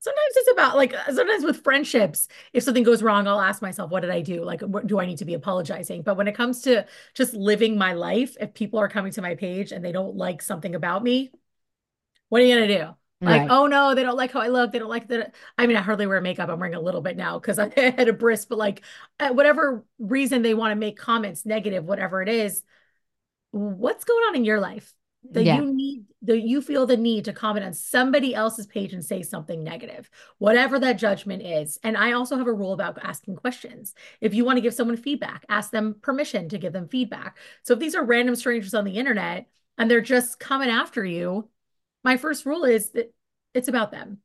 sometimes 0.00 0.32
it's 0.36 0.52
about 0.52 0.76
like 0.76 0.92
uh, 0.94 1.12
sometimes 1.12 1.44
with 1.44 1.62
friendships 1.62 2.28
if 2.52 2.62
something 2.62 2.82
goes 2.82 3.02
wrong 3.02 3.26
i'll 3.26 3.40
ask 3.40 3.62
myself 3.62 3.90
what 3.90 4.00
did 4.00 4.10
i 4.10 4.20
do 4.20 4.44
like 4.44 4.60
what 4.62 4.86
do 4.86 4.98
i 4.98 5.06
need 5.06 5.18
to 5.18 5.24
be 5.24 5.34
apologizing 5.34 6.02
but 6.02 6.16
when 6.16 6.28
it 6.28 6.34
comes 6.34 6.62
to 6.62 6.84
just 7.14 7.34
living 7.34 7.78
my 7.78 7.92
life 7.92 8.36
if 8.40 8.54
people 8.54 8.78
are 8.78 8.88
coming 8.88 9.12
to 9.12 9.22
my 9.22 9.34
page 9.34 9.72
and 9.72 9.84
they 9.84 9.92
don't 9.92 10.16
like 10.16 10.42
something 10.42 10.74
about 10.74 11.02
me 11.02 11.30
what 12.28 12.42
are 12.42 12.44
you 12.44 12.54
going 12.54 12.68
to 12.68 12.78
do 12.78 12.94
like, 13.20 13.42
right. 13.42 13.50
oh 13.50 13.66
no, 13.66 13.94
they 13.94 14.02
don't 14.02 14.16
like 14.16 14.32
how 14.32 14.40
I 14.40 14.48
look. 14.48 14.70
They 14.70 14.78
don't 14.78 14.90
like 14.90 15.08
that. 15.08 15.34
I 15.56 15.66
mean, 15.66 15.78
I 15.78 15.80
hardly 15.80 16.06
wear 16.06 16.20
makeup. 16.20 16.50
I'm 16.50 16.58
wearing 16.58 16.74
a 16.74 16.80
little 16.80 17.00
bit 17.00 17.16
now 17.16 17.38
because 17.38 17.58
I 17.58 17.68
had 17.76 18.08
a 18.08 18.12
bris, 18.12 18.44
but 18.44 18.58
like, 18.58 18.82
whatever 19.18 19.82
reason 19.98 20.42
they 20.42 20.52
want 20.52 20.72
to 20.72 20.76
make 20.76 20.98
comments 20.98 21.46
negative, 21.46 21.84
whatever 21.84 22.20
it 22.20 22.28
is, 22.28 22.62
what's 23.50 24.04
going 24.04 24.24
on 24.28 24.36
in 24.36 24.44
your 24.44 24.60
life 24.60 24.92
that 25.30 25.44
yeah. 25.44 25.56
you 25.56 25.72
need, 25.72 26.04
that 26.22 26.40
you 26.40 26.60
feel 26.60 26.86
the 26.86 26.96
need 26.96 27.24
to 27.24 27.32
comment 27.32 27.64
on 27.64 27.74
somebody 27.74 28.34
else's 28.34 28.66
page 28.66 28.92
and 28.92 29.04
say 29.04 29.22
something 29.22 29.62
negative, 29.62 30.08
whatever 30.38 30.78
that 30.78 30.98
judgment 30.98 31.42
is. 31.42 31.78
And 31.82 31.96
I 31.96 32.12
also 32.12 32.36
have 32.36 32.46
a 32.46 32.52
rule 32.52 32.72
about 32.72 32.98
asking 33.02 33.36
questions. 33.36 33.94
If 34.20 34.34
you 34.34 34.44
want 34.44 34.56
to 34.56 34.62
give 34.62 34.74
someone 34.74 34.96
feedback, 34.96 35.44
ask 35.48 35.70
them 35.70 35.96
permission 36.02 36.48
to 36.50 36.58
give 36.58 36.72
them 36.72 36.88
feedback. 36.88 37.38
So 37.62 37.74
if 37.74 37.80
these 37.80 37.94
are 37.94 38.04
random 38.04 38.36
strangers 38.36 38.74
on 38.74 38.84
the 38.84 38.98
internet 38.98 39.46
and 39.78 39.90
they're 39.90 40.00
just 40.00 40.38
coming 40.38 40.68
after 40.68 41.04
you, 41.04 41.48
my 42.02 42.16
first 42.16 42.46
rule 42.46 42.64
is 42.64 42.90
that 42.90 43.14
it's 43.54 43.68
about 43.68 43.90
them. 43.90 44.18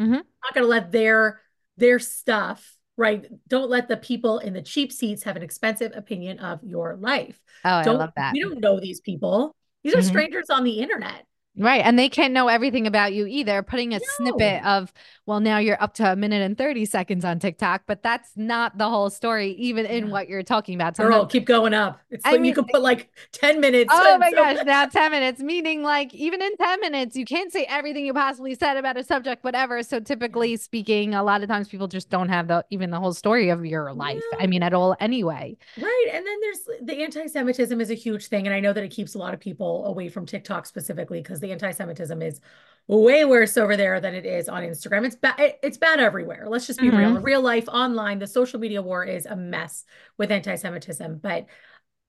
Mm-hmm. 0.00 0.14
i'm 0.14 0.22
not 0.42 0.54
going 0.54 0.64
to 0.64 0.70
let 0.70 0.90
their 0.90 1.42
their 1.76 1.98
stuff 1.98 2.78
right. 2.96 3.26
Don't 3.48 3.70
let 3.70 3.88
the 3.88 3.96
people 3.96 4.38
in 4.38 4.52
the 4.52 4.62
cheap 4.62 4.92
seats 4.92 5.22
have 5.24 5.36
an 5.36 5.42
expensive 5.42 5.92
opinion 5.94 6.38
of 6.38 6.62
your 6.62 6.96
life. 6.96 7.40
Oh, 7.64 7.82
don't, 7.82 7.96
I 7.96 7.98
love 7.98 8.12
that. 8.16 8.34
You 8.34 8.50
don't 8.50 8.60
know 8.60 8.80
these 8.80 9.00
people. 9.00 9.54
These 9.82 9.94
are 9.94 9.98
mm-hmm. 9.98 10.08
strangers 10.08 10.50
on 10.50 10.64
the 10.64 10.78
internet. 10.80 11.24
Right. 11.56 11.82
And 11.84 11.98
they 11.98 12.08
can't 12.08 12.32
know 12.32 12.48
everything 12.48 12.86
about 12.86 13.12
you 13.12 13.26
either. 13.26 13.62
Putting 13.62 13.92
a 13.92 13.98
no. 13.98 14.04
snippet 14.16 14.64
of, 14.64 14.92
well, 15.26 15.38
now 15.38 15.58
you're 15.58 15.80
up 15.82 15.92
to 15.94 16.12
a 16.12 16.16
minute 16.16 16.40
and 16.40 16.56
30 16.56 16.86
seconds 16.86 17.26
on 17.26 17.38
TikTok, 17.38 17.82
but 17.86 18.02
that's 18.02 18.30
not 18.36 18.78
the 18.78 18.88
whole 18.88 19.10
story, 19.10 19.50
even 19.52 19.84
in 19.84 20.06
yeah. 20.06 20.12
what 20.12 20.28
you're 20.28 20.42
talking 20.42 20.74
about. 20.74 20.96
Sometimes, 20.96 21.14
Girl, 21.14 21.26
keep 21.26 21.44
going 21.44 21.74
up. 21.74 22.00
It's 22.10 22.24
I 22.24 22.32
like 22.32 22.40
mean, 22.40 22.48
you 22.48 22.54
could 22.54 22.68
put 22.68 22.80
like 22.80 23.10
10 23.32 23.60
minutes. 23.60 23.90
Oh 23.92 24.16
my 24.16 24.32
gosh. 24.32 24.64
Now 24.64 24.86
10 24.86 25.10
minutes, 25.10 25.42
meaning 25.42 25.82
like 25.82 26.14
even 26.14 26.40
in 26.40 26.56
10 26.56 26.80
minutes, 26.80 27.16
you 27.16 27.26
can't 27.26 27.52
say 27.52 27.66
everything 27.68 28.06
you 28.06 28.14
possibly 28.14 28.54
said 28.54 28.78
about 28.78 28.96
a 28.96 29.04
subject, 29.04 29.44
whatever. 29.44 29.82
So 29.82 30.00
typically 30.00 30.56
speaking, 30.56 31.14
a 31.14 31.22
lot 31.22 31.42
of 31.42 31.48
times 31.48 31.68
people 31.68 31.86
just 31.86 32.08
don't 32.08 32.30
have 32.30 32.48
the 32.48 32.64
even 32.70 32.90
the 32.90 32.98
whole 32.98 33.12
story 33.12 33.50
of 33.50 33.66
your 33.66 33.92
life. 33.92 34.22
Yeah. 34.32 34.38
I 34.44 34.46
mean, 34.46 34.62
at 34.62 34.72
all 34.72 34.96
anyway. 35.00 35.58
Right. 35.76 36.06
And 36.12 36.26
then 36.26 36.40
there's 36.40 36.80
the 36.80 37.02
anti 37.02 37.26
Semitism 37.26 37.78
is 37.78 37.90
a 37.90 37.94
huge 37.94 38.28
thing. 38.28 38.46
And 38.46 38.54
I 38.54 38.60
know 38.60 38.72
that 38.72 38.82
it 38.82 38.90
keeps 38.90 39.14
a 39.14 39.18
lot 39.18 39.34
of 39.34 39.40
people 39.40 39.84
away 39.84 40.08
from 40.08 40.24
TikTok 40.24 40.64
specifically 40.64 41.20
because 41.20 41.41
the 41.42 41.52
anti 41.52 41.70
Semitism 41.72 42.22
is 42.22 42.40
way 42.88 43.24
worse 43.24 43.56
over 43.56 43.76
there 43.76 44.00
than 44.00 44.14
it 44.14 44.26
is 44.26 44.48
on 44.48 44.62
Instagram. 44.62 45.06
It's 45.06 45.16
bad. 45.16 45.54
It's 45.62 45.78
bad 45.78 46.00
everywhere. 46.00 46.46
Let's 46.48 46.66
just 46.66 46.80
be 46.80 46.88
mm-hmm. 46.88 46.96
real. 46.96 47.20
Real 47.20 47.42
life, 47.42 47.68
online, 47.68 48.18
the 48.18 48.26
social 48.26 48.58
media 48.58 48.82
war 48.82 49.04
is 49.04 49.26
a 49.26 49.36
mess 49.36 49.84
with 50.18 50.32
anti-Semitism. 50.32 51.18
But 51.22 51.46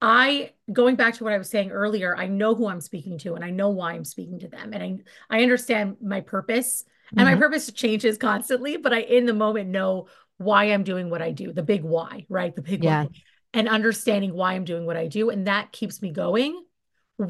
I, 0.02 0.52
going 0.72 0.96
back 0.96 1.16
to 1.16 1.24
what 1.24 1.34
I 1.34 1.38
was 1.38 1.50
saying 1.50 1.72
earlier, 1.72 2.16
I 2.16 2.28
know 2.28 2.56
who 2.56 2.68
I'm 2.68 2.82
speaking 2.82 3.18
to, 3.20 3.36
and 3.36 3.46
I 3.46 3.52
know 3.52 3.70
why 3.70 3.94
I'm 3.94 4.06
speaking 4.06 4.40
to 4.40 4.48
them, 4.48 4.74
and 4.74 4.84
I 4.84 5.38
I 5.38 5.44
understand 5.44 5.98
my 6.02 6.22
purpose, 6.22 6.84
and 7.12 7.20
mm-hmm. 7.20 7.36
my 7.36 7.40
purpose 7.40 7.72
changes 7.72 8.18
constantly. 8.18 8.78
But 8.78 8.94
I, 8.94 9.02
in 9.02 9.26
the 9.26 9.34
moment, 9.34 9.70
know 9.70 10.08
why 10.38 10.66
I'm 10.66 10.84
doing 10.84 11.10
what 11.10 11.22
I 11.22 11.32
do. 11.32 11.54
The 11.54 11.64
big 11.64 11.84
why, 11.84 12.26
right? 12.30 12.56
The 12.56 12.62
big 12.62 12.84
yeah. 12.84 13.04
why, 13.04 13.10
and 13.54 13.70
understanding 13.70 14.34
why 14.34 14.54
I'm 14.54 14.66
doing 14.66 14.86
what 14.86 14.98
I 14.98 15.08
do, 15.08 15.30
and 15.30 15.48
that 15.48 15.72
keeps 15.72 16.02
me 16.02 16.12
going 16.12 16.64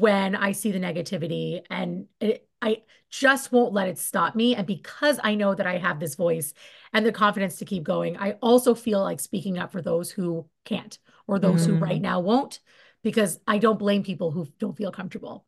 when 0.00 0.34
I 0.34 0.52
see 0.52 0.72
the 0.72 0.78
negativity 0.80 1.62
and 1.70 2.06
it, 2.20 2.48
I 2.60 2.82
just 3.10 3.52
won't 3.52 3.72
let 3.72 3.88
it 3.88 3.98
stop 3.98 4.34
me. 4.34 4.54
And 4.54 4.66
because 4.66 5.20
I 5.22 5.34
know 5.34 5.54
that 5.54 5.66
I 5.66 5.78
have 5.78 6.00
this 6.00 6.14
voice 6.14 6.54
and 6.92 7.04
the 7.04 7.12
confidence 7.12 7.56
to 7.56 7.64
keep 7.64 7.84
going, 7.84 8.16
I 8.16 8.32
also 8.42 8.74
feel 8.74 9.02
like 9.02 9.20
speaking 9.20 9.58
up 9.58 9.70
for 9.70 9.82
those 9.82 10.10
who 10.10 10.48
can't 10.64 10.98
or 11.26 11.38
those 11.38 11.66
mm. 11.66 11.70
who 11.70 11.76
right 11.76 11.98
mm. 11.98 12.02
now 12.02 12.20
won't, 12.20 12.60
because 13.02 13.38
I 13.46 13.58
don't 13.58 13.78
blame 13.78 14.02
people 14.02 14.30
who 14.30 14.48
don't 14.58 14.76
feel 14.76 14.90
comfortable. 14.90 15.46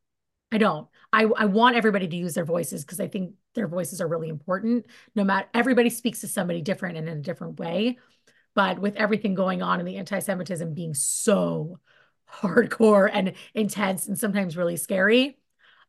I 0.52 0.58
don't. 0.58 0.86
I, 1.12 1.24
I 1.24 1.46
want 1.46 1.76
everybody 1.76 2.06
to 2.06 2.16
use 2.16 2.34
their 2.34 2.44
voices 2.44 2.84
because 2.84 3.00
I 3.00 3.08
think 3.08 3.32
their 3.54 3.66
voices 3.66 4.00
are 4.00 4.06
really 4.06 4.28
important. 4.28 4.86
No 5.14 5.24
matter 5.24 5.48
everybody 5.54 5.90
speaks 5.90 6.20
to 6.20 6.28
somebody 6.28 6.62
different 6.62 6.98
and 6.98 7.08
in 7.08 7.18
a 7.18 7.22
different 7.22 7.58
way. 7.58 7.98
But 8.54 8.78
with 8.78 8.96
everything 8.96 9.34
going 9.34 9.60
on 9.60 9.80
and 9.80 9.88
the 9.88 9.96
anti 9.96 10.18
Semitism 10.18 10.72
being 10.72 10.94
so 10.94 11.78
hardcore 12.30 13.10
and 13.12 13.32
intense 13.54 14.06
and 14.06 14.18
sometimes 14.18 14.56
really 14.56 14.76
scary, 14.76 15.38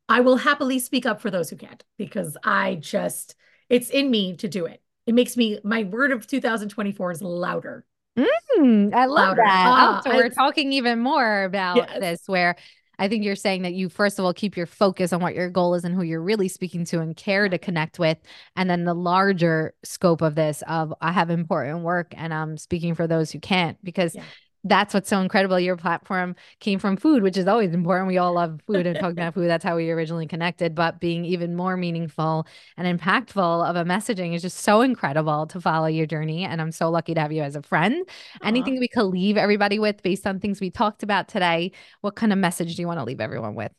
I 0.10 0.22
will 0.22 0.38
happily 0.38 0.80
speak 0.80 1.06
up 1.06 1.22
for 1.22 1.30
those 1.30 1.50
who 1.50 1.58
can't 1.58 1.84
because 1.98 2.38
I 2.44 2.76
just, 2.76 3.36
it's 3.70 3.90
in 3.90 4.10
me 4.10 4.36
to 4.38 4.48
do 4.48 4.66
it. 4.66 4.82
It 5.06 5.16
makes 5.16 5.38
me, 5.38 5.60
my 5.64 5.84
word 5.84 6.12
of 6.12 6.28
2024 6.28 7.12
is 7.12 7.22
louder. 7.22 7.86
Mm, 8.18 8.94
I 8.94 9.06
love 9.06 9.30
louder. 9.30 9.42
that. 9.46 9.66
Ah, 9.68 10.02
oh, 10.06 10.10
so 10.10 10.16
we're 10.16 10.30
talking 10.30 10.74
even 10.74 11.00
more 11.00 11.44
about 11.44 11.78
yes. 11.78 12.00
this, 12.00 12.24
where 12.28 12.56
I 12.98 13.08
think 13.08 13.24
you're 13.24 13.36
saying 13.36 13.62
that 13.62 13.74
you, 13.74 13.90
first 13.90 14.18
of 14.18 14.26
all, 14.26 14.34
keep 14.34 14.58
your 14.58 14.66
focus 14.66 15.14
on 15.14 15.22
what 15.22 15.36
your 15.36 15.50
goal 15.50 15.76
is 15.76 15.84
and 15.84 15.94
who 15.94 16.02
you're 16.02 16.22
really 16.22 16.48
speaking 16.48 16.84
to 16.86 17.00
and 17.00 17.16
care 17.16 17.48
to 17.48 17.60
connect 17.60 18.00
with. 18.00 18.18
And 18.56 18.70
then 18.70 18.86
the 18.86 18.96
larger 18.96 19.76
scope 19.84 20.22
of 20.22 20.34
this 20.34 20.64
of 20.68 20.94
I 21.00 21.12
have 21.12 21.30
important 21.30 21.84
work 21.84 22.14
and 22.18 22.34
I'm 22.34 22.58
speaking 22.58 22.96
for 22.96 23.06
those 23.06 23.32
who 23.32 23.40
can't 23.40 23.78
because 23.84 24.16
yeah 24.16 24.24
that's 24.64 24.94
what's 24.94 25.10
so 25.10 25.22
incredible. 25.22 25.60
Your 25.60 25.78
platform 25.78 26.36
came 26.60 26.80
from 26.80 26.98
food, 26.98 27.24
which 27.24 27.38
is 27.38 27.48
always 27.48 27.74
important. 27.74 28.08
We 28.08 28.18
all 28.18 28.34
love 28.34 28.60
food 28.68 28.86
and 28.86 28.96
talking 29.00 29.18
about 29.18 29.34
food. 29.34 29.50
That's 29.50 29.64
how 29.64 29.76
we 29.76 29.90
originally 29.92 30.28
connected. 30.28 30.76
But 30.76 31.00
being 31.00 31.26
even 31.26 31.56
more 31.56 31.78
meaningful 31.78 32.48
and 32.76 33.00
impactful 33.00 33.70
of 33.70 33.76
a 33.76 33.84
messaging 33.84 34.36
is 34.36 34.42
just 34.42 34.60
so 34.60 34.82
incredible 34.82 35.48
to 35.48 35.62
follow 35.62 35.88
your 35.88 36.06
journey. 36.06 36.44
And 36.44 36.62
I'm 36.62 36.72
so 36.72 36.90
lucky 36.90 37.14
to 37.14 37.22
have 37.22 37.32
you 37.32 37.44
as 37.44 37.56
a 37.56 37.62
friend. 37.62 38.08
Aww. 38.08 38.48
Anything 38.48 38.80
we 38.80 38.88
could 38.88 39.06
leave 39.06 39.38
everybody 39.38 39.80
with 39.80 40.02
based 40.04 40.28
on 40.28 40.40
things 40.40 40.60
we 40.60 40.70
talked 40.70 41.04
about 41.04 41.28
today? 41.28 41.72
What 42.02 42.16
kind 42.16 42.34
of 42.34 42.40
message 42.40 42.76
do 42.76 42.82
you 42.82 42.88
want 42.88 43.00
to 43.00 43.06
leave 43.06 43.22
everyone 43.22 43.56
with? 43.56 43.72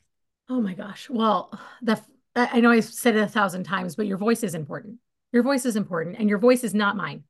Oh 0.48 0.60
my 0.60 0.74
gosh. 0.74 1.10
Well, 1.10 1.58
the 1.82 2.00
I 2.34 2.60
know 2.60 2.70
I've 2.70 2.84
said 2.84 3.16
it 3.16 3.20
a 3.20 3.26
thousand 3.26 3.64
times, 3.64 3.96
but 3.96 4.06
your 4.06 4.16
voice 4.16 4.42
is 4.42 4.54
important. 4.54 4.98
Your 5.32 5.42
voice 5.42 5.66
is 5.66 5.76
important, 5.76 6.16
and 6.18 6.28
your 6.28 6.38
voice 6.38 6.64
is 6.64 6.72
not 6.72 6.96
mine. 6.96 7.24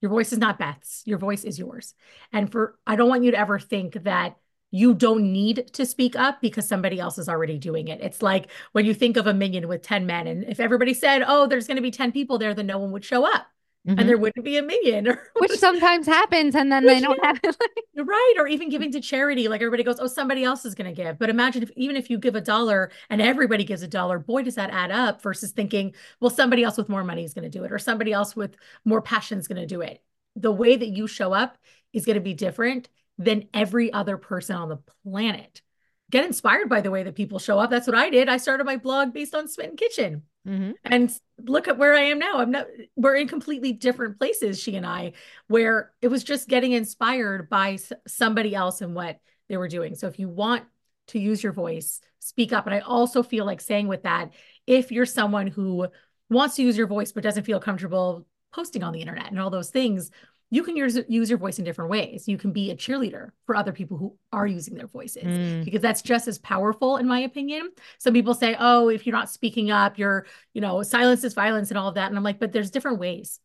Your 0.00 0.10
voice 0.10 0.32
is 0.32 0.38
not 0.38 0.58
Beth's. 0.58 1.02
Your 1.06 1.18
voice 1.18 1.44
is 1.44 1.58
yours. 1.58 1.94
And 2.32 2.50
for 2.50 2.78
I 2.86 2.96
don't 2.96 3.08
want 3.08 3.24
you 3.24 3.30
to 3.32 3.38
ever 3.38 3.58
think 3.58 3.94
that 4.04 4.36
you 4.70 4.94
don't 4.94 5.32
need 5.32 5.68
to 5.72 5.84
speak 5.84 6.14
up 6.16 6.40
because 6.40 6.66
somebody 6.66 7.00
else 7.00 7.18
is 7.18 7.28
already 7.28 7.58
doing 7.58 7.88
it. 7.88 8.00
It's 8.00 8.22
like 8.22 8.50
when 8.72 8.86
you 8.86 8.94
think 8.94 9.16
of 9.16 9.26
a 9.26 9.34
minyan 9.34 9.66
with 9.66 9.82
10 9.82 10.06
men, 10.06 10.26
and 10.26 10.44
if 10.44 10.60
everybody 10.60 10.94
said, 10.94 11.22
Oh, 11.26 11.46
there's 11.46 11.66
going 11.66 11.76
to 11.76 11.82
be 11.82 11.90
10 11.90 12.12
people 12.12 12.38
there, 12.38 12.54
then 12.54 12.66
no 12.66 12.78
one 12.78 12.92
would 12.92 13.04
show 13.04 13.26
up 13.26 13.46
mm-hmm. 13.86 13.98
and 13.98 14.08
there 14.08 14.18
wouldn't 14.18 14.44
be 14.44 14.56
a 14.56 14.62
minyan 14.62 15.06
which 15.38 15.52
sometimes 15.52 16.06
happens 16.06 16.54
and 16.54 16.70
then 16.70 16.84
they 16.84 17.00
don't 17.00 17.22
have 17.24 17.38
it 17.42 17.56
right 17.96 18.34
or 18.38 18.46
even 18.46 18.68
giving 18.68 18.92
to 18.92 19.00
charity 19.00 19.48
like 19.48 19.60
everybody 19.60 19.82
goes 19.82 19.98
oh 20.00 20.06
somebody 20.06 20.44
else 20.44 20.64
is 20.64 20.74
going 20.74 20.92
to 20.92 21.02
give 21.02 21.18
but 21.18 21.30
imagine 21.30 21.62
if 21.62 21.70
even 21.76 21.96
if 21.96 22.10
you 22.10 22.18
give 22.18 22.34
a 22.34 22.40
dollar 22.40 22.90
and 23.08 23.20
everybody 23.20 23.64
gives 23.64 23.82
a 23.82 23.88
dollar 23.88 24.18
boy 24.18 24.42
does 24.42 24.54
that 24.54 24.70
add 24.70 24.90
up 24.90 25.22
versus 25.22 25.52
thinking 25.52 25.94
well 26.20 26.30
somebody 26.30 26.62
else 26.62 26.76
with 26.76 26.88
more 26.88 27.04
money 27.04 27.24
is 27.24 27.34
going 27.34 27.50
to 27.50 27.58
do 27.58 27.64
it 27.64 27.72
or 27.72 27.78
somebody 27.78 28.12
else 28.12 28.34
with 28.36 28.56
more 28.84 29.02
passion 29.02 29.38
is 29.38 29.48
going 29.48 29.60
to 29.60 29.66
do 29.66 29.80
it 29.80 30.02
the 30.36 30.52
way 30.52 30.76
that 30.76 30.88
you 30.88 31.06
show 31.06 31.32
up 31.32 31.58
is 31.92 32.06
going 32.06 32.14
to 32.14 32.20
be 32.20 32.34
different 32.34 32.88
than 33.18 33.48
every 33.52 33.92
other 33.92 34.16
person 34.16 34.56
on 34.56 34.68
the 34.68 34.78
planet 35.04 35.62
get 36.10 36.24
inspired 36.24 36.68
by 36.68 36.80
the 36.80 36.90
way 36.90 37.02
that 37.04 37.14
people 37.14 37.38
show 37.38 37.58
up. 37.58 37.70
That's 37.70 37.86
what 37.86 37.96
I 37.96 38.10
did. 38.10 38.28
I 38.28 38.36
started 38.36 38.64
my 38.64 38.76
blog 38.76 39.12
based 39.12 39.34
on 39.34 39.48
Smitten 39.48 39.76
Kitchen. 39.76 40.22
Mm-hmm. 40.48 40.72
And 40.84 41.12
look 41.38 41.68
at 41.68 41.76
where 41.76 41.94
I 41.94 42.02
am 42.04 42.18
now. 42.18 42.38
I'm 42.38 42.50
not, 42.50 42.66
we're 42.96 43.16
in 43.16 43.28
completely 43.28 43.72
different 43.72 44.18
places, 44.18 44.58
she 44.60 44.76
and 44.76 44.86
I, 44.86 45.12
where 45.48 45.92
it 46.00 46.08
was 46.08 46.24
just 46.24 46.48
getting 46.48 46.72
inspired 46.72 47.50
by 47.50 47.78
somebody 48.06 48.54
else 48.54 48.80
and 48.80 48.94
what 48.94 49.18
they 49.48 49.56
were 49.56 49.68
doing. 49.68 49.94
So 49.94 50.06
if 50.06 50.18
you 50.18 50.28
want 50.28 50.64
to 51.08 51.18
use 51.18 51.42
your 51.42 51.52
voice, 51.52 52.00
speak 52.20 52.52
up. 52.52 52.66
And 52.66 52.74
I 52.74 52.80
also 52.80 53.22
feel 53.22 53.44
like 53.44 53.60
saying 53.60 53.88
with 53.88 54.04
that, 54.04 54.32
if 54.66 54.90
you're 54.92 55.06
someone 55.06 55.46
who 55.46 55.88
wants 56.30 56.56
to 56.56 56.62
use 56.62 56.76
your 56.76 56.86
voice 56.86 57.12
but 57.12 57.22
doesn't 57.22 57.44
feel 57.44 57.60
comfortable 57.60 58.26
posting 58.52 58.82
on 58.82 58.92
the 58.92 59.00
internet 59.00 59.30
and 59.30 59.40
all 59.40 59.50
those 59.50 59.70
things, 59.70 60.10
you 60.50 60.64
can 60.64 60.76
use, 60.76 60.98
use 61.08 61.30
your 61.30 61.38
voice 61.38 61.58
in 61.58 61.64
different 61.64 61.90
ways. 61.90 62.26
You 62.26 62.36
can 62.36 62.52
be 62.52 62.70
a 62.70 62.76
cheerleader 62.76 63.30
for 63.46 63.54
other 63.54 63.70
people 63.70 63.96
who 63.96 64.16
are 64.32 64.46
using 64.46 64.74
their 64.74 64.88
voices 64.88 65.22
mm. 65.22 65.64
because 65.64 65.80
that's 65.80 66.02
just 66.02 66.26
as 66.26 66.38
powerful, 66.38 66.96
in 66.96 67.06
my 67.06 67.20
opinion. 67.20 67.70
Some 67.98 68.14
people 68.14 68.34
say, 68.34 68.56
oh, 68.58 68.88
if 68.88 69.06
you're 69.06 69.16
not 69.16 69.30
speaking 69.30 69.70
up, 69.70 69.96
you're, 69.96 70.26
you 70.52 70.60
know, 70.60 70.82
silence 70.82 71.22
is 71.22 71.34
violence 71.34 71.70
and 71.70 71.78
all 71.78 71.88
of 71.88 71.94
that. 71.94 72.08
And 72.08 72.16
I'm 72.16 72.24
like, 72.24 72.40
but 72.40 72.52
there's 72.52 72.72
different 72.72 72.98
ways. 72.98 73.38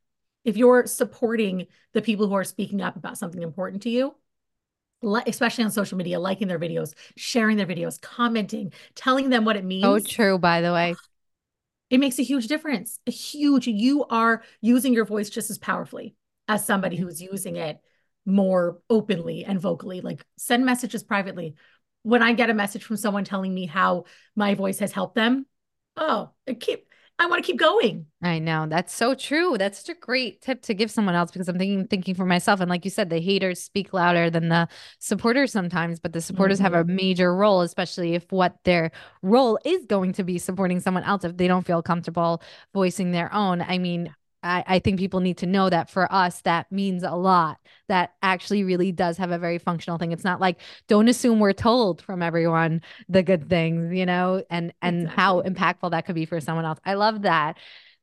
If 0.44 0.58
you're 0.58 0.88
supporting 0.88 1.68
the 1.94 2.02
people 2.02 2.28
who 2.28 2.34
are 2.34 2.44
speaking 2.44 2.82
up 2.82 2.96
about 2.96 3.20
something 3.20 3.42
important 3.42 3.84
to 3.84 3.90
you, 3.90 4.16
especially 5.28 5.64
on 5.64 5.72
social 5.72 6.00
media, 6.00 6.20
liking 6.20 6.48
their 6.48 6.60
videos, 6.60 6.96
sharing 7.16 7.58
their 7.58 7.68
videos, 7.68 8.02
commenting, 8.02 8.74
telling 8.96 9.30
them 9.30 9.46
what 9.46 9.58
it 9.58 9.64
means. 9.64 9.86
Oh, 9.86 10.00
true, 10.00 10.40
by 10.40 10.62
the 10.62 10.74
way. 10.74 10.96
It 11.92 12.00
makes 12.00 12.18
a 12.18 12.24
huge 12.24 12.48
difference. 12.48 13.00
A 13.06 13.12
huge, 13.12 13.68
you 13.68 14.06
are 14.06 14.42
using 14.62 14.94
your 14.94 15.06
voice 15.06 15.30
just 15.30 15.52
as 15.52 15.60
powerfully 15.60 16.16
as 16.48 16.66
somebody 16.66 16.96
who's 16.96 17.22
using 17.22 17.56
it 17.56 17.80
more 18.26 18.80
openly 18.90 19.46
and 19.46 19.60
vocally 19.60 20.02
like 20.02 20.26
send 20.38 20.66
messages 20.66 21.04
privately 21.04 21.56
when 22.04 22.24
i 22.24 22.34
get 22.34 22.50
a 22.50 22.54
message 22.54 22.84
from 22.84 22.98
someone 22.98 23.24
telling 23.24 23.54
me 23.54 23.66
how 23.66 24.04
my 24.36 24.56
voice 24.56 24.80
has 24.80 24.92
helped 24.92 25.16
them 25.16 25.46
oh 25.96 26.32
it 26.48 26.60
keep 26.60 26.88
I 27.18 27.28
want 27.28 27.44
to 27.44 27.50
keep 27.50 27.60
going. 27.60 28.08
I 28.22 28.40
know 28.40 28.66
that's 28.68 28.94
so 28.94 29.16
true. 29.16 29.58
That's 29.58 29.80
such 29.80 29.96
a 29.96 30.00
great 30.00 30.42
tip 30.42 30.62
to 30.64 30.74
give 30.74 30.92
someone 30.92 31.16
else 31.16 31.32
because 31.32 31.48
I'm 31.48 31.58
thinking 31.58 31.88
thinking 31.88 32.14
for 32.14 32.26
myself. 32.26 32.60
And 32.60 32.70
like 32.70 32.84
you 32.84 32.92
said, 32.92 33.10
the 33.10 33.22
haters 33.22 33.62
speak 33.62 33.94
louder 33.94 34.30
than 34.30 34.50
the 34.50 34.68
supporters 35.00 35.54
sometimes, 35.54 36.00
but 36.00 36.12
the 36.12 36.20
supporters 36.20 36.58
mm-hmm. 36.58 36.64
have 36.66 36.74
a 36.74 36.84
mm-hmm. 36.84 36.96
major 36.96 37.34
role, 37.34 37.62
especially 37.62 38.16
if 38.16 38.30
what 38.34 38.58
their 38.66 38.92
role 39.22 39.58
is 39.64 39.86
going 39.86 40.12
to 40.14 40.26
be 40.26 40.38
supporting 40.38 40.82
someone 40.82 41.04
else 41.04 41.24
if 41.24 41.38
they 41.38 41.48
don't 41.48 41.66
feel 41.66 41.82
comfortable 41.82 42.42
voicing 42.74 43.12
their 43.12 43.34
own. 43.34 43.62
I 43.62 43.78
mean, 43.78 44.14
I, 44.46 44.64
I 44.68 44.80
think 44.80 45.00
people 45.00 45.20
need 45.20 45.38
to 45.40 45.46
know 45.46 45.70
that 45.70 45.90
for 45.90 46.12
us, 46.12 46.42
that 46.42 46.72
means 46.72 47.04
a 47.04 47.16
lot. 47.16 47.58
That 47.88 48.14
actually 48.22 48.64
really 48.64 48.92
does 48.92 49.18
have 49.18 49.32
a 49.32 49.38
very 49.38 49.58
functional 49.58 49.98
thing. 49.98 50.12
It's 50.12 50.24
not 50.24 50.40
like 50.40 50.60
don't 50.88 51.08
assume 51.08 51.40
we're 51.40 51.54
told 51.54 52.02
from 52.02 52.22
everyone 52.22 52.82
the 53.10 53.24
good 53.24 53.42
mm-hmm. 53.42 53.50
things, 53.50 53.94
you 53.94 54.06
know, 54.06 54.44
and 54.50 54.74
and 54.82 55.04
exactly. 55.04 55.22
how 55.22 55.42
impactful 55.42 55.92
that 55.92 56.06
could 56.06 56.16
be 56.16 56.26
for 56.26 56.40
someone 56.40 56.66
else. 56.66 56.80
I 56.86 56.94
love 56.94 57.24
that. 57.24 57.58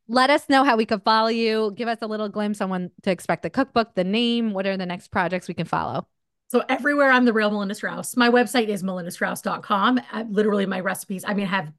Let 0.08 0.30
us 0.30 0.48
know 0.48 0.64
how 0.64 0.76
we 0.76 0.84
could 0.84 1.02
follow 1.04 1.28
you. 1.28 1.72
Give 1.76 1.88
us 1.88 1.98
a 2.02 2.06
little 2.06 2.28
glimpse 2.28 2.60
on 2.60 2.70
when 2.70 2.90
to 3.04 3.10
expect 3.10 3.42
the 3.44 3.50
cookbook, 3.50 3.94
the 3.94 4.04
name. 4.04 4.52
What 4.52 4.66
are 4.66 4.76
the 4.76 4.86
next 4.86 5.08
projects 5.08 5.48
we 5.48 5.54
can 5.54 5.66
follow? 5.66 6.06
So 6.48 6.62
everywhere 6.68 7.10
I'm 7.10 7.24
the 7.24 7.32
real 7.32 7.50
Melinda 7.50 7.74
Strauss. 7.74 8.14
My 8.14 8.28
website 8.28 8.68
is 8.68 8.82
melindastrauss.com. 8.82 10.00
I, 10.12 10.24
literally 10.24 10.66
my 10.66 10.80
recipes. 10.80 11.24
I 11.26 11.32
mean, 11.32 11.46
I 11.46 11.50
have 11.50 11.72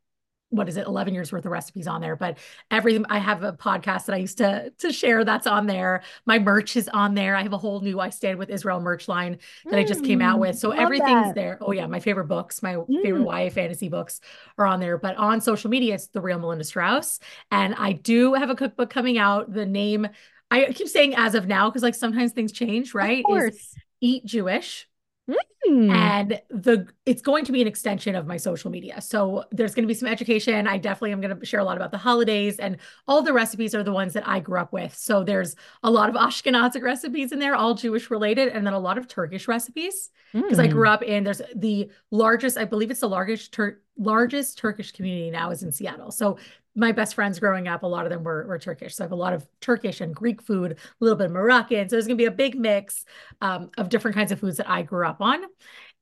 what 0.54 0.70
is 0.70 0.78
it 0.78 0.86
11 0.86 1.13
years 1.13 1.32
worth 1.32 1.46
of 1.46 1.52
recipes 1.52 1.88
on 1.88 2.00
there 2.00 2.16
but 2.16 2.38
everything 2.70 3.06
i 3.10 3.18
have 3.18 3.44
a 3.44 3.54
podcast 3.54 4.06
that 4.06 4.13
i 4.13 4.18
used 4.18 4.38
to 4.38 4.72
to 4.78 4.94
share 4.94 5.26
that's 5.26 5.48
on 5.48 5.66
there 5.66 6.04
my 6.26 6.38
merch 6.38 6.76
is 6.76 6.88
on 6.89 7.16
there 7.16 7.36
i 7.36 7.42
have 7.42 7.54
a 7.54 7.58
whole 7.58 7.82
new 7.82 8.00
i 8.00 8.10
stand 8.10 8.38
with 8.38 8.50
israel 8.50 8.80
merch 8.80 9.08
line 9.08 9.38
that 9.66 9.74
mm, 9.74 9.80
i 9.80 9.84
just 9.84 10.04
came 10.04 10.22
out 10.22 10.39
with 10.39 10.58
so 10.58 10.72
everything's 10.72 11.28
that. 11.28 11.36
there 11.36 11.58
oh 11.62 11.72
yeah 11.72 11.88
my 11.88 12.00
favorite 12.00 12.28
books 12.28 12.62
my 12.62 12.76
mm. 12.76 13.02
favorite 13.02 13.24
ya 13.24 13.50
fantasy 13.50 13.89
books 13.89 14.22
are 14.58 14.66
on 14.66 14.80
there 14.80 14.98
but 14.98 15.16
on 15.18 15.42
social 15.42 15.70
media 15.70 15.96
it's 15.96 16.08
the 16.08 16.22
real 16.22 16.39
melinda 16.39 16.63
strauss 16.63 17.20
and 17.52 17.74
i 17.76 17.92
do 17.92 18.34
have 18.34 18.50
a 18.50 18.56
cookbook 18.56 18.89
coming 18.89 19.18
out 19.18 19.52
the 19.52 19.66
name 19.66 20.08
i 20.52 20.66
keep 20.66 20.88
saying 20.88 21.16
as 21.16 21.34
of 21.34 21.48
now 21.48 21.70
because 21.70 21.82
like 21.84 21.96
sometimes 21.96 22.32
things 22.32 22.52
change 22.52 22.94
right 22.94 23.20
of 23.20 23.26
course. 23.26 23.56
Is 23.56 23.76
eat 24.02 24.26
jewish 24.26 24.88
Mm. 25.30 25.90
And 25.92 26.42
the 26.50 26.88
it's 27.06 27.22
going 27.22 27.46
to 27.46 27.54
be 27.54 27.62
an 27.62 27.68
extension 27.68 28.16
of 28.16 28.28
my 28.28 28.36
social 28.36 28.70
media. 28.70 29.00
So 29.00 29.46
there's 29.52 29.74
going 29.74 29.84
to 29.84 29.88
be 29.88 29.94
some 29.94 30.10
education. 30.10 30.68
I 30.68 30.78
definitely 30.78 31.14
am 31.14 31.22
going 31.22 31.38
to 31.38 31.46
share 31.46 31.62
a 31.62 31.64
lot 31.64 31.78
about 31.78 31.92
the 31.92 31.98
holidays 31.98 32.60
and 32.60 32.78
all 33.08 33.22
the 33.22 33.32
recipes 33.32 33.74
are 33.74 33.84
the 33.84 33.94
ones 33.94 34.14
that 34.14 34.28
I 34.28 34.42
grew 34.42 34.60
up 34.60 34.74
with. 34.74 34.94
So 34.96 35.24
there's 35.24 35.56
a 35.82 35.90
lot 35.90 36.10
of 36.10 36.16
Ashkenazic 36.28 36.82
recipes 36.82 37.32
in 37.32 37.40
there, 37.40 37.56
all 37.56 37.76
Jewish 37.76 38.12
related, 38.12 38.50
and 38.50 38.66
then 38.68 38.74
a 38.74 38.80
lot 38.80 38.98
of 38.98 39.08
Turkish 39.08 39.48
recipes 39.48 40.10
because 40.34 40.58
mm. 40.58 40.64
I 40.64 40.68
grew 40.68 40.88
up 40.88 41.02
in 41.02 41.24
there's 41.24 41.42
the 41.56 41.90
largest, 42.12 42.58
I 42.58 42.66
believe 42.66 42.92
it's 42.92 43.00
the 43.00 43.10
largest 43.10 43.54
Tur- 43.54 43.82
largest 43.98 44.58
Turkish 44.58 44.92
community 44.92 45.30
now 45.30 45.52
is 45.52 45.64
in 45.64 45.72
Seattle. 45.72 46.12
So 46.12 46.38
my 46.76 46.92
best 46.92 47.16
friends 47.16 47.40
growing 47.40 47.68
up, 47.68 47.84
a 47.84 47.88
lot 47.88 48.06
of 48.06 48.12
them 48.12 48.24
were, 48.24 48.46
were 48.48 48.60
Turkish. 48.60 48.96
So 48.96 49.04
I 49.04 49.06
have 49.06 49.12
a 49.12 49.16
lot 49.16 49.34
of 49.34 49.46
Turkish 49.62 50.02
and 50.02 50.16
Greek 50.16 50.42
food, 50.42 50.74
a 50.74 50.76
little 51.00 51.18
bit 51.18 51.28
of 51.28 51.32
Moroccan. 51.32 51.88
So 51.88 51.96
there's 51.96 52.08
going 52.08 52.18
to 52.18 52.22
be 52.22 52.28
a 52.28 52.32
big 52.32 52.56
mix 52.56 53.06
um, 53.42 53.70
of 53.78 53.90
different 53.90 54.16
kinds 54.16 54.32
of 54.32 54.40
foods 54.40 54.58
that 54.58 54.70
I 54.70 54.82
grew 54.82 55.06
up 55.06 55.22
on. 55.22 55.44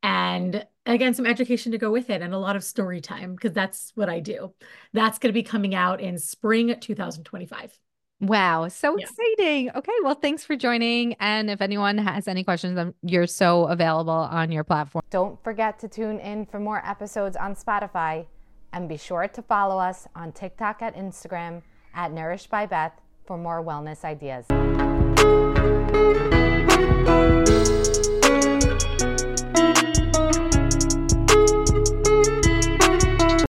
And 0.03 0.65
again, 0.85 1.13
some 1.13 1.25
education 1.25 1.73
to 1.73 1.77
go 1.77 1.91
with 1.91 2.09
it 2.09 2.21
and 2.21 2.33
a 2.33 2.39
lot 2.39 2.55
of 2.55 2.63
story 2.63 3.01
time 3.01 3.35
because 3.35 3.51
that's 3.53 3.91
what 3.95 4.09
I 4.09 4.19
do. 4.19 4.53
That's 4.93 5.19
going 5.19 5.29
to 5.29 5.33
be 5.33 5.43
coming 5.43 5.75
out 5.75 6.01
in 6.01 6.17
spring 6.17 6.75
2025. 6.79 7.77
Wow, 8.21 8.67
so 8.67 8.95
yeah. 8.97 9.05
exciting. 9.05 9.71
Okay, 9.75 9.91
well, 10.03 10.13
thanks 10.13 10.43
for 10.43 10.55
joining. 10.55 11.15
And 11.15 11.49
if 11.49 11.59
anyone 11.59 11.97
has 11.97 12.27
any 12.27 12.43
questions, 12.43 12.77
um, 12.77 12.93
you're 13.01 13.25
so 13.25 13.65
available 13.65 14.11
on 14.11 14.51
your 14.51 14.63
platform. 14.63 15.03
Don't 15.09 15.43
forget 15.43 15.79
to 15.79 15.87
tune 15.87 16.19
in 16.19 16.45
for 16.45 16.59
more 16.59 16.85
episodes 16.85 17.35
on 17.35 17.55
Spotify. 17.55 18.27
And 18.73 18.87
be 18.87 18.97
sure 18.97 19.27
to 19.27 19.41
follow 19.41 19.77
us 19.77 20.07
on 20.15 20.31
TikTok 20.31 20.81
at 20.81 20.95
Instagram 20.95 21.61
at 21.93 22.11
Nourished 22.11 22.49
by 22.49 22.65
Beth 22.65 22.93
for 23.25 23.37
more 23.37 23.63
wellness 23.63 24.03
ideas. 24.03 24.45